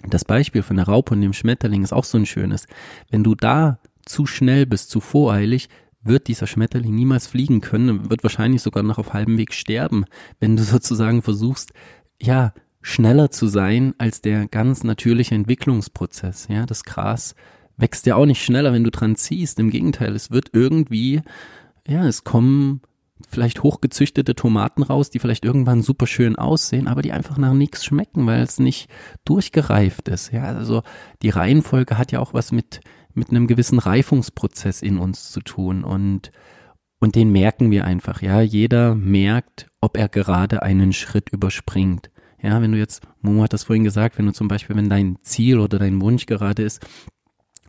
das 0.07 0.25
Beispiel 0.25 0.63
von 0.63 0.77
der 0.77 0.87
Raupe 0.87 1.13
und 1.13 1.21
dem 1.21 1.33
Schmetterling 1.33 1.83
ist 1.83 1.93
auch 1.93 2.03
so 2.03 2.17
ein 2.17 2.25
schönes. 2.25 2.65
Wenn 3.09 3.23
du 3.23 3.35
da 3.35 3.79
zu 4.05 4.25
schnell 4.25 4.65
bist, 4.65 4.89
zu 4.89 4.99
voreilig, 4.99 5.69
wird 6.03 6.27
dieser 6.27 6.47
Schmetterling 6.47 6.95
niemals 6.95 7.27
fliegen 7.27 7.61
können, 7.61 8.09
wird 8.09 8.23
wahrscheinlich 8.23 8.61
sogar 8.61 8.83
noch 8.83 8.97
auf 8.97 9.13
halbem 9.13 9.37
Weg 9.37 9.53
sterben, 9.53 10.05
wenn 10.39 10.55
du 10.55 10.63
sozusagen 10.63 11.21
versuchst, 11.21 11.73
ja, 12.19 12.53
schneller 12.81 13.29
zu 13.29 13.47
sein 13.47 13.93
als 13.99 14.21
der 14.21 14.47
ganz 14.47 14.83
natürliche 14.83 15.35
Entwicklungsprozess. 15.35 16.47
Ja, 16.49 16.65
das 16.65 16.83
Gras 16.83 17.35
wächst 17.77 18.05
ja 18.05 18.15
auch 18.15 18.25
nicht 18.25 18.43
schneller, 18.43 18.73
wenn 18.73 18.83
du 18.83 18.91
dran 18.91 19.15
ziehst. 19.15 19.59
Im 19.59 19.69
Gegenteil, 19.69 20.15
es 20.15 20.31
wird 20.31 20.49
irgendwie, 20.53 21.21
ja, 21.87 22.05
es 22.05 22.23
kommen 22.23 22.81
vielleicht 23.29 23.63
hochgezüchtete 23.63 24.35
Tomaten 24.35 24.83
raus, 24.83 25.09
die 25.09 25.19
vielleicht 25.19 25.45
irgendwann 25.45 25.81
super 25.81 26.07
schön 26.07 26.35
aussehen, 26.35 26.87
aber 26.87 27.01
die 27.01 27.11
einfach 27.11 27.37
nach 27.37 27.53
nichts 27.53 27.85
schmecken, 27.85 28.25
weil 28.25 28.41
es 28.41 28.59
nicht 28.59 28.89
durchgereift 29.25 30.07
ist. 30.07 30.31
Ja, 30.31 30.43
also 30.43 30.83
die 31.21 31.29
Reihenfolge 31.29 31.97
hat 31.97 32.11
ja 32.11 32.19
auch 32.19 32.33
was 32.33 32.51
mit, 32.51 32.81
mit 33.13 33.29
einem 33.29 33.47
gewissen 33.47 33.79
Reifungsprozess 33.79 34.81
in 34.81 34.97
uns 34.97 35.31
zu 35.31 35.41
tun 35.41 35.83
und, 35.83 36.31
und 36.99 37.15
den 37.15 37.31
merken 37.31 37.71
wir 37.71 37.85
einfach. 37.85 38.21
Ja, 38.21 38.41
jeder 38.41 38.95
merkt, 38.95 39.67
ob 39.81 39.97
er 39.97 40.09
gerade 40.09 40.63
einen 40.63 40.93
Schritt 40.93 41.29
überspringt. 41.29 42.11
Ja, 42.41 42.61
wenn 42.61 42.71
du 42.71 42.77
jetzt, 42.79 43.03
Momo 43.21 43.43
hat 43.43 43.53
das 43.53 43.65
vorhin 43.65 43.83
gesagt, 43.83 44.17
wenn 44.17 44.25
du 44.25 44.33
zum 44.33 44.47
Beispiel, 44.47 44.75
wenn 44.75 44.89
dein 44.89 45.17
Ziel 45.21 45.59
oder 45.59 45.77
dein 45.77 46.01
Wunsch 46.01 46.25
gerade 46.25 46.63
ist, 46.63 46.85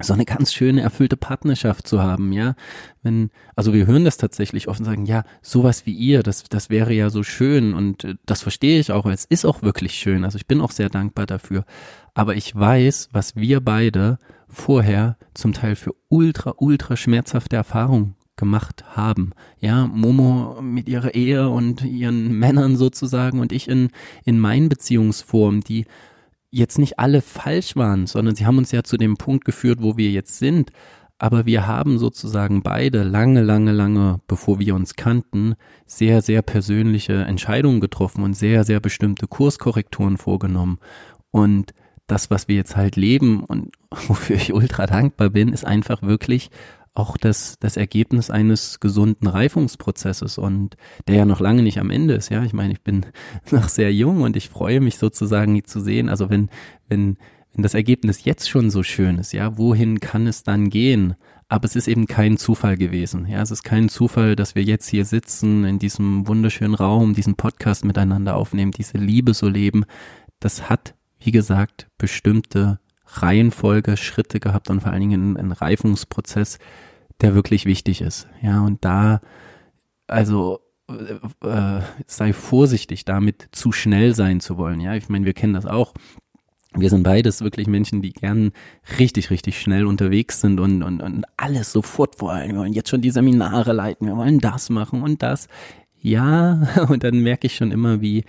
so 0.02 0.12
eine 0.12 0.24
ganz 0.24 0.52
schöne 0.52 0.80
erfüllte 0.80 1.16
Partnerschaft 1.16 1.86
zu 1.86 2.02
haben, 2.02 2.32
ja. 2.32 2.54
Wenn, 3.02 3.30
also 3.56 3.72
wir 3.72 3.86
hören 3.86 4.04
das 4.04 4.16
tatsächlich 4.16 4.68
oft 4.68 4.80
und 4.80 4.86
sagen, 4.86 5.06
ja, 5.06 5.24
sowas 5.42 5.86
wie 5.86 5.92
ihr, 5.92 6.22
das, 6.22 6.44
das 6.44 6.70
wäre 6.70 6.92
ja 6.92 7.10
so 7.10 7.22
schön 7.22 7.74
und 7.74 8.04
äh, 8.04 8.14
das 8.26 8.42
verstehe 8.42 8.78
ich 8.78 8.92
auch, 8.92 9.04
weil 9.04 9.14
es 9.14 9.24
ist 9.24 9.44
auch 9.44 9.62
wirklich 9.62 9.94
schön. 9.94 10.24
Also 10.24 10.36
ich 10.36 10.46
bin 10.46 10.60
auch 10.60 10.70
sehr 10.70 10.88
dankbar 10.88 11.26
dafür. 11.26 11.64
Aber 12.14 12.36
ich 12.36 12.54
weiß, 12.54 13.08
was 13.12 13.36
wir 13.36 13.60
beide 13.60 14.18
vorher 14.48 15.16
zum 15.34 15.52
Teil 15.52 15.76
für 15.76 15.94
ultra, 16.08 16.54
ultra 16.58 16.96
schmerzhafte 16.96 17.56
Erfahrungen 17.56 18.16
gemacht 18.36 18.84
haben. 18.96 19.32
Ja, 19.60 19.86
Momo 19.86 20.60
mit 20.60 20.88
ihrer 20.88 21.14
Ehe 21.14 21.48
und 21.48 21.84
ihren 21.84 22.38
Männern 22.38 22.76
sozusagen 22.76 23.40
und 23.40 23.52
ich 23.52 23.68
in, 23.68 23.90
in 24.24 24.38
meinen 24.38 24.68
Beziehungsformen, 24.68 25.60
die 25.60 25.86
jetzt 26.52 26.78
nicht 26.78 26.98
alle 26.98 27.22
falsch 27.22 27.74
waren, 27.74 28.06
sondern 28.06 28.36
sie 28.36 28.46
haben 28.46 28.58
uns 28.58 28.70
ja 28.70 28.84
zu 28.84 28.96
dem 28.96 29.16
Punkt 29.16 29.44
geführt, 29.44 29.78
wo 29.82 29.96
wir 29.96 30.10
jetzt 30.10 30.38
sind. 30.38 30.70
Aber 31.18 31.46
wir 31.46 31.66
haben 31.66 31.98
sozusagen 31.98 32.62
beide 32.62 33.04
lange, 33.04 33.42
lange, 33.42 33.72
lange, 33.72 34.20
bevor 34.26 34.58
wir 34.58 34.74
uns 34.74 34.94
kannten, 34.94 35.54
sehr, 35.86 36.20
sehr 36.20 36.42
persönliche 36.42 37.14
Entscheidungen 37.24 37.80
getroffen 37.80 38.22
und 38.22 38.34
sehr, 38.34 38.64
sehr 38.64 38.80
bestimmte 38.80 39.26
Kurskorrekturen 39.26 40.18
vorgenommen. 40.18 40.78
Und 41.30 41.72
das, 42.06 42.30
was 42.30 42.48
wir 42.48 42.56
jetzt 42.56 42.76
halt 42.76 42.96
leben 42.96 43.44
und 43.44 43.72
wofür 44.08 44.36
ich 44.36 44.52
ultra 44.52 44.86
dankbar 44.86 45.30
bin, 45.30 45.52
ist 45.52 45.64
einfach 45.64 46.02
wirklich 46.02 46.50
auch 46.94 47.16
das, 47.16 47.56
das 47.58 47.76
Ergebnis 47.76 48.30
eines 48.30 48.78
gesunden 48.78 49.26
Reifungsprozesses 49.26 50.36
und 50.38 50.76
der 51.08 51.16
ja 51.16 51.24
noch 51.24 51.40
lange 51.40 51.62
nicht 51.62 51.78
am 51.78 51.90
Ende 51.90 52.14
ist. 52.14 52.28
Ja, 52.28 52.44
ich 52.44 52.52
meine, 52.52 52.72
ich 52.72 52.82
bin 52.82 53.06
noch 53.50 53.68
sehr 53.68 53.92
jung 53.92 54.22
und 54.22 54.36
ich 54.36 54.50
freue 54.50 54.80
mich 54.80 54.98
sozusagen 54.98 55.64
zu 55.64 55.80
sehen. 55.80 56.08
Also 56.08 56.28
wenn, 56.28 56.50
wenn, 56.88 57.16
wenn 57.54 57.62
das 57.62 57.74
Ergebnis 57.74 58.24
jetzt 58.24 58.48
schon 58.48 58.70
so 58.70 58.82
schön 58.82 59.18
ist, 59.18 59.32
ja, 59.32 59.56
wohin 59.56 60.00
kann 60.00 60.26
es 60.26 60.42
dann 60.42 60.68
gehen? 60.68 61.14
Aber 61.48 61.64
es 61.66 61.76
ist 61.76 61.88
eben 61.88 62.06
kein 62.06 62.38
Zufall 62.38 62.78
gewesen. 62.78 63.26
Ja, 63.26 63.42
es 63.42 63.50
ist 63.50 63.62
kein 63.62 63.90
Zufall, 63.90 64.36
dass 64.36 64.54
wir 64.54 64.62
jetzt 64.62 64.88
hier 64.88 65.04
sitzen, 65.04 65.64
in 65.64 65.78
diesem 65.78 66.26
wunderschönen 66.26 66.74
Raum, 66.74 67.14
diesen 67.14 67.36
Podcast 67.36 67.84
miteinander 67.84 68.36
aufnehmen, 68.36 68.70
diese 68.70 68.96
Liebe 68.96 69.34
so 69.34 69.48
leben. 69.48 69.84
Das 70.40 70.70
hat, 70.70 70.94
wie 71.20 71.30
gesagt, 71.30 71.88
bestimmte 71.98 72.80
Reihenfolge, 73.12 73.96
Schritte 73.96 74.40
gehabt 74.40 74.70
und 74.70 74.80
vor 74.80 74.92
allen 74.92 75.00
Dingen 75.00 75.36
einen 75.36 75.52
Reifungsprozess, 75.52 76.58
der 77.20 77.34
wirklich 77.34 77.66
wichtig 77.66 78.00
ist. 78.00 78.28
Ja, 78.40 78.60
und 78.62 78.84
da, 78.84 79.20
also 80.06 80.60
äh, 80.88 81.46
äh, 81.46 81.82
sei 82.06 82.32
vorsichtig 82.32 83.04
damit, 83.04 83.48
zu 83.52 83.72
schnell 83.72 84.14
sein 84.14 84.40
zu 84.40 84.56
wollen. 84.56 84.80
Ja, 84.80 84.94
ich 84.94 85.08
meine, 85.08 85.24
wir 85.24 85.34
kennen 85.34 85.54
das 85.54 85.66
auch. 85.66 85.94
Wir 86.74 86.88
sind 86.88 87.02
beides 87.02 87.42
wirklich 87.42 87.66
Menschen, 87.66 88.00
die 88.00 88.12
gern 88.12 88.52
richtig, 88.98 89.30
richtig 89.30 89.60
schnell 89.60 89.84
unterwegs 89.84 90.40
sind 90.40 90.58
und, 90.58 90.82
und, 90.82 91.02
und 91.02 91.24
alles 91.36 91.70
sofort 91.70 92.20
wollen. 92.20 92.52
Wir 92.52 92.58
wollen 92.58 92.72
jetzt 92.72 92.88
schon 92.88 93.02
die 93.02 93.10
Seminare 93.10 93.72
leiten, 93.72 94.06
wir 94.06 94.16
wollen 94.16 94.38
das 94.38 94.70
machen 94.70 95.02
und 95.02 95.22
das. 95.22 95.48
Ja, 96.00 96.66
und 96.88 97.04
dann 97.04 97.20
merke 97.20 97.46
ich 97.46 97.56
schon 97.56 97.72
immer, 97.72 98.00
wie, 98.00 98.24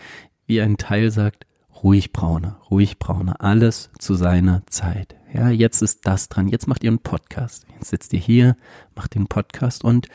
wie 0.46 0.62
ein 0.62 0.78
Teil 0.78 1.10
sagt, 1.10 1.46
ruhig 1.84 2.14
braune, 2.14 2.56
ruhig 2.72 2.98
braune, 2.98 3.40
alles 3.42 3.90
zu 4.00 4.16
seiner 4.16 4.66
Zeit. 4.68 5.16
Ja, 5.34 5.50
jetzt 5.50 5.82
ist 5.82 6.08
das 6.08 6.30
dran. 6.30 6.48
Jetzt 6.48 6.68
macht 6.68 6.84
ihr 6.84 6.90
einen 6.90 7.00
Podcast. 7.00 7.66
Jetzt 7.74 7.90
sitzt 7.90 8.14
ihr 8.14 8.20
hier, 8.20 8.56
macht 8.96 9.16
den 9.16 9.28
Podcast 9.28 9.84
und 9.84 10.08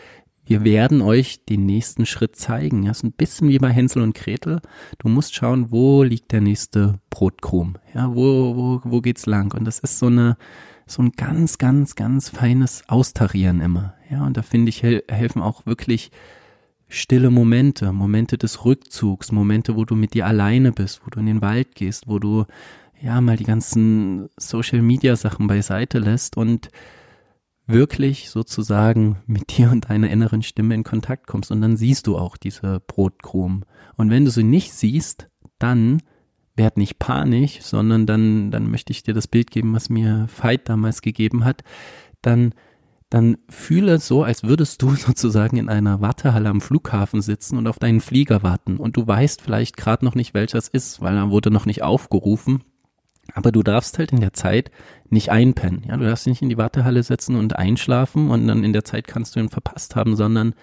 wir 0.46 0.64
werden 0.64 1.02
euch 1.02 1.44
den 1.44 1.66
nächsten 1.66 2.06
Schritt 2.06 2.36
zeigen. 2.36 2.86
Das 2.86 2.98
ist 2.98 3.04
ein 3.04 3.12
bisschen 3.12 3.50
wie 3.50 3.58
bei 3.58 3.70
Hänsel 3.70 4.02
und 4.02 4.14
Gretel. 4.14 4.62
Du 4.96 5.08
musst 5.08 5.34
schauen, 5.34 5.70
wo 5.70 6.02
liegt 6.02 6.32
der 6.32 6.40
nächste 6.40 7.00
Brotkrumm? 7.10 7.76
Ja, 7.94 8.14
wo, 8.14 8.56
wo, 8.56 8.80
wo 8.84 9.00
geht's 9.02 9.26
lang? 9.26 9.52
Und 9.52 9.66
das 9.66 9.78
ist 9.80 9.98
so 9.98 10.06
eine, 10.06 10.38
so 10.86 11.02
ein 11.02 11.12
ganz, 11.12 11.58
ganz, 11.58 11.96
ganz 11.96 12.30
feines 12.30 12.88
Austarieren 12.88 13.60
immer. 13.60 13.92
Ja, 14.10 14.24
und 14.24 14.38
da 14.38 14.42
finde 14.42 14.70
ich, 14.70 14.82
helfen 14.82 15.42
auch 15.42 15.66
wirklich 15.66 16.12
stille 16.88 17.30
Momente, 17.30 17.92
Momente 17.92 18.38
des 18.38 18.64
Rückzugs, 18.64 19.32
Momente, 19.32 19.76
wo 19.76 19.84
du 19.84 19.94
mit 19.94 20.14
dir 20.14 20.26
alleine 20.26 20.72
bist, 20.72 21.02
wo 21.04 21.10
du 21.10 21.20
in 21.20 21.26
den 21.26 21.42
Wald 21.42 21.74
gehst, 21.74 22.08
wo 22.08 22.18
du 22.18 22.46
ja 23.00 23.20
mal 23.20 23.36
die 23.36 23.44
ganzen 23.44 24.28
Social 24.36 24.82
Media 24.82 25.14
Sachen 25.16 25.46
beiseite 25.46 25.98
lässt 25.98 26.36
und 26.36 26.70
wirklich 27.66 28.30
sozusagen 28.30 29.18
mit 29.26 29.56
dir 29.56 29.70
und 29.70 29.90
deiner 29.90 30.10
inneren 30.10 30.42
Stimme 30.42 30.74
in 30.74 30.84
Kontakt 30.84 31.26
kommst 31.26 31.50
und 31.50 31.60
dann 31.60 31.76
siehst 31.76 32.06
du 32.06 32.16
auch 32.16 32.36
diese 32.36 32.80
Brotkrumen. 32.80 33.64
Und 33.96 34.10
wenn 34.10 34.24
du 34.24 34.30
sie 34.30 34.42
nicht 34.42 34.72
siehst, 34.72 35.28
dann 35.58 36.00
werd 36.56 36.76
nicht 36.76 36.98
panisch, 36.98 37.60
sondern 37.60 38.06
dann, 38.06 38.50
dann 38.50 38.70
möchte 38.70 38.90
ich 38.90 39.02
dir 39.02 39.14
das 39.14 39.28
Bild 39.28 39.50
geben, 39.50 39.74
was 39.74 39.90
mir 39.90 40.26
Veit 40.36 40.68
damals 40.68 41.02
gegeben 41.02 41.44
hat, 41.44 41.62
dann, 42.22 42.54
dann 43.10 43.38
fühle 43.48 43.98
so, 43.98 44.22
als 44.22 44.44
würdest 44.44 44.82
du 44.82 44.90
sozusagen 44.94 45.56
in 45.56 45.68
einer 45.68 46.00
Wartehalle 46.00 46.48
am 46.48 46.60
Flughafen 46.60 47.22
sitzen 47.22 47.56
und 47.56 47.66
auf 47.66 47.78
deinen 47.78 48.00
Flieger 48.00 48.42
warten 48.42 48.76
und 48.76 48.96
du 48.96 49.06
weißt 49.06 49.40
vielleicht 49.42 49.76
gerade 49.76 50.04
noch 50.04 50.14
nicht, 50.14 50.34
welcher 50.34 50.58
es 50.58 50.68
ist, 50.68 51.00
weil 51.00 51.16
er 51.16 51.30
wurde 51.30 51.50
noch 51.50 51.66
nicht 51.66 51.82
aufgerufen 51.82 52.62
aber 53.34 53.52
du 53.52 53.62
darfst 53.62 53.98
halt 53.98 54.12
in 54.12 54.20
der 54.20 54.32
Zeit 54.32 54.70
nicht 55.10 55.30
einpennen. 55.30 55.84
Ja, 55.86 55.96
du 55.96 56.04
darfst 56.04 56.26
nicht 56.26 56.42
in 56.42 56.48
die 56.48 56.58
Wartehalle 56.58 57.02
setzen 57.02 57.36
und 57.36 57.56
einschlafen 57.56 58.30
und 58.30 58.46
dann 58.46 58.64
in 58.64 58.72
der 58.72 58.84
Zeit 58.84 59.06
kannst 59.06 59.36
du 59.36 59.40
ihn 59.40 59.48
verpasst 59.48 59.96
haben, 59.96 60.16
sondern 60.16 60.54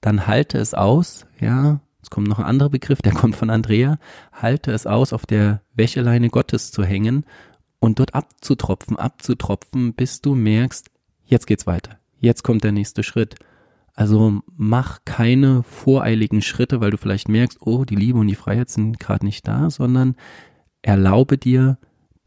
dann 0.00 0.26
halte 0.26 0.58
es 0.58 0.74
aus, 0.74 1.26
ja. 1.40 1.80
Es 2.02 2.10
kommt 2.10 2.28
noch 2.28 2.38
ein 2.38 2.44
anderer 2.44 2.68
Begriff, 2.68 3.00
der 3.00 3.14
kommt 3.14 3.34
von 3.34 3.48
Andrea. 3.48 3.98
Halte 4.30 4.72
es 4.72 4.86
aus, 4.86 5.14
auf 5.14 5.24
der 5.24 5.62
Wäscheleine 5.74 6.28
Gottes 6.28 6.70
zu 6.70 6.84
hängen 6.84 7.24
und 7.80 7.98
dort 7.98 8.14
abzutropfen, 8.14 8.98
abzutropfen, 8.98 9.94
bis 9.94 10.20
du 10.20 10.34
merkst, 10.34 10.90
jetzt 11.26 11.46
geht's 11.46 11.66
weiter. 11.66 11.98
Jetzt 12.20 12.42
kommt 12.42 12.64
der 12.64 12.72
nächste 12.72 13.02
Schritt. 13.02 13.36
Also 13.94 14.42
mach 14.56 15.00
keine 15.04 15.62
voreiligen 15.62 16.42
Schritte, 16.42 16.80
weil 16.80 16.90
du 16.90 16.96
vielleicht 16.96 17.28
merkst, 17.28 17.58
oh, 17.60 17.84
die 17.84 17.94
Liebe 17.94 18.18
und 18.18 18.26
die 18.26 18.34
Freiheit 18.34 18.68
sind 18.68 18.98
gerade 18.98 19.24
nicht 19.24 19.46
da, 19.46 19.70
sondern 19.70 20.16
erlaube 20.82 21.38
dir, 21.38 21.78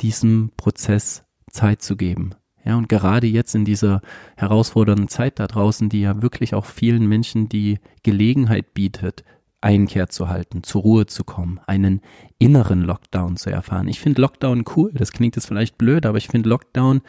diesem 0.02 0.52
Prozess 0.56 1.26
Zeit 1.52 1.82
zu 1.82 1.98
geben. 1.98 2.32
Ja, 2.64 2.76
und 2.76 2.90
gerade 2.90 3.28
jetzt 3.28 3.56
in 3.56 3.66
dieser 3.66 4.02
herausfordernden 4.36 5.08
Zeit 5.08 5.40
da 5.40 5.48
draußen, 5.48 5.90
die 5.90 6.02
ja 6.02 6.22
wirklich 6.22 6.54
auch 6.54 6.66
vielen 6.66 7.08
Menschen 7.08 7.48
die 7.48 7.80
Gelegenheit 8.04 8.74
bietet, 8.74 9.24
Einkehr 9.62 10.10
zu 10.10 10.30
halten, 10.30 10.64
zur 10.64 10.82
Ruhe 10.82 11.06
zu 11.08 11.24
kommen, 11.24 11.60
einen 11.66 12.02
inneren 12.38 12.82
Lockdown 12.82 13.38
zu 13.38 13.50
erfahren. 13.50 13.88
Ich 13.88 14.00
finde 14.00 14.22
Lockdown 14.22 14.66
cool, 14.76 14.92
das 14.94 15.12
klingt 15.12 15.36
jetzt 15.36 15.48
vielleicht 15.48 15.78
blöd, 15.78 16.06
aber 16.06 16.18
ich 16.18 16.28
finde 16.28 16.50
Lockdown, 16.50 17.02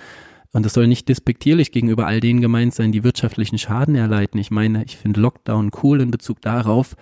und 0.53 0.65
das 0.65 0.75
soll 0.75 0.87
nicht 0.87 1.09
despektierlich 1.09 1.73
gegenüber 1.73 2.07
all 2.07 2.21
denen 2.21 2.41
gemeint 2.41 2.75
sein, 2.75 2.93
die 2.93 3.05
wirtschaftlichen 3.05 3.59
Schaden 3.59 3.95
erleiden. 3.95 4.41
Ich 4.41 4.51
meine, 4.51 4.85
ich 4.85 4.97
finde 4.97 5.21
Lockdown 5.21 5.71
cool 5.83 6.01
in 6.01 6.11
Bezug 6.11 6.41
darauf, 6.41 6.97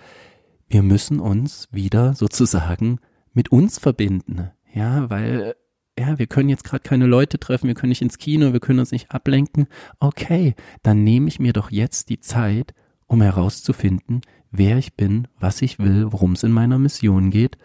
wir 0.67 0.83
müssen 0.83 1.19
uns 1.19 1.67
wieder 1.71 2.13
sozusagen 2.13 2.99
mit 3.33 3.51
uns 3.51 3.79
verbinden. 3.79 4.51
Ja, 4.73 5.09
weil 5.09 5.55
ja, 5.97 6.19
wir 6.19 6.27
können 6.27 6.49
jetzt 6.49 6.63
gerade 6.63 6.83
keine 6.83 7.07
Leute 7.07 7.39
treffen, 7.39 7.67
wir 7.67 7.73
können 7.73 7.89
nicht 7.89 8.01
ins 8.01 8.17
Kino, 8.17 8.53
wir 8.53 8.59
können 8.59 8.79
uns 8.79 8.91
nicht 8.91 9.11
ablenken. 9.11 9.67
Okay, 9.99 10.53
dann 10.83 11.03
nehme 11.03 11.27
ich 11.27 11.39
mir 11.39 11.53
doch 11.53 11.71
jetzt 11.71 12.09
die 12.09 12.19
Zeit, 12.19 12.73
um 13.07 13.21
herauszufinden, 13.21 14.21
wer 14.51 14.77
ich 14.77 14.95
bin, 14.95 15.27
was 15.39 15.61
ich 15.61 15.79
will, 15.79 16.11
worum 16.11 16.33
es 16.33 16.43
in 16.43 16.51
meiner 16.51 16.77
Mission 16.77 17.31
geht 17.31 17.57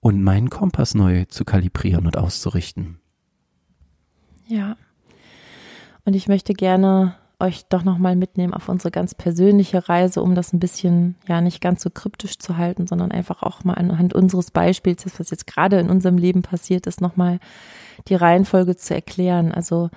und 0.00 0.22
meinen 0.22 0.48
Kompass 0.48 0.94
neu 0.94 1.24
zu 1.26 1.44
kalibrieren 1.44 2.06
und 2.06 2.16
auszurichten. 2.16 3.00
Ja. 4.46 4.76
Und 6.04 6.14
ich 6.14 6.28
möchte 6.28 6.52
gerne 6.52 7.14
euch 7.40 7.66
doch 7.68 7.82
nochmal 7.82 8.16
mitnehmen 8.16 8.54
auf 8.54 8.68
unsere 8.68 8.90
ganz 8.90 9.14
persönliche 9.14 9.88
Reise, 9.88 10.22
um 10.22 10.34
das 10.34 10.52
ein 10.52 10.60
bisschen, 10.60 11.16
ja, 11.26 11.40
nicht 11.40 11.60
ganz 11.60 11.82
so 11.82 11.90
kryptisch 11.90 12.38
zu 12.38 12.56
halten, 12.56 12.86
sondern 12.86 13.10
einfach 13.10 13.42
auch 13.42 13.64
mal 13.64 13.74
anhand 13.74 14.14
unseres 14.14 14.50
Beispiels, 14.50 15.04
was 15.18 15.30
jetzt 15.30 15.46
gerade 15.46 15.78
in 15.78 15.90
unserem 15.90 16.16
Leben 16.16 16.42
passiert 16.42 16.86
ist, 16.86 17.00
nochmal 17.00 17.40
die 18.08 18.14
Reihenfolge 18.14 18.76
zu 18.76 18.94
erklären. 18.94 19.52
Also, 19.52 19.90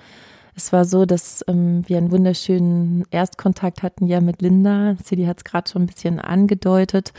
es 0.56 0.72
war 0.72 0.84
so, 0.84 1.06
dass 1.06 1.44
ähm, 1.46 1.84
wir 1.86 1.98
einen 1.98 2.10
wunderschönen 2.10 3.04
Erstkontakt 3.12 3.84
hatten 3.84 4.08
ja 4.08 4.20
mit 4.20 4.42
Linda. 4.42 4.96
Sidi 5.04 5.24
hat 5.24 5.38
es 5.38 5.44
gerade 5.44 5.70
schon 5.70 5.82
ein 5.82 5.86
bisschen 5.86 6.18
angedeutet. 6.18 7.12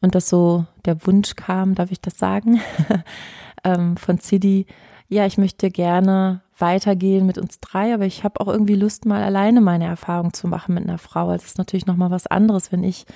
Und 0.00 0.14
dass 0.14 0.30
so 0.30 0.64
der 0.86 1.06
Wunsch 1.06 1.36
kam, 1.36 1.74
darf 1.74 1.90
ich 1.90 2.00
das 2.00 2.16
sagen, 2.16 2.60
ähm, 3.64 3.98
von 3.98 4.16
Sidi, 4.16 4.64
ja, 5.08 5.26
ich 5.26 5.36
möchte 5.36 5.70
gerne 5.70 6.40
weitergehen 6.60 7.26
mit 7.26 7.38
uns 7.38 7.60
drei, 7.60 7.94
aber 7.94 8.04
ich 8.04 8.24
habe 8.24 8.40
auch 8.40 8.48
irgendwie 8.48 8.74
Lust, 8.74 9.06
mal 9.06 9.22
alleine 9.22 9.60
meine 9.60 9.86
Erfahrung 9.86 10.32
zu 10.32 10.48
machen 10.48 10.74
mit 10.74 10.84
einer 10.84 10.98
Frau. 10.98 11.28
Also 11.28 11.42
es 11.42 11.52
ist 11.52 11.58
natürlich 11.58 11.86
nochmal 11.86 12.10
was 12.10 12.26
anderes, 12.26 12.72
wenn 12.72 12.84
ich, 12.84 13.06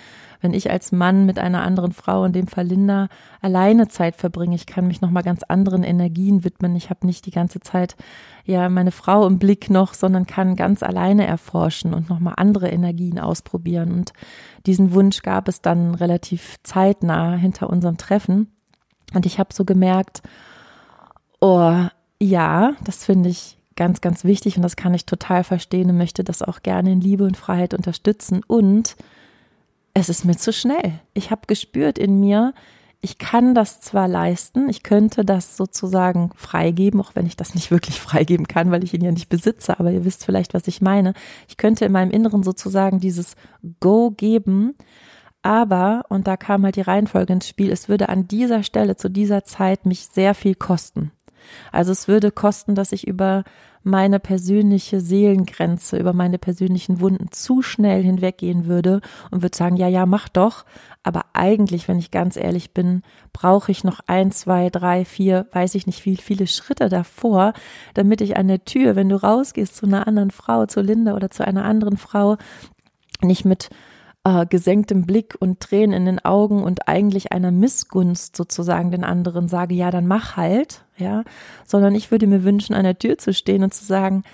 wenn 0.41 0.55
ich 0.55 0.71
als 0.71 0.93
Mann 0.93 1.27
mit 1.27 1.39
einer 1.39 1.63
anderen 1.63 1.93
Frau, 1.93 2.25
in 2.25 2.33
dem 2.33 2.47
Fall 2.47 2.67
Linda, 2.67 3.09
alleine 3.41 3.89
Zeit 3.89 4.17
verbringe. 4.17 4.55
Ich 4.55 4.67
kann 4.67 4.87
mich 4.87 5.01
nochmal 5.01 5.23
ganz 5.23 5.43
anderen 5.43 5.83
Energien 5.83 6.45
widmen. 6.45 6.77
Ich 6.77 6.91
habe 6.91 7.07
nicht 7.07 7.27
die 7.27 7.31
ganze 7.31 7.61
Zeit 7.61 7.97
ja 8.45 8.69
meine 8.69 8.93
Frau 8.93 9.27
im 9.27 9.39
Blick 9.39 9.71
noch, 9.71 9.95
sondern 9.95 10.27
kann 10.27 10.57
ganz 10.57 10.83
alleine 10.83 11.27
erforschen 11.27 11.95
und 11.95 12.09
nochmal 12.11 12.35
andere 12.37 12.69
Energien 12.69 13.19
ausprobieren. 13.19 13.93
Und 13.93 14.13
diesen 14.67 14.93
Wunsch 14.93 15.23
gab 15.23 15.49
es 15.49 15.61
dann 15.61 15.95
relativ 15.95 16.57
zeitnah 16.63 17.35
hinter 17.35 17.71
unserem 17.71 17.97
Treffen. 17.97 18.49
Und 19.15 19.27
ich 19.27 19.39
habe 19.39 19.55
so 19.55 19.65
gemerkt, 19.65 20.23
oh, 21.41 21.87
ja, 22.21 22.75
das 22.85 23.05
finde 23.05 23.29
ich 23.29 23.59
ganz, 23.77 24.01
ganz 24.01 24.25
wichtig 24.25 24.57
und 24.57 24.63
das 24.63 24.77
kann 24.77 24.95
ich 24.95 25.07
total 25.07 25.45
verstehen 25.45 25.91
und 25.91 25.99
möchte 25.99 26.25
das 26.25 26.43
auch 26.43 26.63
gerne 26.63 26.93
in 26.93 27.01
Liebe 27.01 27.25
und 27.25 27.37
Freiheit 27.37 27.75
unterstützen. 27.75 28.43
Und 28.47 28.97
es 29.95 30.09
ist 30.09 30.25
mir 30.25 30.37
zu 30.37 30.53
schnell. 30.53 31.01
Ich 31.13 31.31
habe 31.31 31.43
gespürt 31.47 31.99
in 31.99 32.21
mir, 32.21 32.55
ich 33.01 33.19
kann 33.19 33.55
das 33.55 33.83
zwar 33.83 34.09
leisten, 34.09 34.71
ich 34.71 34.83
könnte 34.83 35.27
das 35.27 35.59
sozusagen 35.59 36.31
freigeben, 36.37 37.01
auch 37.03 37.15
wenn 37.15 37.27
ich 37.27 37.37
das 37.37 37.55
nicht 37.55 37.71
wirklich 37.71 38.01
freigeben 38.01 38.49
kann, 38.49 38.71
weil 38.71 38.83
ich 38.83 38.95
ihn 38.95 39.05
ja 39.05 39.13
nicht 39.13 39.29
besitze, 39.29 39.79
aber 39.79 39.91
ihr 39.91 40.05
wisst 40.07 40.25
vielleicht, 40.25 40.55
was 40.55 40.67
ich 40.69 40.81
meine. 40.81 41.13
Ich 41.47 41.59
könnte 41.59 41.85
in 41.85 41.93
meinem 41.93 42.11
Inneren 42.11 42.43
sozusagen 42.43 43.01
dieses 43.01 43.37
Go 43.81 44.11
geben, 44.11 44.75
aber, 45.43 46.07
und 46.09 46.27
da 46.27 46.39
kam 46.39 46.65
halt 46.65 46.77
die 46.77 46.81
Reihenfolge 46.81 47.35
ins 47.35 47.47
Spiel, 47.47 47.71
es 47.71 47.91
würde 47.91 48.09
an 48.09 48.27
dieser 48.27 48.63
Stelle 48.63 48.97
zu 48.97 49.11
dieser 49.11 49.45
Zeit 49.45 49.85
mich 49.85 50.07
sehr 50.07 50.35
viel 50.35 50.55
kosten. 50.55 51.13
Also 51.73 51.93
es 51.93 52.09
würde 52.09 52.31
kosten, 52.31 52.75
dass 52.75 52.93
ich 52.93 53.07
über 53.07 53.45
meine 53.85 54.19
persönliche 54.19 55.01
Seelengrenze, 55.01 55.99
über 55.99 56.15
meine 56.15 56.39
persönlichen 56.39 57.01
Wunden 57.01 57.31
zu 57.31 57.61
schnell 57.61 58.03
hinweggehen 58.03 58.65
würde 58.67 59.03
und 59.31 59.43
würde 59.43 59.57
sagen, 59.57 59.77
ja, 59.77 59.89
ja, 59.89 60.07
mach 60.07 60.29
doch. 60.31 60.65
Aber 61.03 61.27
eigentlich, 61.35 61.87
wenn 61.87 61.99
ich 61.99 62.11
ganz 62.11 62.37
ehrlich 62.37 62.73
bin, 62.73 63.03
brauche 63.35 63.71
ich 63.71 63.85
noch 63.85 64.01
ein, 64.07 64.33
zwei, 64.33 64.71
drei, 64.71 65.05
vier, 65.05 65.47
weiß 65.53 65.75
ich 65.75 65.87
nicht, 65.87 66.07
wie 66.07 66.17
viele 66.17 66.47
Schritte 66.47 66.89
davor, 66.89 67.53
damit 67.93 68.23
ich 68.23 68.39
an 68.39 68.49
der 68.49 68.65
Tür, 68.65 68.97
wenn 68.97 69.11
du 69.11 69.23
rausgehst 69.23 69.77
zu 69.77 69.85
einer 69.85 70.07
anderen 70.07 70.31
Frau, 70.31 70.65
zu 70.65 70.81
Linda 70.81 71.15
oder 71.15 71.31
zu 71.31 71.47
einer 71.47 71.67
anderen 71.67 71.99
Frau, 71.99 72.39
nicht 73.21 73.45
mit 73.45 73.69
äh, 74.25 74.47
gesenktem 74.47 75.05
Blick 75.05 75.37
und 75.39 75.61
Tränen 75.61 75.93
in 75.93 76.07
den 76.07 76.25
Augen 76.25 76.63
und 76.63 76.89
eigentlich 76.89 77.33
einer 77.33 77.51
Missgunst 77.51 78.37
sozusagen 78.37 78.91
den 78.91 79.05
anderen 79.05 79.49
sage, 79.49 79.75
ja, 79.75 79.91
dann 79.91 80.07
mach 80.07 80.37
halt, 80.37 80.85
ja, 80.97 81.25
sondern 81.67 81.95
ich 81.95 82.11
würde 82.11 82.27
mir 82.27 82.43
wünschen, 82.43 82.75
an 82.75 82.85
der 82.85 82.99
Tür 82.99 83.19
zu 83.19 83.33
stehen 83.33 83.63
und 83.63 83.75
zu 83.75 83.85
sagen, 83.85 84.25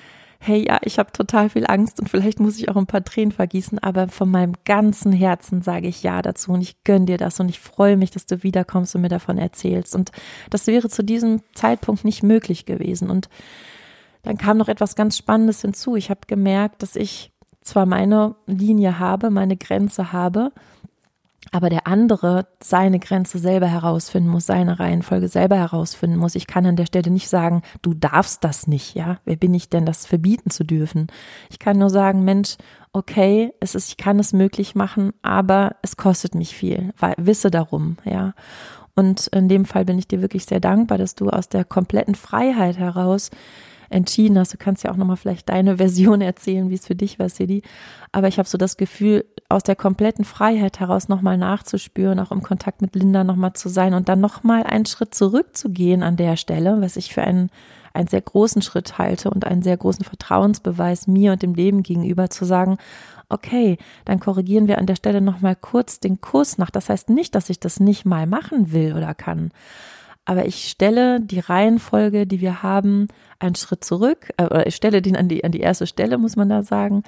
hey, 0.43 0.67
ja, 0.67 0.79
ich 0.83 0.99
habe 0.99 1.13
total 1.13 1.51
viel 1.51 1.67
Angst 1.67 2.01
und 2.01 2.09
vielleicht 2.09 2.41
muss 2.41 2.57
ich 2.57 2.71
auch 2.71 2.77
ein 2.77 2.87
paar 2.87 3.05
Tränen 3.05 3.31
vergießen, 3.31 3.79
aber 3.79 4.09
von 4.09 4.31
meinem 4.31 4.55
ganzen 4.65 5.13
Herzen 5.13 5.61
sage 5.61 5.87
ich 5.87 6.03
ja 6.03 6.23
dazu 6.23 6.53
und 6.53 6.63
ich 6.63 6.83
gönn 6.83 7.05
dir 7.05 7.19
das 7.19 7.39
und 7.41 7.51
ich 7.51 7.61
freue 7.61 7.99
mich, 7.99 8.11
dass 8.11 8.25
du 8.25 8.43
wiederkommst 8.43 8.95
und 8.95 9.03
mir 9.03 9.11
davon 9.11 9.37
erzählst. 9.37 9.95
Und 9.95 10.13
das 10.49 10.67
wäre 10.67 10.89
zu 10.89 11.05
diesem 11.05 11.43
Zeitpunkt 11.55 12.07
nicht 12.07 12.23
möglich 12.23 12.65
gewesen. 12.65 13.11
Und 13.11 13.29
dann 14.23 14.39
kam 14.39 14.57
noch 14.57 14.69
etwas 14.69 14.97
ganz 14.97 15.19
Spannendes 15.19 15.61
hinzu. 15.61 15.95
Ich 15.97 16.09
habe 16.09 16.21
gemerkt, 16.27 16.83
dass 16.83 16.97
ich 16.97 17.33
zwar 17.63 17.87
meine 17.87 18.37
Linie 18.47 18.99
habe, 18.99 19.31
meine 19.31 19.57
Grenze 19.57 20.13
habe, 20.13 20.53
aber 21.53 21.69
der 21.69 21.87
andere 21.87 22.47
seine 22.63 22.99
Grenze 22.99 23.39
selber 23.39 23.67
herausfinden 23.67 24.29
muss, 24.29 24.47
seine 24.47 24.79
Reihenfolge 24.79 25.29
selber 25.29 25.57
herausfinden 25.57 26.17
muss. 26.17 26.35
Ich 26.35 26.47
kann 26.47 26.67
an 26.67 26.77
der 26.77 26.87
Stelle 26.87 27.11
nicht 27.11 27.29
sagen, 27.29 27.63
du 27.83 27.95
darfst 27.95 28.45
das 28.45 28.67
nicht, 28.67 28.95
ja? 28.95 29.19
Wer 29.25 29.37
bin 29.37 29.55
ich 29.55 29.69
denn, 29.69 29.87
das 29.87 30.07
verbieten 30.07 30.51
zu 30.51 30.65
dürfen? 30.65 31.09
Ich 31.51 31.59
kann 31.59 31.79
nur 31.79 31.91
sagen, 31.91 32.25
Mensch, 32.25 32.57
okay, 32.93 33.53
es 33.61 33.75
ist, 33.75 33.89
ich 33.89 33.97
kann 33.97 34.19
es 34.19 34.33
möglich 34.33 34.75
machen, 34.75 35.13
aber 35.23 35.77
es 35.83 35.97
kostet 35.97 36.35
mich 36.35 36.55
viel, 36.55 36.93
wisse 37.17 37.51
darum, 37.51 37.97
ja? 38.05 38.35
Und 38.95 39.29
in 39.29 39.49
dem 39.49 39.65
Fall 39.65 39.85
bin 39.85 39.99
ich 39.99 40.09
dir 40.09 40.21
wirklich 40.21 40.45
sehr 40.45 40.61
dankbar, 40.61 40.99
dass 40.99 41.15
du 41.15 41.31
aus 41.31 41.49
der 41.49 41.65
kompletten 41.65 42.15
Freiheit 42.15 42.77
heraus 42.77 43.31
entschieden 43.91 44.39
hast. 44.39 44.53
Du 44.55 44.57
kannst 44.57 44.85
ja 44.85 44.91
auch 44.91 44.97
nochmal 44.97 45.17
vielleicht 45.17 45.49
deine 45.49 45.77
Version 45.79 46.21
erzählen, 46.21 46.71
wie 46.71 46.75
es 46.75 46.87
für 46.87 46.95
dich 46.95 47.19
war, 47.19 47.29
Sidi. 47.29 47.63
Aber 48.13 48.29
ich 48.29 48.39
habe 48.39 48.49
so 48.49 48.57
das 48.57 48.77
Gefühl, 48.77 49.25
aus 49.49 49.63
der 49.63 49.77
kompletten 49.77 50.25
Freiheit 50.25 50.81
heraus 50.81 51.09
nochmal 51.09 51.37
nachzuspüren, 51.37 52.21
auch 52.21 52.33
im 52.33 52.43
Kontakt 52.43 52.83
mit 52.83 52.95
Linda 52.95 53.25
nochmal 53.25 53.53
zu 53.53 53.69
sein 53.69 53.95
und 53.95 54.09
dann 54.09 54.21
nochmal 54.21 54.63
einen 54.63 54.87
Schritt 54.87 55.15
zurückzugehen 55.15 56.03
an 56.03 56.17
der 56.17 56.37
Stelle, 56.37 56.81
was 56.81 56.97
ich 56.97 57.13
für 57.13 57.23
einen, 57.23 57.51
einen 57.93 58.09
sehr 58.09 58.21
großen 58.21 58.63
Schritt 58.63 58.99
halte 58.99 59.31
und 59.31 59.45
einen 59.45 59.63
sehr 59.63 59.77
großen 59.77 60.05
Vertrauensbeweis 60.05 61.07
mir 61.09 61.33
und 61.33 61.43
dem 61.43 61.55
Leben 61.55 61.83
gegenüber 61.83 62.31
zu 62.31 62.45
sagen, 62.45 62.79
okay, 63.29 63.79
dann 64.05 64.21
korrigieren 64.21 64.69
wir 64.69 64.79
an 64.79 64.87
der 64.87 64.97
Stelle 64.97 65.21
nochmal 65.21 65.57
kurz 65.57 66.01
den 66.01 66.21
Kurs 66.21 66.59
nach. 66.59 66.71
Das 66.71 66.89
heißt 66.89 67.11
nicht, 67.11 67.35
dass 67.35 67.51
ich 67.51 67.61
das 67.61 67.81
nicht 67.81 68.05
mal 68.05 68.27
machen 68.27 68.73
will 68.73 68.95
oder 68.95 69.15
kann. 69.15 69.51
Aber 70.25 70.47
ich 70.47 70.69
stelle 70.69 71.21
die 71.21 71.41
Reihenfolge, 71.41 72.27
die 72.27 72.41
wir 72.41 72.63
haben, 72.63 73.09
einen 73.41 73.55
Schritt 73.55 73.85
zurück, 73.85 74.31
äh, 74.37 74.45
oder 74.45 74.67
ich 74.67 74.77
stelle 74.77 75.03
den 75.03 75.17
an 75.17 75.29
die, 75.29 75.45
an 75.45 75.53
die 75.53 75.61
erste 75.61 75.87
Stelle, 75.87 76.19
muss 76.19 76.37
man 76.37 76.49
da 76.49 76.63
sagen, 76.63 77.03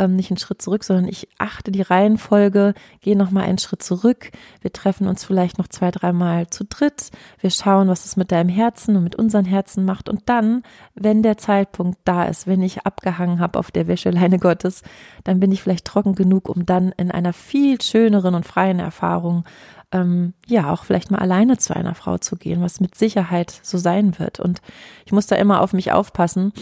ähm, 0.00 0.16
nicht 0.16 0.30
einen 0.30 0.38
Schritt 0.38 0.60
zurück, 0.60 0.82
sondern 0.82 1.06
ich 1.06 1.28
achte 1.38 1.70
die 1.70 1.82
Reihenfolge, 1.82 2.74
gehe 3.00 3.16
nochmal 3.16 3.44
einen 3.44 3.58
Schritt 3.58 3.82
zurück. 3.82 4.32
Wir 4.60 4.72
treffen 4.72 5.06
uns 5.06 5.24
vielleicht 5.24 5.58
noch 5.58 5.68
zwei, 5.68 5.90
dreimal 5.90 6.48
zu 6.48 6.64
dritt. 6.64 7.10
Wir 7.38 7.50
schauen, 7.50 7.88
was 7.88 8.06
es 8.06 8.16
mit 8.16 8.32
deinem 8.32 8.48
Herzen 8.48 8.96
und 8.96 9.04
mit 9.04 9.14
unseren 9.14 9.44
Herzen 9.44 9.84
macht. 9.84 10.08
Und 10.08 10.28
dann, 10.28 10.62
wenn 10.94 11.22
der 11.22 11.36
Zeitpunkt 11.36 11.98
da 12.04 12.24
ist, 12.24 12.46
wenn 12.46 12.62
ich 12.62 12.86
abgehangen 12.86 13.38
habe 13.38 13.58
auf 13.58 13.70
der 13.70 13.86
Wäscheleine 13.86 14.38
Gottes, 14.40 14.82
dann 15.22 15.38
bin 15.38 15.52
ich 15.52 15.62
vielleicht 15.62 15.84
trocken 15.84 16.14
genug, 16.14 16.48
um 16.48 16.66
dann 16.66 16.92
in 16.96 17.10
einer 17.10 17.32
viel 17.32 17.80
schöneren 17.80 18.34
und 18.34 18.46
freien 18.46 18.80
Erfahrung 18.80 19.44
ähm, 19.92 20.34
ja 20.46 20.72
auch 20.72 20.84
vielleicht 20.84 21.10
mal 21.10 21.18
alleine 21.18 21.58
zu 21.58 21.74
einer 21.74 21.94
Frau 21.94 22.18
zu 22.18 22.36
gehen, 22.36 22.62
was 22.62 22.80
mit 22.80 22.94
Sicherheit 22.94 23.58
so 23.62 23.76
sein 23.76 24.18
wird. 24.18 24.40
Und 24.40 24.62
ich 25.04 25.12
muss 25.12 25.26
da 25.26 25.36
immer 25.36 25.60
auf 25.60 25.72
mich 25.72 25.92
aufpassen, 25.92 26.52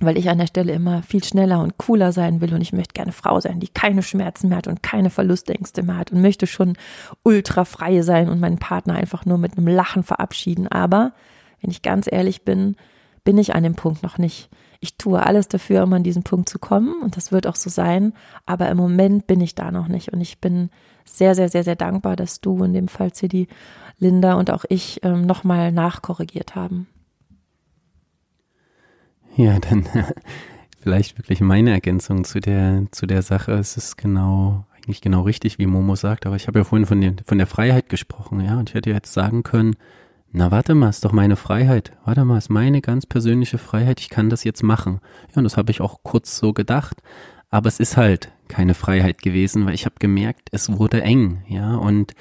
weil 0.00 0.18
ich 0.18 0.28
an 0.28 0.38
der 0.38 0.46
Stelle 0.46 0.72
immer 0.72 1.02
viel 1.02 1.24
schneller 1.24 1.60
und 1.60 1.78
cooler 1.78 2.12
sein 2.12 2.40
will 2.40 2.52
und 2.52 2.60
ich 2.60 2.72
möchte 2.72 2.92
gerne 2.92 3.12
Frau 3.12 3.40
sein, 3.40 3.60
die 3.60 3.68
keine 3.68 4.02
Schmerzen 4.02 4.48
mehr 4.48 4.58
hat 4.58 4.68
und 4.68 4.82
keine 4.82 5.10
Verlustängste 5.10 5.82
mehr 5.82 5.96
hat 5.96 6.12
und 6.12 6.20
möchte 6.20 6.46
schon 6.46 6.76
ultra 7.22 7.64
frei 7.64 8.02
sein 8.02 8.28
und 8.28 8.40
meinen 8.40 8.58
Partner 8.58 8.94
einfach 8.94 9.24
nur 9.24 9.38
mit 9.38 9.56
einem 9.56 9.68
Lachen 9.68 10.02
verabschieden. 10.02 10.68
Aber 10.68 11.12
wenn 11.60 11.70
ich 11.70 11.82
ganz 11.82 12.06
ehrlich 12.10 12.44
bin, 12.44 12.76
bin 13.24 13.38
ich 13.38 13.54
an 13.54 13.62
dem 13.62 13.74
Punkt 13.74 14.02
noch 14.02 14.18
nicht. 14.18 14.50
Ich 14.80 14.98
tue 14.98 15.24
alles 15.24 15.48
dafür, 15.48 15.84
um 15.84 15.92
an 15.94 16.02
diesen 16.02 16.22
Punkt 16.22 16.48
zu 16.48 16.58
kommen 16.58 17.02
und 17.02 17.16
das 17.16 17.32
wird 17.32 17.46
auch 17.46 17.56
so 17.56 17.70
sein. 17.70 18.12
Aber 18.44 18.68
im 18.68 18.76
Moment 18.76 19.26
bin 19.26 19.40
ich 19.40 19.54
da 19.54 19.70
noch 19.70 19.88
nicht 19.88 20.12
und 20.12 20.20
ich 20.20 20.40
bin 20.40 20.70
sehr, 21.04 21.34
sehr, 21.34 21.48
sehr, 21.48 21.64
sehr 21.64 21.76
dankbar, 21.76 22.16
dass 22.16 22.40
du 22.40 22.62
in 22.62 22.74
dem 22.74 22.88
Fall, 22.88 23.12
Cidi, 23.12 23.48
Linda 23.98 24.34
und 24.34 24.50
auch 24.50 24.64
ich 24.68 25.00
ähm, 25.02 25.24
nochmal 25.24 25.72
nachkorrigiert 25.72 26.54
haben. 26.54 26.86
Ja, 29.38 29.58
dann 29.58 29.86
vielleicht 30.80 31.18
wirklich 31.18 31.40
meine 31.40 31.70
Ergänzung 31.70 32.24
zu 32.24 32.40
der, 32.40 32.86
zu 32.90 33.06
der 33.06 33.20
Sache. 33.20 33.52
Es 33.52 33.76
ist 33.76 33.98
genau, 33.98 34.64
eigentlich 34.74 35.02
genau 35.02 35.22
richtig, 35.22 35.58
wie 35.58 35.66
Momo 35.66 35.94
sagt, 35.94 36.24
aber 36.24 36.36
ich 36.36 36.46
habe 36.46 36.60
ja 36.60 36.64
vorhin 36.64 36.86
von, 36.86 37.00
den, 37.00 37.18
von 37.24 37.36
der 37.36 37.46
Freiheit 37.46 37.90
gesprochen, 37.90 38.40
ja, 38.40 38.58
und 38.58 38.70
ich 38.70 38.74
hätte 38.74 38.90
jetzt 38.90 39.12
sagen 39.12 39.42
können, 39.42 39.76
na 40.32 40.50
warte 40.50 40.74
mal, 40.74 40.88
ist 40.88 41.04
doch 41.04 41.12
meine 41.12 41.36
Freiheit. 41.36 41.92
Warte 42.04 42.24
mal, 42.24 42.38
ist 42.38 42.50
meine 42.50 42.80
ganz 42.80 43.06
persönliche 43.06 43.58
Freiheit, 43.58 44.00
ich 44.00 44.08
kann 44.08 44.30
das 44.30 44.44
jetzt 44.44 44.62
machen. 44.62 45.00
Ja, 45.30 45.36
und 45.36 45.44
das 45.44 45.56
habe 45.56 45.70
ich 45.70 45.80
auch 45.80 46.00
kurz 46.02 46.36
so 46.36 46.52
gedacht. 46.52 47.02
Aber 47.48 47.68
es 47.68 47.78
ist 47.78 47.96
halt 47.96 48.32
keine 48.48 48.74
Freiheit 48.74 49.22
gewesen, 49.22 49.66
weil 49.66 49.74
ich 49.74 49.84
habe 49.84 49.96
gemerkt, 49.98 50.48
es 50.52 50.78
wurde 50.78 51.02
eng, 51.02 51.42
ja, 51.46 51.76
und, 51.76 52.14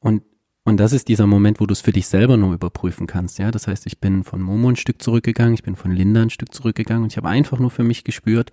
und 0.00 0.22
und 0.68 0.76
das 0.76 0.92
ist 0.92 1.08
dieser 1.08 1.26
Moment, 1.26 1.60
wo 1.60 1.66
du 1.66 1.72
es 1.72 1.80
für 1.80 1.92
dich 1.92 2.06
selber 2.06 2.36
nur 2.36 2.52
überprüfen 2.52 3.06
kannst. 3.06 3.38
Ja, 3.38 3.50
das 3.50 3.66
heißt, 3.66 3.86
ich 3.86 4.00
bin 4.00 4.22
von 4.22 4.42
Momo 4.42 4.68
ein 4.68 4.76
Stück 4.76 5.00
zurückgegangen, 5.00 5.54
ich 5.54 5.62
bin 5.62 5.76
von 5.76 5.90
Linda 5.90 6.20
ein 6.20 6.28
Stück 6.28 6.52
zurückgegangen 6.52 7.04
und 7.04 7.12
ich 7.12 7.16
habe 7.16 7.28
einfach 7.28 7.58
nur 7.58 7.70
für 7.70 7.84
mich 7.84 8.04
gespürt, 8.04 8.50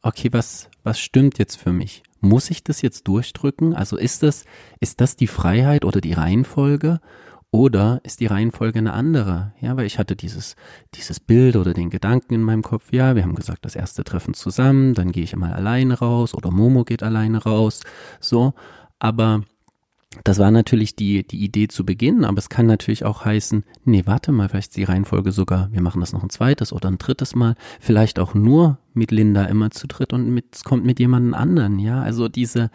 okay, 0.00 0.28
was, 0.32 0.70
was 0.84 1.00
stimmt 1.00 1.38
jetzt 1.38 1.56
für 1.56 1.72
mich? 1.72 2.04
Muss 2.20 2.50
ich 2.50 2.62
das 2.62 2.82
jetzt 2.82 3.08
durchdrücken? 3.08 3.74
Also 3.74 3.96
ist 3.96 4.22
das, 4.22 4.44
ist 4.78 5.00
das 5.00 5.16
die 5.16 5.26
Freiheit 5.26 5.84
oder 5.84 6.00
die 6.00 6.12
Reihenfolge? 6.12 7.00
Oder 7.50 8.00
ist 8.04 8.20
die 8.20 8.26
Reihenfolge 8.26 8.78
eine 8.78 8.92
andere? 8.92 9.52
Ja, 9.60 9.76
weil 9.76 9.86
ich 9.86 9.98
hatte 9.98 10.14
dieses, 10.14 10.54
dieses 10.94 11.18
Bild 11.18 11.56
oder 11.56 11.74
den 11.74 11.90
Gedanken 11.90 12.34
in 12.34 12.42
meinem 12.42 12.62
Kopf, 12.62 12.92
ja, 12.92 13.16
wir 13.16 13.22
haben 13.22 13.34
gesagt, 13.34 13.64
das 13.64 13.74
erste 13.74 14.04
Treffen 14.04 14.34
zusammen, 14.34 14.94
dann 14.94 15.10
gehe 15.10 15.24
ich 15.24 15.34
mal 15.34 15.52
alleine 15.52 15.98
raus 15.98 16.34
oder 16.34 16.50
Momo 16.50 16.84
geht 16.84 17.02
alleine 17.02 17.42
raus, 17.42 17.80
so. 18.20 18.52
Aber 18.98 19.42
das 20.24 20.38
war 20.38 20.50
natürlich 20.50 20.96
die, 20.96 21.26
die 21.26 21.44
Idee 21.44 21.68
zu 21.68 21.84
Beginn, 21.84 22.24
aber 22.24 22.38
es 22.38 22.48
kann 22.48 22.66
natürlich 22.66 23.04
auch 23.04 23.24
heißen, 23.24 23.64
nee, 23.84 24.02
warte 24.06 24.32
mal, 24.32 24.48
vielleicht 24.48 24.76
die 24.76 24.84
Reihenfolge 24.84 25.32
sogar, 25.32 25.70
wir 25.72 25.82
machen 25.82 26.00
das 26.00 26.12
noch 26.12 26.22
ein 26.22 26.30
zweites 26.30 26.72
oder 26.72 26.88
ein 26.88 26.98
drittes 26.98 27.34
Mal, 27.34 27.54
vielleicht 27.80 28.18
auch 28.18 28.34
nur 28.34 28.78
mit 28.94 29.10
Linda 29.10 29.44
immer 29.44 29.70
zu 29.70 29.86
dritt 29.86 30.12
und 30.12 30.30
mit, 30.30 30.64
kommt 30.64 30.84
mit 30.84 30.98
jemandem 30.98 31.34
anderen, 31.34 31.78
ja, 31.78 32.00
also 32.02 32.28
diese, 32.28 32.70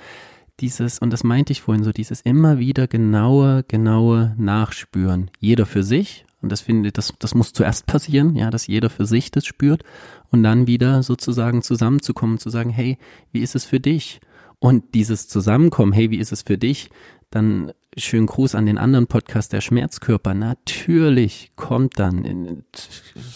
dieses, 0.60 1.00
und 1.00 1.12
das 1.12 1.24
meinte 1.24 1.52
ich 1.52 1.62
vorhin 1.62 1.84
so, 1.84 1.92
dieses 1.92 2.22
immer 2.22 2.60
wieder 2.60 2.88
genaue, 2.88 3.64
genaue 3.68 4.36
Nachspüren, 4.38 5.32
jeder 5.40 5.66
für 5.66 5.84
sich, 5.84 6.26
und 6.42 6.52
das 6.52 6.62
finde, 6.62 6.92
das, 6.92 7.14
das 7.20 7.36
muss 7.36 7.54
zuerst 7.54 7.86
passieren, 7.86 8.36
ja, 8.36 8.50
dass 8.50 8.68
jeder 8.68 8.90
für 8.90 9.06
sich 9.06 9.32
das 9.32 9.46
spürt 9.46 9.84
und 10.32 10.44
dann 10.44 10.68
wieder 10.68 11.04
sozusagen 11.04 11.62
zusammenzukommen, 11.62 12.40
zu 12.40 12.50
sagen, 12.50 12.72
hey, 12.72 12.98
wie 13.32 13.42
ist 13.42 13.56
es 13.56 13.66
für 13.66 13.80
dich? 13.80 14.22
Und 14.60 14.94
dieses 14.94 15.28
Zusammenkommen, 15.28 15.92
hey, 15.92 16.12
wie 16.12 16.18
ist 16.18 16.32
es 16.32 16.44
für 16.44 16.58
dich? 16.58 16.90
Dann 17.32 17.72
schönen 17.98 18.28
Gruß 18.28 18.56
an 18.56 18.66
den 18.66 18.78
anderen 18.78 19.08
Podcast, 19.08 19.54
der 19.54 19.62
Schmerzkörper. 19.62 20.34
Natürlich 20.34 21.52
kommt 21.56 21.98
dann, 21.98 22.64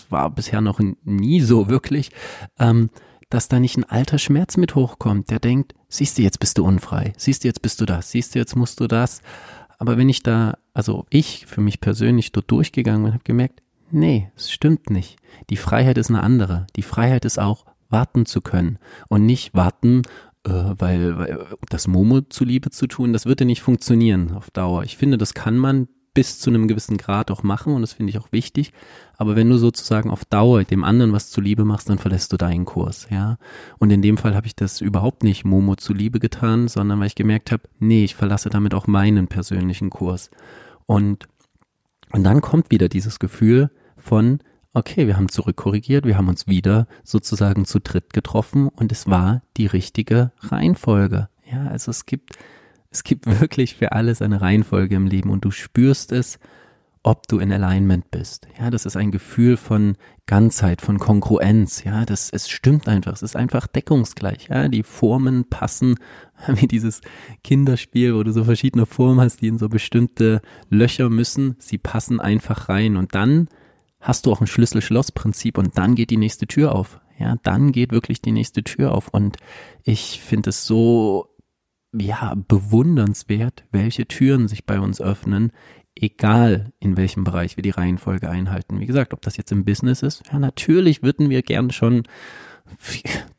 war 0.10 0.30
bisher 0.30 0.62
noch 0.62 0.80
nie 1.04 1.42
so 1.42 1.70
wirklich, 1.70 2.12
ähm, 2.60 2.90
dass 3.30 3.48
da 3.48 3.60
nicht 3.60 3.78
ein 3.78 3.86
alter 3.86 4.18
Schmerz 4.20 4.58
mit 4.58 4.76
hochkommt, 4.76 5.30
der 5.30 5.40
denkt, 5.40 5.74
siehst 5.88 6.18
du, 6.18 6.22
jetzt 6.22 6.40
bist 6.40 6.58
du 6.58 6.66
unfrei, 6.66 7.14
siehst 7.18 7.44
du, 7.44 7.48
jetzt 7.48 7.62
bist 7.62 7.82
du 7.82 7.86
das, 7.86 8.12
siehst 8.12 8.36
du, 8.36 8.40
jetzt 8.40 8.56
musst 8.56 8.80
du 8.80 8.88
das. 8.88 9.22
Aber 9.78 9.98
wenn 9.98 10.10
ich 10.10 10.24
da, 10.24 10.58
also 10.74 11.06
ich 11.10 11.46
für 11.46 11.62
mich 11.62 11.82
persönlich 11.82 12.32
dort 12.32 12.52
durchgegangen 12.52 13.04
bin, 13.04 13.14
habe 13.14 13.24
gemerkt, 13.24 13.62
nee, 13.92 14.30
es 14.36 14.52
stimmt 14.52 14.90
nicht. 14.90 15.18
Die 15.50 15.58
Freiheit 15.58 15.98
ist 15.98 16.10
eine 16.10 16.22
andere. 16.22 16.68
Die 16.76 16.84
Freiheit 16.84 17.26
ist 17.26 17.40
auch, 17.40 17.66
warten 17.90 18.26
zu 18.26 18.42
können 18.42 18.80
und 19.08 19.26
nicht 19.26 19.54
warten, 19.54 20.02
äh, 20.46 20.76
weil, 20.78 21.18
weil 21.18 21.46
das 21.70 21.88
Momo 21.88 22.22
zuliebe 22.22 22.70
zu 22.70 22.88
tun, 22.88 23.14
das 23.14 23.26
würde 23.26 23.46
nicht 23.46 23.62
funktionieren 23.62 24.34
auf 24.34 24.52
Dauer. 24.52 24.84
Ich 24.84 24.98
finde, 24.98 25.18
das 25.18 25.34
kann 25.34 25.58
man 25.58 25.88
bis 26.14 26.40
zu 26.40 26.50
einem 26.50 26.68
gewissen 26.68 26.98
Grad 26.98 27.30
auch 27.30 27.44
machen 27.44 27.74
und 27.74 27.82
das 27.82 27.94
finde 27.94 28.10
ich 28.10 28.18
auch 28.18 28.32
wichtig. 28.32 28.72
Aber 29.18 29.36
wenn 29.36 29.50
du 29.50 29.58
sozusagen 29.58 30.10
auf 30.10 30.24
Dauer 30.24 30.64
dem 30.64 30.84
anderen 30.84 31.12
was 31.12 31.30
zuliebe 31.30 31.66
machst, 31.66 31.90
dann 31.90 32.00
verlässt 32.00 32.32
du 32.32 32.38
deinen 32.38 32.66
Kurs, 32.66 33.08
ja. 33.12 33.38
Und 33.80 33.92
in 33.92 34.02
dem 34.02 34.18
Fall 34.18 34.34
habe 34.34 34.48
ich 34.48 34.56
das 34.56 34.82
überhaupt 34.82 35.24
nicht 35.24 35.44
Momo 35.44 35.76
zuliebe 35.76 36.20
getan, 36.20 36.70
sondern 36.70 37.00
weil 37.00 37.08
ich 37.08 37.16
gemerkt 37.16 37.52
habe, 37.52 37.64
nee, 37.80 38.06
ich 38.06 38.16
verlasse 38.16 38.50
damit 38.50 38.74
auch 38.74 38.88
meinen 38.88 39.28
persönlichen 39.28 39.90
Kurs. 39.90 40.32
Und, 40.86 41.28
und 42.14 42.24
dann 42.24 42.40
kommt 42.40 42.72
wieder 42.72 42.88
dieses 42.88 43.20
Gefühl 43.20 43.70
von, 43.98 44.40
okay, 44.76 45.08
wir 45.08 45.16
haben 45.18 45.30
zurückkorrigiert, 45.30 46.06
wir 46.06 46.18
haben 46.18 46.28
uns 46.28 46.48
wieder 46.48 46.88
sozusagen 47.04 47.66
zu 47.66 47.80
dritt 47.80 48.14
getroffen 48.14 48.68
und 48.68 48.92
es 48.92 49.08
war 49.08 49.42
die 49.58 49.68
richtige 49.68 50.32
Reihenfolge. 50.42 51.30
Ja, 51.50 51.68
also 51.68 51.92
es 51.92 52.06
gibt, 52.06 52.38
es 52.92 53.04
gibt 53.04 53.26
wirklich 53.40 53.76
für 53.76 53.94
alles 53.94 54.22
eine 54.22 54.42
Reihenfolge 54.42 54.96
im 54.96 55.08
Leben 55.08 55.30
und 55.30 55.46
du 55.46 55.52
spürst 55.52 56.12
es, 56.12 56.40
ob 57.04 57.28
du 57.28 57.38
in 57.38 57.54
Alignment 57.54 58.10
bist. 58.10 58.48
Ja, 58.60 58.72
das 58.72 58.86
ist 58.86 58.98
ein 58.98 59.12
Gefühl 59.12 59.58
von 59.58 59.96
Ganzheit, 60.26 60.82
von 60.82 60.98
Kongruenz. 60.98 61.84
Ja, 61.84 62.04
das, 62.04 62.32
es 62.32 62.50
stimmt 62.50 62.88
einfach. 62.88 63.14
Es 63.14 63.22
ist 63.22 63.36
einfach 63.36 63.68
deckungsgleich. 63.68 64.48
Ja, 64.50 64.68
die 64.68 64.82
Formen 64.82 65.48
passen 65.48 66.00
wie 66.48 66.68
dieses 66.68 67.02
Kinderspiel, 67.44 68.16
wo 68.16 68.24
du 68.24 68.34
so 68.34 68.44
verschiedene 68.44 68.88
Formen 68.88 69.22
hast, 69.22 69.42
die 69.42 69.50
in 69.50 69.60
so 69.60 69.70
bestimmte 69.70 70.42
Löcher 70.70 71.12
müssen. 71.12 71.56
Sie 71.60 71.78
passen 71.78 72.20
einfach 72.20 72.70
rein 72.70 72.98
und 72.98 73.14
dann 73.14 73.50
hast 74.06 74.26
du 74.26 74.32
auch 74.32 74.40
ein 74.40 74.48
Schlüssel-Schloss-Prinzip 74.48 75.58
und 75.58 75.78
dann 75.78 75.96
geht 75.96 76.12
die 76.12 76.18
nächste 76.18 76.46
Tür 76.46 76.76
auf. 76.76 77.02
Ja, 77.18 77.38
dann 77.42 77.72
geht 77.72 77.92
wirklich 77.92 78.22
die 78.22 78.32
nächste 78.32 78.64
Tür 78.64 78.94
auf. 78.94 79.08
Und 79.08 79.38
ich 79.84 80.22
finde 80.22 80.52
es 80.52 80.66
so, 80.66 81.36
ja, 81.92 82.36
bewundernswert, 82.48 83.64
welche 83.72 84.06
Türen 84.06 84.48
sich 84.48 84.66
bei 84.66 84.80
uns 84.80 85.02
öffnen, 85.02 85.52
egal 85.96 86.72
in 86.80 86.98
welchem 86.98 87.24
Bereich 87.24 87.58
wir 87.58 87.64
die 87.64 87.72
Reihenfolge 87.72 88.30
einhalten. 88.30 88.80
Wie 88.80 88.86
gesagt, 88.86 89.12
ob 89.12 89.22
das 89.22 89.38
jetzt 89.38 89.52
im 89.52 89.66
Business 89.66 90.04
ist, 90.04 90.24
ja, 90.32 90.38
natürlich 90.38 91.02
würden 91.02 91.32
wir 91.32 91.42
gern 91.42 91.72
schon 91.72 92.04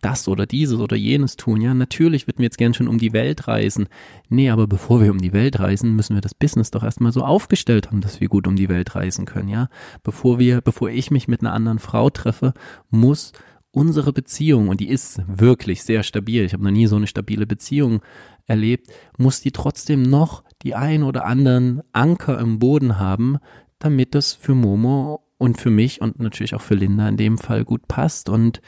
das 0.00 0.28
oder 0.28 0.46
dieses 0.46 0.78
oder 0.78 0.96
jenes 0.96 1.36
tun. 1.36 1.60
Ja, 1.60 1.74
natürlich 1.74 2.26
würden 2.26 2.38
wir 2.38 2.46
jetzt 2.46 2.58
gern 2.58 2.74
schon 2.74 2.88
um 2.88 2.98
die 2.98 3.12
Welt 3.12 3.48
reisen. 3.48 3.88
Nee, 4.28 4.50
aber 4.50 4.66
bevor 4.66 5.00
wir 5.00 5.10
um 5.10 5.18
die 5.18 5.32
Welt 5.32 5.58
reisen, 5.58 5.96
müssen 5.96 6.14
wir 6.14 6.20
das 6.20 6.34
Business 6.34 6.70
doch 6.70 6.82
erstmal 6.82 7.12
so 7.12 7.22
aufgestellt 7.22 7.88
haben, 7.88 8.00
dass 8.00 8.20
wir 8.20 8.28
gut 8.28 8.46
um 8.46 8.56
die 8.56 8.68
Welt 8.68 8.94
reisen 8.94 9.24
können. 9.24 9.48
Ja, 9.48 9.68
bevor 10.02 10.38
wir, 10.38 10.60
bevor 10.60 10.90
ich 10.90 11.10
mich 11.10 11.28
mit 11.28 11.40
einer 11.40 11.52
anderen 11.52 11.78
Frau 11.78 12.10
treffe, 12.10 12.52
muss 12.90 13.32
unsere 13.70 14.12
Beziehung, 14.12 14.68
und 14.68 14.80
die 14.80 14.88
ist 14.88 15.20
wirklich 15.26 15.82
sehr 15.82 16.02
stabil, 16.02 16.44
ich 16.44 16.54
habe 16.54 16.64
noch 16.64 16.70
nie 16.70 16.86
so 16.86 16.96
eine 16.96 17.06
stabile 17.06 17.46
Beziehung 17.46 18.00
erlebt, 18.46 18.88
muss 19.18 19.42
die 19.42 19.50
trotzdem 19.50 20.02
noch 20.02 20.44
die 20.62 20.74
ein 20.74 21.02
oder 21.02 21.26
anderen 21.26 21.82
Anker 21.92 22.38
im 22.38 22.58
Boden 22.58 22.98
haben, 22.98 23.36
damit 23.78 24.14
das 24.14 24.32
für 24.32 24.54
Momo 24.54 25.26
und 25.36 25.60
für 25.60 25.70
mich 25.70 26.00
und 26.00 26.18
natürlich 26.18 26.54
auch 26.54 26.62
für 26.62 26.74
Linda 26.74 27.08
in 27.08 27.16
dem 27.16 27.36
Fall 27.36 27.64
gut 27.64 27.86
passt. 27.88 28.28
Und 28.28 28.62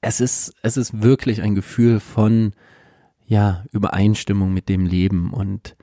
es 0.00 0.20
ist, 0.20 0.54
es 0.62 0.76
ist 0.76 1.02
wirklich 1.02 1.42
ein 1.42 1.54
Gefühl 1.54 2.00
von, 2.00 2.52
ja, 3.26 3.64
Übereinstimmung 3.72 4.52
mit 4.52 4.68
dem 4.68 4.86
Leben 4.86 5.32
und 5.32 5.76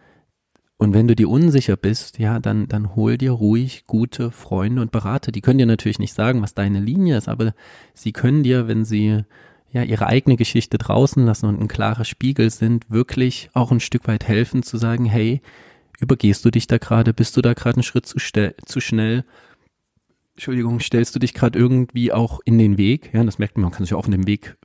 und 0.82 0.96
wenn 0.96 1.08
du 1.08 1.16
dir 1.16 1.30
unsicher 1.30 1.78
bist, 1.78 2.18
ja, 2.18 2.40
dann, 2.40 2.68
dann 2.68 2.96
hol 2.96 3.16
dir 3.16 3.34
ruhig 3.34 3.84
gute 3.86 4.32
Freunde 4.32 4.82
und 4.82 4.92
Berater. 4.92 5.32
Die 5.32 5.42
können 5.42 5.60
dir 5.60 5.68
natürlich 5.68 6.00
nicht 6.00 6.16
sagen, 6.16 6.42
was 6.42 6.56
deine 6.56 6.80
Linie 6.80 7.18
ist, 7.18 7.30
aber 7.30 7.54
sie 7.94 8.14
können 8.14 8.42
dir, 8.42 8.68
wenn 8.68 8.84
sie 8.84 9.24
ja 9.72 9.84
ihre 9.84 10.08
eigene 10.08 10.38
Geschichte 10.38 10.80
draußen 10.80 11.24
lassen 11.24 11.46
und 11.46 11.62
ein 11.62 11.68
klarer 11.68 12.04
Spiegel 12.04 12.50
sind, 12.50 12.90
wirklich 12.90 13.52
auch 13.54 13.72
ein 13.72 13.80
Stück 13.80 14.08
weit 14.08 14.28
helfen 14.28 14.64
zu 14.64 14.78
sagen, 14.78 15.06
hey, 15.06 15.44
übergehst 16.00 16.44
du 16.46 16.50
dich 16.50 16.66
da 16.66 16.80
gerade, 16.80 17.14
bist 17.14 17.38
du 17.38 17.44
da 17.44 17.54
gerade 17.54 17.76
einen 17.76 17.84
Schritt 17.84 18.08
zu, 18.08 18.18
zu 18.18 18.80
schnell? 18.80 19.24
Entschuldigung, 20.36 20.80
stellst 20.80 21.16
du 21.16 21.20
dich 21.20 21.34
gerade 21.34 21.58
irgendwie 21.58 22.12
auch 22.12 22.40
in 22.46 22.58
den 22.58 22.78
Weg? 22.78 23.12
Ja, 23.14 23.24
das 23.24 23.38
merkt 23.38 23.58
man, 23.58 23.64
man 23.64 23.72
kann 23.72 23.86
sich 23.86 23.94
auch 23.94 24.06
in 24.06 24.12
den 24.12 24.28
Weg 24.28 24.58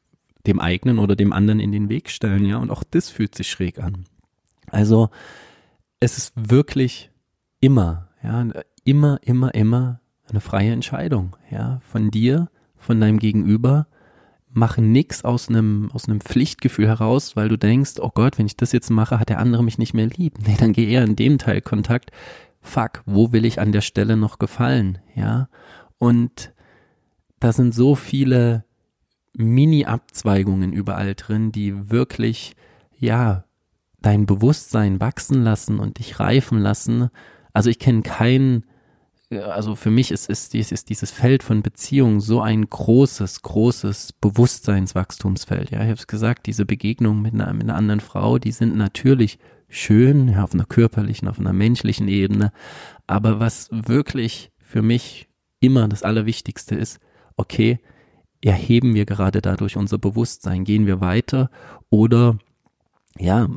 dem 0.46 0.60
eigenen 0.60 0.98
oder 0.98 1.16
dem 1.16 1.32
anderen 1.32 1.60
in 1.60 1.72
den 1.72 1.88
Weg 1.88 2.10
stellen, 2.10 2.44
ja, 2.44 2.58
und 2.58 2.70
auch 2.70 2.84
das 2.84 3.10
fühlt 3.10 3.34
sich 3.34 3.50
schräg 3.50 3.78
an. 3.78 4.04
Also, 4.70 5.10
es 6.00 6.18
ist 6.18 6.32
wirklich 6.36 7.10
immer, 7.60 8.08
ja, 8.22 8.46
immer, 8.84 9.18
immer, 9.22 9.54
immer 9.54 10.00
eine 10.28 10.40
freie 10.40 10.72
Entscheidung, 10.72 11.36
ja, 11.50 11.80
von 11.82 12.10
dir, 12.10 12.48
von 12.76 13.00
deinem 13.00 13.18
Gegenüber. 13.18 13.86
Mach 14.48 14.78
nix 14.78 15.24
aus 15.24 15.48
einem, 15.48 15.90
aus 15.92 16.08
einem 16.08 16.20
Pflichtgefühl 16.20 16.86
heraus, 16.86 17.36
weil 17.36 17.48
du 17.48 17.58
denkst, 17.58 17.94
oh 18.00 18.10
Gott, 18.14 18.38
wenn 18.38 18.46
ich 18.46 18.56
das 18.56 18.72
jetzt 18.72 18.90
mache, 18.90 19.20
hat 19.20 19.28
der 19.28 19.38
andere 19.38 19.62
mich 19.62 19.76
nicht 19.76 19.92
mehr 19.92 20.06
lieb. 20.06 20.38
Nee, 20.46 20.56
dann 20.58 20.72
geh 20.72 20.88
eher 20.88 21.04
in 21.04 21.16
dem 21.16 21.38
Teil 21.38 21.60
Kontakt. 21.60 22.10
Fuck, 22.66 23.02
wo 23.06 23.32
will 23.32 23.44
ich 23.44 23.60
an 23.60 23.70
der 23.70 23.80
Stelle 23.80 24.16
noch 24.16 24.38
gefallen, 24.38 24.98
ja? 25.14 25.48
Und 25.98 26.52
da 27.38 27.52
sind 27.52 27.74
so 27.74 27.94
viele 27.94 28.64
Mini-Abzweigungen 29.34 30.72
überall 30.72 31.14
drin, 31.14 31.52
die 31.52 31.90
wirklich, 31.90 32.56
ja, 32.98 33.44
dein 34.00 34.26
Bewusstsein 34.26 35.00
wachsen 35.00 35.42
lassen 35.42 35.78
und 35.78 36.00
dich 36.00 36.18
reifen 36.18 36.58
lassen. 36.58 37.08
Also 37.52 37.70
ich 37.70 37.78
kenne 37.78 38.02
keinen, 38.02 38.64
also 39.30 39.76
für 39.76 39.90
mich 39.90 40.10
ist, 40.10 40.28
ist, 40.28 40.52
dieses, 40.52 40.84
dieses 40.84 41.12
Feld 41.12 41.44
von 41.44 41.62
Beziehungen 41.62 42.20
so 42.20 42.40
ein 42.40 42.68
großes, 42.68 43.42
großes 43.42 44.12
Bewusstseinswachstumsfeld. 44.14 45.70
Ja, 45.70 45.78
ich 45.78 45.88
habe 45.88 46.00
es 46.00 46.08
gesagt, 46.08 46.46
diese 46.46 46.66
Begegnungen 46.66 47.22
mit 47.22 47.34
einer, 47.34 47.52
mit 47.52 47.62
einer 47.62 47.76
anderen 47.76 48.00
Frau, 48.00 48.38
die 48.38 48.52
sind 48.52 48.76
natürlich 48.76 49.38
schön, 49.68 50.28
ja, 50.28 50.44
auf 50.44 50.54
einer 50.54 50.64
körperlichen, 50.64 51.28
auf 51.28 51.38
einer 51.38 51.52
menschlichen 51.52 52.08
Ebene. 52.08 52.52
Aber 53.06 53.40
was 53.40 53.68
wirklich 53.70 54.50
für 54.58 54.82
mich 54.82 55.28
immer 55.60 55.88
das 55.88 56.02
Allerwichtigste 56.02 56.74
ist, 56.74 57.00
okay, 57.36 57.78
erheben 58.42 58.94
wir 58.94 59.06
gerade 59.06 59.40
dadurch 59.40 59.76
unser 59.76 59.98
Bewusstsein, 59.98 60.64
gehen 60.64 60.86
wir 60.86 61.00
weiter 61.00 61.50
oder 61.90 62.38
ja, 63.18 63.48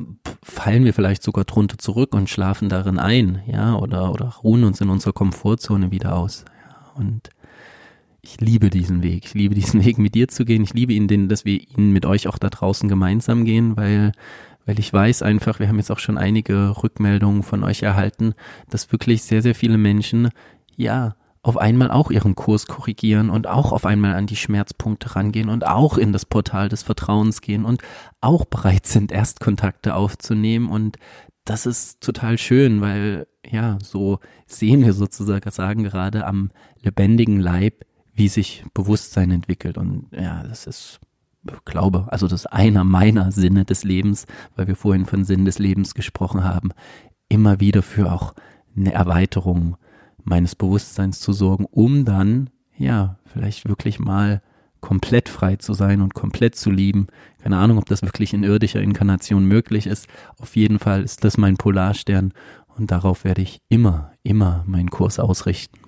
fallen 0.42 0.84
wir 0.84 0.94
vielleicht 0.94 1.22
sogar 1.22 1.44
drunter 1.44 1.78
zurück 1.78 2.14
und 2.14 2.30
schlafen 2.30 2.68
darin 2.68 2.98
ein, 2.98 3.42
ja, 3.46 3.76
oder, 3.76 4.10
oder 4.10 4.36
ruhen 4.42 4.64
uns 4.64 4.80
in 4.80 4.88
unserer 4.88 5.12
Komfortzone 5.12 5.90
wieder 5.90 6.16
aus. 6.16 6.44
Ja, 6.66 6.92
und 6.94 7.28
ich 8.22 8.40
liebe 8.40 8.70
diesen 8.70 9.02
Weg. 9.02 9.26
Ich 9.26 9.34
liebe 9.34 9.54
diesen 9.54 9.84
Weg 9.84 9.98
mit 9.98 10.14
dir 10.14 10.28
zu 10.28 10.44
gehen. 10.44 10.62
Ich 10.62 10.74
liebe 10.74 10.92
ihn, 10.92 11.08
den, 11.08 11.28
dass 11.28 11.44
wir 11.44 11.60
ihn 11.60 11.92
mit 11.92 12.06
euch 12.06 12.28
auch 12.28 12.38
da 12.38 12.48
draußen 12.48 12.88
gemeinsam 12.88 13.44
gehen, 13.44 13.76
weil, 13.76 14.12
weil 14.66 14.78
ich 14.78 14.92
weiß 14.92 15.22
einfach, 15.22 15.58
wir 15.58 15.68
haben 15.68 15.78
jetzt 15.78 15.90
auch 15.90 15.98
schon 15.98 16.18
einige 16.18 16.82
Rückmeldungen 16.82 17.42
von 17.42 17.64
euch 17.64 17.82
erhalten, 17.82 18.34
dass 18.68 18.92
wirklich 18.92 19.22
sehr, 19.22 19.42
sehr 19.42 19.54
viele 19.54 19.78
Menschen, 19.78 20.30
ja, 20.76 21.14
auf 21.42 21.56
einmal 21.56 21.90
auch 21.90 22.10
ihren 22.10 22.34
Kurs 22.34 22.66
korrigieren 22.66 23.30
und 23.30 23.46
auch 23.46 23.72
auf 23.72 23.86
einmal 23.86 24.14
an 24.14 24.26
die 24.26 24.36
Schmerzpunkte 24.36 25.16
rangehen 25.16 25.48
und 25.48 25.66
auch 25.66 25.96
in 25.96 26.12
das 26.12 26.26
Portal 26.26 26.68
des 26.68 26.82
Vertrauens 26.82 27.40
gehen 27.40 27.64
und 27.64 27.82
auch 28.20 28.44
bereit 28.44 28.86
sind, 28.86 29.10
Erstkontakte 29.10 29.94
aufzunehmen. 29.94 30.68
Und 30.68 30.98
das 31.46 31.64
ist 31.64 32.02
total 32.02 32.36
schön, 32.36 32.82
weil 32.82 33.26
ja, 33.50 33.78
so 33.82 34.18
sehen 34.46 34.84
wir 34.84 34.92
sozusagen 34.92 35.50
sagen 35.50 35.84
gerade 35.84 36.26
am 36.26 36.50
lebendigen 36.82 37.40
Leib, 37.40 37.86
wie 38.12 38.28
sich 38.28 38.64
Bewusstsein 38.74 39.30
entwickelt. 39.30 39.78
Und 39.78 40.08
ja, 40.12 40.42
das 40.42 40.66
ist 40.66 41.00
glaube, 41.64 42.06
also 42.10 42.26
das 42.26 42.42
ist 42.42 42.46
einer 42.46 42.84
meiner 42.84 43.32
Sinne 43.32 43.64
des 43.64 43.84
Lebens, 43.84 44.26
weil 44.56 44.66
wir 44.66 44.76
vorhin 44.76 45.06
von 45.06 45.24
Sinn 45.24 45.44
des 45.44 45.58
Lebens 45.58 45.94
gesprochen 45.94 46.44
haben, 46.44 46.70
immer 47.28 47.60
wieder 47.60 47.82
für 47.82 48.12
auch 48.12 48.34
eine 48.76 48.92
Erweiterung 48.92 49.76
meines 50.22 50.54
Bewusstseins 50.54 51.20
zu 51.20 51.32
sorgen, 51.32 51.66
um 51.70 52.04
dann, 52.04 52.50
ja, 52.76 53.18
vielleicht 53.24 53.68
wirklich 53.68 53.98
mal 53.98 54.42
komplett 54.80 55.28
frei 55.28 55.56
zu 55.56 55.74
sein 55.74 56.00
und 56.00 56.14
komplett 56.14 56.56
zu 56.56 56.70
lieben. 56.70 57.08
Keine 57.42 57.58
Ahnung, 57.58 57.78
ob 57.78 57.86
das 57.86 58.02
wirklich 58.02 58.32
in 58.32 58.44
irdischer 58.44 58.80
Inkarnation 58.80 59.44
möglich 59.44 59.86
ist. 59.86 60.08
Auf 60.38 60.56
jeden 60.56 60.78
Fall 60.78 61.02
ist 61.02 61.24
das 61.24 61.36
mein 61.36 61.56
Polarstern 61.56 62.32
und 62.76 62.90
darauf 62.90 63.24
werde 63.24 63.42
ich 63.42 63.60
immer, 63.68 64.12
immer 64.22 64.64
meinen 64.66 64.90
Kurs 64.90 65.18
ausrichten. 65.18 65.78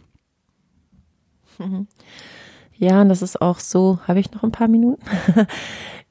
Ja, 1.59 1.87
und 2.91 3.09
das 3.09 3.23
ist 3.23 3.41
auch 3.41 3.61
so, 3.61 4.01
habe 4.09 4.19
ich 4.19 4.33
noch 4.33 4.43
ein 4.43 4.53
paar 4.53 4.69
Minuten? 4.69 5.05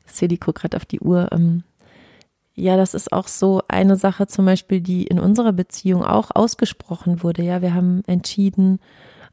Cedi 0.07 0.37
guckt 0.37 0.61
gerade 0.61 0.77
auf 0.77 0.85
die 0.85 0.99
Uhr. 0.99 1.27
Ähm, 1.31 1.63
ja, 2.53 2.77
das 2.77 2.93
ist 2.93 3.11
auch 3.11 3.27
so 3.27 3.61
eine 3.67 3.95
Sache 3.95 4.27
zum 4.27 4.45
Beispiel, 4.45 4.81
die 4.81 5.03
in 5.03 5.19
unserer 5.19 5.53
Beziehung 5.53 6.05
auch 6.05 6.31
ausgesprochen 6.33 7.23
wurde. 7.23 7.43
Ja, 7.43 7.61
wir 7.61 7.73
haben 7.73 8.03
entschieden, 8.07 8.79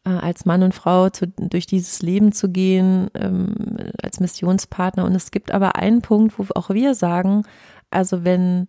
äh, 0.04 0.10
als 0.10 0.46
Mann 0.46 0.62
und 0.62 0.74
Frau 0.74 1.10
zu, 1.10 1.26
durch 1.26 1.66
dieses 1.66 2.02
Leben 2.02 2.32
zu 2.32 2.48
gehen, 2.48 3.08
ähm, 3.14 3.54
als 4.02 4.20
Missionspartner. 4.20 5.04
Und 5.04 5.14
es 5.14 5.30
gibt 5.30 5.52
aber 5.52 5.76
einen 5.76 6.02
Punkt, 6.02 6.38
wo 6.38 6.46
auch 6.54 6.70
wir 6.70 6.94
sagen, 6.94 7.42
also 7.90 8.24
wenn 8.24 8.68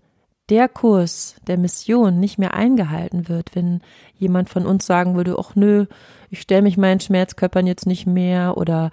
der 0.50 0.68
Kurs 0.68 1.36
der 1.48 1.58
Mission 1.58 2.20
nicht 2.20 2.40
mehr 2.40 2.54
eingehalten 2.54 3.30
wird, 3.30 3.56
wenn 3.56 3.82
jemand 4.18 4.50
von 4.50 4.66
uns 4.66 4.86
sagen 4.86 5.16
würde, 5.16 5.36
ach 5.40 5.56
nö, 5.56 5.86
ich 6.30 6.42
stelle 6.42 6.62
mich 6.62 6.78
meinen 6.78 7.00
Schmerzkörpern 7.00 7.68
jetzt 7.68 7.86
nicht 7.86 8.06
mehr 8.06 8.58
oder 8.58 8.92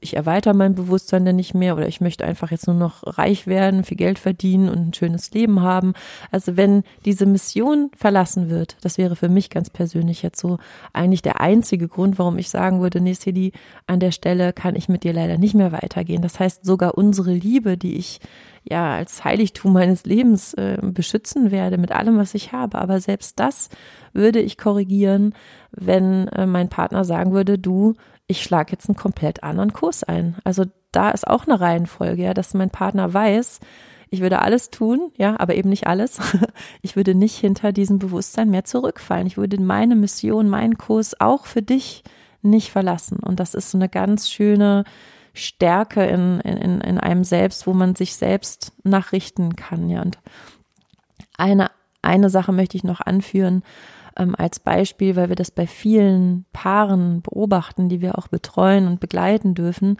ich 0.00 0.14
erweitere 0.14 0.52
mein 0.52 0.74
Bewusstsein 0.74 1.24
dann 1.24 1.36
nicht 1.36 1.54
mehr 1.54 1.74
oder 1.74 1.88
ich 1.88 2.02
möchte 2.02 2.24
einfach 2.24 2.50
jetzt 2.50 2.66
nur 2.66 2.76
noch 2.76 3.02
reich 3.18 3.46
werden, 3.46 3.82
viel 3.82 3.96
Geld 3.96 4.18
verdienen 4.18 4.68
und 4.68 4.88
ein 4.88 4.94
schönes 4.94 5.30
Leben 5.30 5.62
haben. 5.62 5.94
Also 6.30 6.56
wenn 6.58 6.82
diese 7.06 7.24
Mission 7.24 7.90
verlassen 7.96 8.50
wird, 8.50 8.76
das 8.82 8.98
wäre 8.98 9.16
für 9.16 9.30
mich 9.30 9.48
ganz 9.48 9.70
persönlich 9.70 10.22
jetzt 10.22 10.38
so 10.38 10.58
eigentlich 10.92 11.22
der 11.22 11.40
einzige 11.40 11.88
Grund, 11.88 12.18
warum 12.18 12.36
ich 12.36 12.50
sagen 12.50 12.82
würde, 12.82 13.00
nee, 13.00 13.14
Sidi, 13.14 13.52
an 13.86 14.00
der 14.00 14.12
Stelle 14.12 14.52
kann 14.52 14.76
ich 14.76 14.90
mit 14.90 15.02
dir 15.02 15.14
leider 15.14 15.38
nicht 15.38 15.54
mehr 15.54 15.72
weitergehen. 15.72 16.20
Das 16.20 16.38
heißt, 16.38 16.64
sogar 16.64 16.98
unsere 16.98 17.32
Liebe, 17.32 17.78
die 17.78 17.96
ich 17.96 18.20
ja 18.64 18.94
als 18.94 19.24
Heiligtum 19.24 19.72
meines 19.72 20.04
Lebens 20.04 20.54
äh, 20.54 20.78
beschützen 20.82 21.50
werde 21.50 21.78
mit 21.78 21.92
allem, 21.92 22.18
was 22.18 22.34
ich 22.34 22.52
habe. 22.52 22.78
Aber 22.78 23.00
selbst 23.00 23.40
das 23.40 23.70
würde 24.12 24.40
ich 24.40 24.58
korrigieren, 24.58 25.34
wenn 25.72 26.28
äh, 26.28 26.46
mein 26.46 26.68
Partner 26.68 27.04
sagen 27.04 27.32
würde, 27.32 27.58
du, 27.58 27.94
ich 28.26 28.42
schlage 28.42 28.72
jetzt 28.72 28.88
einen 28.88 28.96
komplett 28.96 29.42
anderen 29.42 29.72
Kurs 29.72 30.04
ein. 30.04 30.36
Also 30.44 30.64
da 30.92 31.10
ist 31.10 31.26
auch 31.26 31.46
eine 31.46 31.60
Reihenfolge, 31.60 32.22
ja, 32.22 32.34
dass 32.34 32.54
mein 32.54 32.70
Partner 32.70 33.12
weiß, 33.12 33.60
ich 34.12 34.20
würde 34.20 34.42
alles 34.42 34.70
tun, 34.70 35.12
ja, 35.16 35.38
aber 35.38 35.54
eben 35.54 35.68
nicht 35.68 35.86
alles. 35.86 36.18
Ich 36.82 36.96
würde 36.96 37.14
nicht 37.14 37.36
hinter 37.36 37.72
diesem 37.72 37.98
Bewusstsein 37.98 38.50
mehr 38.50 38.64
zurückfallen. 38.64 39.26
Ich 39.26 39.36
würde 39.36 39.60
meine 39.60 39.94
Mission, 39.94 40.48
meinen 40.48 40.78
Kurs 40.78 41.20
auch 41.20 41.46
für 41.46 41.62
dich 41.62 42.02
nicht 42.42 42.70
verlassen. 42.70 43.18
Und 43.18 43.38
das 43.38 43.54
ist 43.54 43.70
so 43.70 43.78
eine 43.78 43.88
ganz 43.88 44.30
schöne 44.30 44.84
Stärke 45.34 46.04
in, 46.04 46.40
in, 46.40 46.80
in 46.80 46.98
einem 46.98 47.22
selbst, 47.22 47.66
wo 47.66 47.74
man 47.74 47.94
sich 47.94 48.16
selbst 48.16 48.72
nachrichten 48.82 49.54
kann, 49.56 49.88
ja. 49.88 50.02
Und 50.02 50.18
eine, 51.36 51.70
eine 52.02 52.30
Sache 52.30 52.52
möchte 52.52 52.76
ich 52.76 52.84
noch 52.84 53.00
anführen, 53.00 53.62
ähm, 54.16 54.34
als 54.36 54.60
Beispiel, 54.60 55.16
weil 55.16 55.28
wir 55.28 55.36
das 55.36 55.50
bei 55.50 55.66
vielen 55.66 56.44
Paaren 56.52 57.22
beobachten, 57.22 57.88
die 57.88 58.00
wir 58.00 58.18
auch 58.18 58.28
betreuen 58.28 58.86
und 58.86 59.00
begleiten 59.00 59.54
dürfen, 59.54 59.96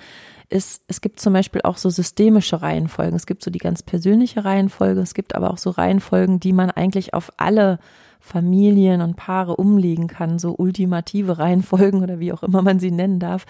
ist, 0.49 0.83
es 0.89 1.01
gibt 1.01 1.21
zum 1.21 1.33
Beispiel 1.33 1.63
auch 1.63 1.77
so 1.77 1.91
systemische 1.91 2.61
Reihenfolgen. 2.61 3.15
Es 3.15 3.27
gibt 3.27 3.43
so 3.43 3.51
die 3.51 3.59
ganz 3.59 3.83
persönliche 3.83 4.45
Reihenfolge, 4.45 5.01
es 5.01 5.15
gibt 5.15 5.35
aber 5.35 5.51
auch 5.51 5.59
so 5.59 5.71
Reihenfolgen, 5.71 6.41
die 6.41 6.53
man 6.53 6.71
eigentlich 6.71 7.15
auf 7.15 7.33
alle 7.37 7.79
Familien 8.21 9.01
und 9.01 9.17
Paare 9.17 9.57
umlegen 9.57 10.07
kann, 10.07 10.39
so 10.39 10.55
ultimative 10.57 11.39
Reihenfolgen 11.39 12.03
oder 12.03 12.21
wie 12.21 12.33
auch 12.33 12.43
immer 12.43 12.63
man 12.63 12.79
sie 12.79 12.91
nennen 12.91 13.19
darf. 13.19 13.47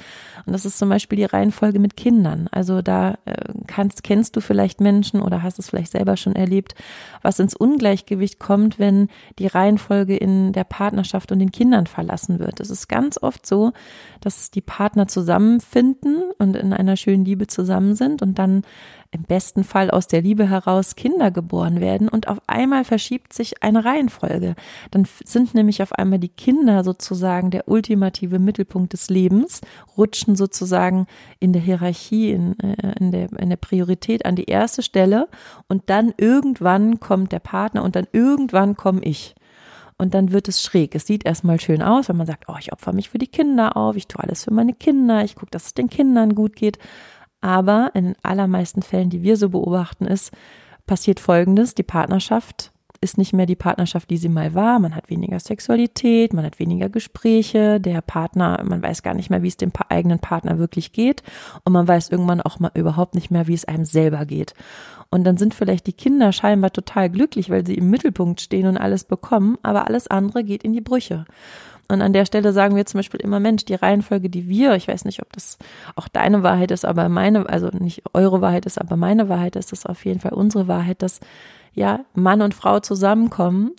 Und 0.47 0.53
das 0.53 0.65
ist 0.65 0.79
zum 0.79 0.89
Beispiel 0.89 1.17
die 1.17 1.25
Reihenfolge 1.25 1.79
mit 1.79 1.97
Kindern. 1.97 2.49
Also 2.53 2.81
da 2.81 3.19
äh, 3.25 3.53
kannst, 3.67 4.05
kennst 4.05 4.37
du 4.37 4.41
vielleicht 4.41 4.81
Menschen 4.81 5.21
oder 5.21 5.43
hast 5.43 5.59
es 5.59 5.69
vielleicht 5.69 5.93
selber 5.93 6.17
schon 6.17 6.37
erlebt, 6.37 6.75
was 7.21 7.41
ins 7.41 7.55
Ungleichgewicht 7.55 8.39
kommt, 8.39 8.79
wenn 8.79 9.09
die 9.39 9.49
Reihenfolge 9.49 10.17
in 10.17 10.53
der 10.53 10.65
Partnerschaft 10.65 11.33
und 11.33 11.41
den 11.41 11.53
Kindern 11.53 11.87
verlassen 11.87 12.39
wird. 12.39 12.61
Es 12.61 12.71
ist 12.71 12.89
ganz 12.89 13.21
oft 13.21 13.47
so, 13.47 13.73
dass 14.21 14.51
die 14.51 14.61
Partner 14.61 15.09
zusammenfinden 15.09 16.31
und 16.39 16.57
in 16.57 16.73
einer 16.73 16.97
schönen 16.97 17.25
Liebe 17.25 17.49
zusammen 17.49 17.95
sind 17.95 18.23
und 18.23 18.39
dann 18.39 18.63
im 19.13 19.23
besten 19.23 19.65
Fall 19.65 19.91
aus 19.91 20.07
der 20.07 20.23
Liebe 20.23 20.49
heraus 20.49 20.95
Kinder 20.95 21.31
geboren 21.31 21.81
werden 21.81 22.09
und 22.09 22.29
auf 22.29 22.39
einmal 22.47 22.85
verschiebt 22.85 23.33
sich 23.33 23.63
eine 23.63 23.85
Reihenfolge. 23.85 24.55
Dann 24.93 25.07
sind 25.25 25.53
nämlich 25.53 25.83
auf 25.83 25.93
einmal 25.93 26.21
die 26.21 26.29
Kinder 26.29 26.85
sozusagen 26.85 27.51
der 27.51 27.67
ultimative 27.67 28.39
Mittelpunkt 28.39 28.93
des 28.93 29.11
Lebens, 29.11 29.63
rutschen 29.97 30.37
sozusagen 30.37 31.07
in 31.41 31.53
der 31.53 31.63
Hierarchie, 31.63 32.31
in, 32.31 32.59
äh, 32.61 32.95
in, 33.01 33.11
der, 33.11 33.33
in 33.33 33.51
der 33.51 33.57
Priorität 33.57 34.25
an 34.27 34.37
die 34.37 34.45
erste 34.45 34.83
Stelle 34.83 35.29
und 35.67 35.91
dann 35.91 36.15
irgendwann 36.17 37.01
kommt 37.01 37.33
der 37.33 37.41
Partner 37.41 37.83
und 37.83 37.97
dann 37.97 38.07
irgendwann 38.13 38.77
komme 38.77 39.03
ich 39.03 39.35
und 40.01 40.15
dann 40.15 40.33
wird 40.33 40.49
es 40.49 40.63
schräg. 40.63 40.95
Es 40.95 41.07
sieht 41.07 41.27
erstmal 41.27 41.61
schön 41.61 41.83
aus, 41.83 42.09
wenn 42.09 42.17
man 42.17 42.27
sagt, 42.27 42.45
oh, 42.49 42.55
ich 42.59 42.73
opfer 42.73 42.93
mich 42.93 43.11
für 43.11 43.19
die 43.19 43.27
Kinder 43.27 43.77
auf, 43.77 43.97
ich 43.97 44.07
tue 44.07 44.23
alles 44.23 44.45
für 44.45 44.55
meine 44.55 44.73
Kinder, 44.73 45.25
ich 45.25 45.35
gucke, 45.35 45.51
dass 45.51 45.67
es 45.67 45.75
den 45.75 45.91
Kindern 45.91 46.35
gut 46.35 46.55
geht. 46.55 46.79
Aber 47.41 47.91
in 47.95 48.05
den 48.05 48.17
allermeisten 48.23 48.83
Fällen, 48.83 49.11
die 49.11 49.23
wir 49.23 49.37
so 49.37 49.49
beobachten, 49.49 50.07
ist, 50.07 50.33
passiert 50.87 51.21
Folgendes, 51.21 51.75
die 51.75 51.83
Partnerschaft 51.83 52.73
ist 53.03 53.17
nicht 53.17 53.33
mehr 53.33 53.47
die 53.47 53.57
Partnerschaft, 53.57 54.11
die 54.11 54.19
sie 54.19 54.29
mal 54.29 54.55
war. 54.55 54.79
Man 54.79 54.95
hat 54.95 55.09
weniger 55.09 55.41
Sexualität, 55.41 56.35
man 56.35 56.45
hat 56.45 56.59
weniger 56.59 56.91
Gespräche, 56.91 57.81
der 57.81 58.03
Partner, 58.03 58.63
man 58.63 58.83
weiß 58.83 59.03
gar 59.03 59.15
nicht 59.15 59.31
mehr, 59.31 59.43
wie 59.43 59.49
es 59.49 59.57
dem 59.57 59.73
eigenen 59.89 60.19
Partner 60.19 60.59
wirklich 60.59 60.93
geht 60.93 61.23
und 61.65 61.73
man 61.73 61.89
weiß 61.89 62.11
irgendwann 62.11 62.43
auch 62.43 62.59
mal 62.61 62.71
überhaupt 62.75 63.15
nicht 63.15 63.31
mehr, 63.31 63.47
wie 63.47 63.55
es 63.55 63.65
einem 63.65 63.87
selber 63.87 64.27
geht. 64.27 64.55
Und 65.11 65.25
dann 65.25 65.39
sind 65.39 65.55
vielleicht 65.55 65.87
die 65.87 65.95
Kinder 65.95 66.33
scheinbar 66.33 66.73
total 66.73 67.09
glücklich, 67.09 67.49
weil 67.49 67.67
sie 67.67 67.75
im 67.75 67.89
Mittelpunkt 67.89 68.43
stehen 68.43 68.67
und 68.67 68.77
alles 68.77 69.05
bekommen, 69.05 69.57
aber 69.63 69.87
alles 69.87 70.07
andere 70.07 70.45
geht 70.45 70.63
in 70.63 70.73
die 70.73 70.83
Brüche. 70.83 71.25
Und 71.91 72.03
an 72.03 72.13
der 72.13 72.25
Stelle 72.25 72.53
sagen 72.53 72.77
wir 72.77 72.87
zum 72.87 72.99
Beispiel 72.99 73.21
immer, 73.21 73.41
Mensch, 73.41 73.65
die 73.65 73.75
Reihenfolge, 73.75 74.31
die 74.31 74.49
wir, 74.49 74.75
ich 74.75 74.89
weiß 74.89 75.05
nicht, 75.05 75.23
ob 75.23 75.33
das 75.33 75.59
auch 75.97 76.09
deine 76.09 76.43
Wahrheit 76.43 76.71
ist, 76.71 76.85
aber 76.85 77.09
meine, 77.09 77.49
also 77.49 77.69
nicht 77.79 78.03
eure 78.15 78.41
Wahrheit 78.41 78.67
ist, 78.67 78.81
aber 78.81 78.97
meine 78.97 79.29
Wahrheit 79.29 79.57
ist, 79.57 79.73
das 79.73 79.87
auf 79.87 80.05
jeden 80.05 80.21
Fall 80.21 80.33
unsere 80.33 80.69
Wahrheit, 80.69 81.03
dass 81.03 81.21
ja 81.75 82.05
Mann 82.15 82.43
und 82.43 82.55
Frau 82.55 82.81
zusammenkommen, 82.81 83.73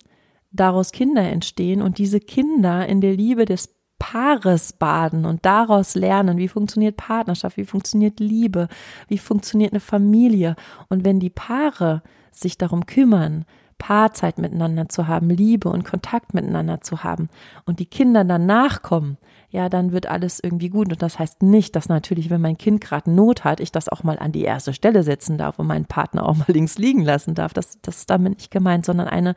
daraus 0.52 0.92
Kinder 0.92 1.22
entstehen 1.22 1.82
und 1.82 1.98
diese 1.98 2.20
Kinder 2.20 2.86
in 2.86 3.00
der 3.00 3.14
Liebe 3.14 3.46
des 3.46 3.74
Paares 4.00 4.74
baden 4.74 5.26
und 5.26 5.46
daraus 5.46 5.96
lernen, 5.96 6.38
wie 6.38 6.48
funktioniert 6.48 6.98
Partnerschaft, 6.98 7.56
wie 7.58 7.66
funktioniert 7.66 8.20
Liebe, 8.20 8.68
wie 9.08 9.20
funktioniert 9.20 9.74
eine 9.74 9.80
Familie. 9.80 10.56
Und 10.90 11.06
wenn 11.06 11.20
die 11.20 11.30
Paare 11.30 12.02
sich 12.32 12.58
darum 12.58 12.86
kümmern, 12.88 13.46
Paarzeit 13.82 14.38
miteinander 14.38 14.90
zu 14.90 15.08
haben, 15.08 15.32
Liebe 15.32 15.68
und 15.68 15.84
Kontakt 15.84 16.36
miteinander 16.36 16.82
zu 16.82 17.04
haben 17.04 17.30
und 17.66 17.80
die 17.80 17.88
Kinder 17.88 18.24
dann 18.24 18.46
nachkommen, 18.46 19.18
ja, 19.50 19.70
dann 19.70 19.92
wird 19.92 20.06
alles 20.06 20.40
irgendwie 20.40 20.70
gut. 20.70 20.92
Und 20.92 21.02
das 21.02 21.18
heißt 21.18 21.42
nicht, 21.42 21.76
dass 21.76 21.90
natürlich, 21.90 22.30
wenn 22.30 22.42
mein 22.42 22.60
Kind 22.60 22.80
gerade 22.80 23.10
Not 23.10 23.44
hat, 23.44 23.60
ich 23.60 23.72
das 23.72 23.90
auch 23.90 24.04
mal 24.04 24.20
an 24.20 24.32
die 24.32 24.44
erste 24.44 24.72
Stelle 24.72 25.02
setzen 25.02 25.40
darf 25.40 25.58
und 25.58 25.66
meinen 25.66 25.86
Partner 25.86 26.30
auch 26.30 26.38
mal 26.38 26.46
links 26.48 26.78
liegen 26.78 27.02
lassen 27.02 27.34
darf. 27.34 27.56
Das, 27.56 27.80
das 27.82 27.98
ist 27.98 28.10
damit 28.12 28.38
nicht 28.38 28.52
gemeint, 28.52 28.86
sondern 28.86 29.08
eine 29.08 29.34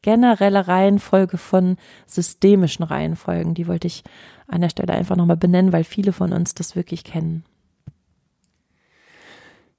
generelle 0.00 0.68
Reihenfolge 0.68 1.36
von 1.36 1.76
systemischen 2.06 2.84
Reihenfolgen. 2.84 3.54
Die 3.54 3.66
wollte 3.66 3.88
ich 3.88 4.04
an 4.46 4.60
der 4.60 4.70
Stelle 4.70 4.92
einfach 4.92 5.16
nochmal 5.16 5.36
benennen, 5.36 5.72
weil 5.72 5.84
viele 5.84 6.12
von 6.12 6.32
uns 6.32 6.54
das 6.54 6.76
wirklich 6.76 7.02
kennen. 7.02 7.44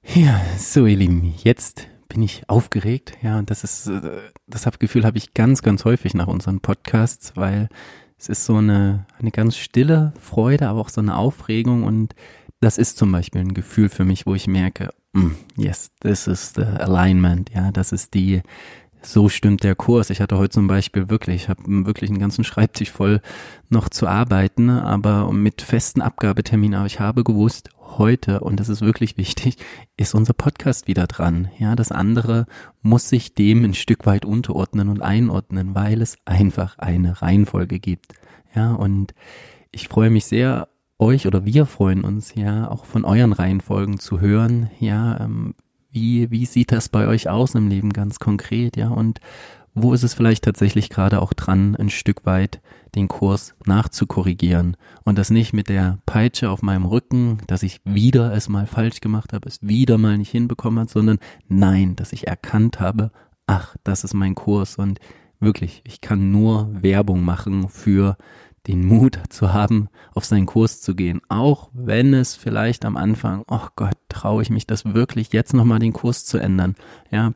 Ja, 0.04 0.40
so 0.58 0.84
ihr 0.84 0.98
Lieben, 0.98 1.34
jetzt 1.42 1.89
bin 2.10 2.22
ich 2.22 2.42
aufgeregt. 2.48 3.16
Ja, 3.22 3.38
und 3.38 3.50
das 3.50 3.64
ist, 3.64 3.86
äh, 3.86 4.00
das 4.46 4.68
Gefühl 4.78 5.04
habe 5.04 5.16
ich 5.16 5.32
ganz, 5.32 5.62
ganz 5.62 5.86
häufig 5.86 6.12
nach 6.12 6.26
unseren 6.26 6.60
Podcasts, 6.60 7.32
weil 7.36 7.70
es 8.18 8.28
ist 8.28 8.44
so 8.44 8.56
eine, 8.56 9.06
eine 9.18 9.30
ganz 9.30 9.56
stille 9.56 10.12
Freude, 10.20 10.68
aber 10.68 10.80
auch 10.80 10.90
so 10.90 11.00
eine 11.00 11.16
Aufregung 11.16 11.84
und 11.84 12.14
das 12.60 12.76
ist 12.76 12.98
zum 12.98 13.10
Beispiel 13.10 13.40
ein 13.40 13.54
Gefühl 13.54 13.88
für 13.88 14.04
mich, 14.04 14.26
wo 14.26 14.34
ich 14.34 14.46
merke, 14.46 14.90
mm, 15.14 15.30
yes, 15.56 15.92
this 16.00 16.26
is 16.26 16.52
the 16.54 16.62
alignment, 16.62 17.50
ja, 17.54 17.72
das 17.72 17.92
ist 17.92 18.12
die, 18.12 18.42
so 19.02 19.30
stimmt 19.30 19.62
der 19.62 19.74
Kurs. 19.74 20.10
Ich 20.10 20.20
hatte 20.20 20.36
heute 20.36 20.50
zum 20.50 20.66
Beispiel 20.66 21.08
wirklich, 21.08 21.44
ich 21.44 21.48
habe 21.48 21.62
wirklich 21.86 22.10
einen 22.10 22.18
ganzen 22.18 22.44
Schreibtisch 22.50 22.90
voll 22.90 23.22
noch 23.70 23.88
zu 23.88 24.06
arbeiten, 24.06 24.68
aber 24.68 25.32
mit 25.32 25.62
festen 25.62 26.02
Abgabeterminen, 26.02 26.78
aber 26.78 26.86
ich 26.86 27.00
habe 27.00 27.24
gewusst, 27.24 27.70
heute, 27.98 28.40
und 28.40 28.60
das 28.60 28.68
ist 28.68 28.80
wirklich 28.80 29.16
wichtig, 29.16 29.56
ist 29.96 30.14
unser 30.14 30.32
Podcast 30.32 30.88
wieder 30.88 31.06
dran. 31.06 31.48
Ja, 31.58 31.76
das 31.76 31.92
andere 31.92 32.46
muss 32.82 33.08
sich 33.08 33.34
dem 33.34 33.64
ein 33.64 33.74
Stück 33.74 34.06
weit 34.06 34.24
unterordnen 34.24 34.88
und 34.88 35.02
einordnen, 35.02 35.74
weil 35.74 36.02
es 36.02 36.16
einfach 36.24 36.78
eine 36.78 37.22
Reihenfolge 37.22 37.78
gibt. 37.78 38.14
Ja, 38.54 38.72
und 38.72 39.14
ich 39.70 39.88
freue 39.88 40.10
mich 40.10 40.26
sehr, 40.26 40.68
euch 41.00 41.26
oder 41.26 41.44
wir 41.44 41.66
freuen 41.66 42.04
uns 42.04 42.34
ja 42.34 42.70
auch 42.70 42.84
von 42.84 43.04
euren 43.04 43.32
Reihenfolgen 43.32 43.98
zu 43.98 44.20
hören. 44.20 44.70
Ja, 44.78 45.18
ähm, 45.20 45.54
wie, 45.90 46.30
wie 46.30 46.46
sieht 46.46 46.72
das 46.72 46.88
bei 46.88 47.06
euch 47.08 47.28
aus 47.28 47.54
im 47.54 47.68
Leben 47.68 47.92
ganz 47.92 48.18
konkret? 48.18 48.76
Ja, 48.76 48.88
und 48.88 49.20
wo 49.74 49.92
ist 49.92 50.02
es 50.02 50.14
vielleicht 50.14 50.44
tatsächlich 50.44 50.90
gerade 50.90 51.22
auch 51.22 51.32
dran, 51.32 51.74
ein 51.76 51.90
Stück 51.90 52.26
weit 52.26 52.60
den 52.94 53.08
Kurs 53.08 53.54
nachzukorrigieren 53.66 54.76
und 55.04 55.18
das 55.18 55.30
nicht 55.30 55.52
mit 55.52 55.68
der 55.68 55.98
Peitsche 56.06 56.50
auf 56.50 56.62
meinem 56.62 56.84
Rücken, 56.84 57.38
dass 57.46 57.62
ich 57.62 57.80
wieder 57.84 58.32
es 58.32 58.48
mal 58.48 58.66
falsch 58.66 59.00
gemacht 59.00 59.32
habe, 59.32 59.48
es 59.48 59.58
wieder 59.62 59.98
mal 59.98 60.18
nicht 60.18 60.30
hinbekommen 60.30 60.80
hat, 60.80 60.90
sondern 60.90 61.18
nein, 61.48 61.96
dass 61.96 62.12
ich 62.12 62.26
erkannt 62.26 62.80
habe, 62.80 63.10
ach, 63.46 63.76
das 63.84 64.04
ist 64.04 64.14
mein 64.14 64.34
Kurs 64.34 64.76
und 64.76 65.00
wirklich, 65.40 65.82
ich 65.84 66.00
kann 66.00 66.30
nur 66.30 66.68
Werbung 66.82 67.24
machen 67.24 67.68
für 67.68 68.16
den 68.66 68.84
Mut 68.86 69.18
zu 69.30 69.52
haben, 69.52 69.88
auf 70.14 70.24
seinen 70.24 70.46
Kurs 70.46 70.80
zu 70.80 70.94
gehen, 70.94 71.22
auch 71.28 71.70
wenn 71.72 72.12
es 72.12 72.36
vielleicht 72.36 72.84
am 72.84 72.96
Anfang, 72.96 73.44
oh 73.48 73.68
Gott, 73.74 73.96
traue 74.08 74.42
ich 74.42 74.50
mich 74.50 74.66
das 74.66 74.84
wirklich 74.84 75.32
jetzt 75.32 75.54
nochmal 75.54 75.78
den 75.78 75.94
Kurs 75.94 76.26
zu 76.26 76.38
ändern. 76.38 76.74
Ja, 77.10 77.32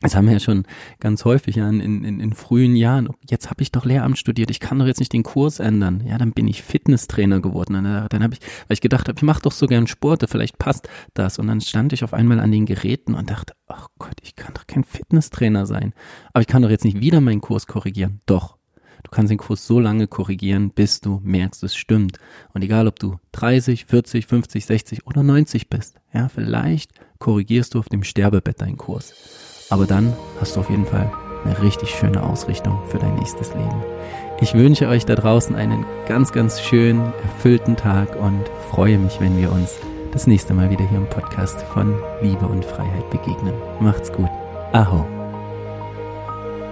das 0.00 0.14
haben 0.14 0.26
wir 0.26 0.34
ja 0.34 0.40
schon 0.40 0.64
ganz 1.00 1.24
häufig 1.24 1.56
ja, 1.56 1.68
in, 1.68 1.80
in, 1.80 2.20
in 2.20 2.32
frühen 2.32 2.76
Jahren. 2.76 3.08
Jetzt 3.28 3.50
habe 3.50 3.62
ich 3.62 3.72
doch 3.72 3.84
Lehramt 3.84 4.16
studiert, 4.16 4.48
ich 4.50 4.60
kann 4.60 4.78
doch 4.78 4.86
jetzt 4.86 5.00
nicht 5.00 5.12
den 5.12 5.24
Kurs 5.24 5.58
ändern. 5.58 6.04
Ja, 6.06 6.18
dann 6.18 6.32
bin 6.32 6.46
ich 6.46 6.62
Fitnesstrainer 6.62 7.40
geworden. 7.40 7.74
Dann, 7.74 8.06
dann 8.08 8.22
habe 8.22 8.34
ich, 8.34 8.40
weil 8.40 8.74
ich 8.74 8.80
gedacht 8.80 9.08
habe, 9.08 9.18
ich 9.18 9.24
mache 9.24 9.42
doch 9.42 9.50
so 9.50 9.66
gern 9.66 9.88
Sport, 9.88 10.24
vielleicht 10.28 10.58
passt 10.58 10.88
das. 11.14 11.40
Und 11.40 11.48
dann 11.48 11.60
stand 11.60 11.92
ich 11.92 12.04
auf 12.04 12.14
einmal 12.14 12.38
an 12.38 12.52
den 12.52 12.64
Geräten 12.64 13.14
und 13.14 13.28
dachte, 13.28 13.54
ach 13.66 13.88
Gott, 13.98 14.14
ich 14.22 14.36
kann 14.36 14.54
doch 14.54 14.68
kein 14.68 14.84
Fitnesstrainer 14.84 15.66
sein. 15.66 15.92
Aber 16.32 16.42
ich 16.42 16.46
kann 16.46 16.62
doch 16.62 16.70
jetzt 16.70 16.84
nicht 16.84 17.00
wieder 17.00 17.20
meinen 17.20 17.40
Kurs 17.40 17.66
korrigieren. 17.66 18.20
Doch. 18.26 18.56
Du 19.02 19.10
kannst 19.10 19.30
den 19.30 19.38
Kurs 19.38 19.66
so 19.66 19.80
lange 19.80 20.06
korrigieren, 20.06 20.70
bis 20.70 21.00
du 21.00 21.20
merkst, 21.24 21.62
es 21.64 21.74
stimmt. 21.74 22.18
Und 22.52 22.62
egal, 22.62 22.86
ob 22.86 22.98
du 22.98 23.16
30, 23.32 23.86
40, 23.86 24.26
50, 24.26 24.66
60 24.66 25.06
oder 25.06 25.22
90 25.22 25.68
bist, 25.68 26.00
ja, 26.12 26.28
vielleicht 26.28 26.92
korrigierst 27.18 27.74
du 27.74 27.78
auf 27.80 27.88
dem 27.88 28.04
Sterbebett 28.04 28.60
deinen 28.60 28.76
Kurs. 28.76 29.57
Aber 29.70 29.86
dann 29.86 30.16
hast 30.40 30.56
du 30.56 30.60
auf 30.60 30.70
jeden 30.70 30.86
Fall 30.86 31.10
eine 31.44 31.62
richtig 31.62 31.90
schöne 31.90 32.22
Ausrichtung 32.22 32.78
für 32.88 32.98
dein 32.98 33.14
nächstes 33.16 33.54
Leben. 33.54 33.82
Ich 34.40 34.54
wünsche 34.54 34.88
euch 34.88 35.04
da 35.04 35.14
draußen 35.14 35.54
einen 35.56 35.84
ganz, 36.06 36.32
ganz 36.32 36.60
schönen, 36.60 37.12
erfüllten 37.22 37.76
Tag 37.76 38.16
und 38.16 38.44
freue 38.70 38.98
mich, 38.98 39.20
wenn 39.20 39.36
wir 39.36 39.52
uns 39.52 39.78
das 40.12 40.26
nächste 40.26 40.54
Mal 40.54 40.70
wieder 40.70 40.88
hier 40.88 40.98
im 40.98 41.08
Podcast 41.08 41.60
von 41.74 41.94
Liebe 42.22 42.46
und 42.46 42.64
Freiheit 42.64 43.10
begegnen. 43.10 43.54
Macht's 43.80 44.10
gut. 44.12 44.30
Aho. 44.72 45.04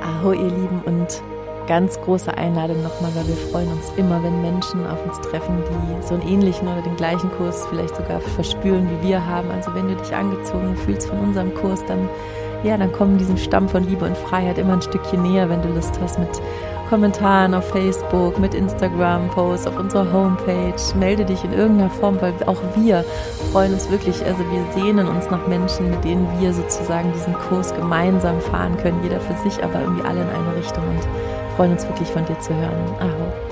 Aho, 0.02 0.32
ihr 0.32 0.50
Lieben, 0.50 0.80
und 0.86 1.22
ganz 1.66 2.00
große 2.00 2.32
Einladung 2.36 2.82
nochmal, 2.82 3.14
weil 3.14 3.26
wir 3.26 3.36
freuen 3.36 3.70
uns 3.72 3.92
immer, 3.96 4.22
wenn 4.22 4.40
Menschen 4.40 4.86
auf 4.86 5.04
uns 5.04 5.20
treffen, 5.20 5.62
die 5.68 6.06
so 6.06 6.14
einen 6.14 6.28
ähnlichen 6.28 6.68
oder 6.68 6.82
den 6.82 6.96
gleichen 6.96 7.30
Kurs 7.32 7.66
vielleicht 7.68 7.96
sogar 7.96 8.20
verspüren, 8.20 8.88
wie 8.88 9.08
wir 9.08 9.26
haben. 9.26 9.50
Also 9.50 9.74
wenn 9.74 9.88
du 9.88 9.96
dich 9.96 10.14
angezogen 10.14 10.76
fühlst 10.76 11.08
von 11.08 11.18
unserem 11.18 11.52
Kurs, 11.54 11.84
dann 11.86 12.08
ja, 12.62 12.76
dann 12.76 12.92
kommen 12.92 13.18
diesem 13.18 13.36
Stamm 13.36 13.68
von 13.68 13.84
Liebe 13.84 14.04
und 14.04 14.16
Freiheit 14.16 14.58
immer 14.58 14.74
ein 14.74 14.82
Stückchen 14.82 15.22
näher, 15.22 15.48
wenn 15.48 15.62
du 15.62 15.68
Lust 15.68 15.98
hast, 16.00 16.18
mit 16.18 16.28
Kommentaren 16.88 17.54
auf 17.54 17.68
Facebook, 17.70 18.38
mit 18.38 18.54
Instagram-Posts 18.54 19.66
auf 19.66 19.78
unserer 19.78 20.12
Homepage. 20.12 20.74
Melde 20.98 21.24
dich 21.24 21.42
in 21.44 21.52
irgendeiner 21.52 21.90
Form, 21.90 22.20
weil 22.20 22.32
auch 22.46 22.60
wir 22.76 23.04
freuen 23.52 23.72
uns 23.72 23.90
wirklich, 23.90 24.24
also 24.24 24.38
wir 24.38 24.64
sehnen 24.72 25.08
uns 25.08 25.28
nach 25.30 25.46
Menschen, 25.48 25.90
mit 25.90 26.04
denen 26.04 26.28
wir 26.40 26.52
sozusagen 26.52 27.12
diesen 27.12 27.34
Kurs 27.34 27.74
gemeinsam 27.74 28.40
fahren 28.40 28.76
können, 28.76 29.00
jeder 29.02 29.20
für 29.20 29.36
sich, 29.48 29.62
aber 29.64 29.80
irgendwie 29.80 30.04
alle 30.04 30.20
in 30.20 30.28
eine 30.28 30.56
Richtung 30.56 30.84
und 30.88 31.56
freuen 31.56 31.72
uns 31.72 31.86
wirklich 31.86 32.08
von 32.08 32.24
dir 32.24 32.38
zu 32.38 32.54
hören. 32.54 32.94
Aho. 33.00 33.45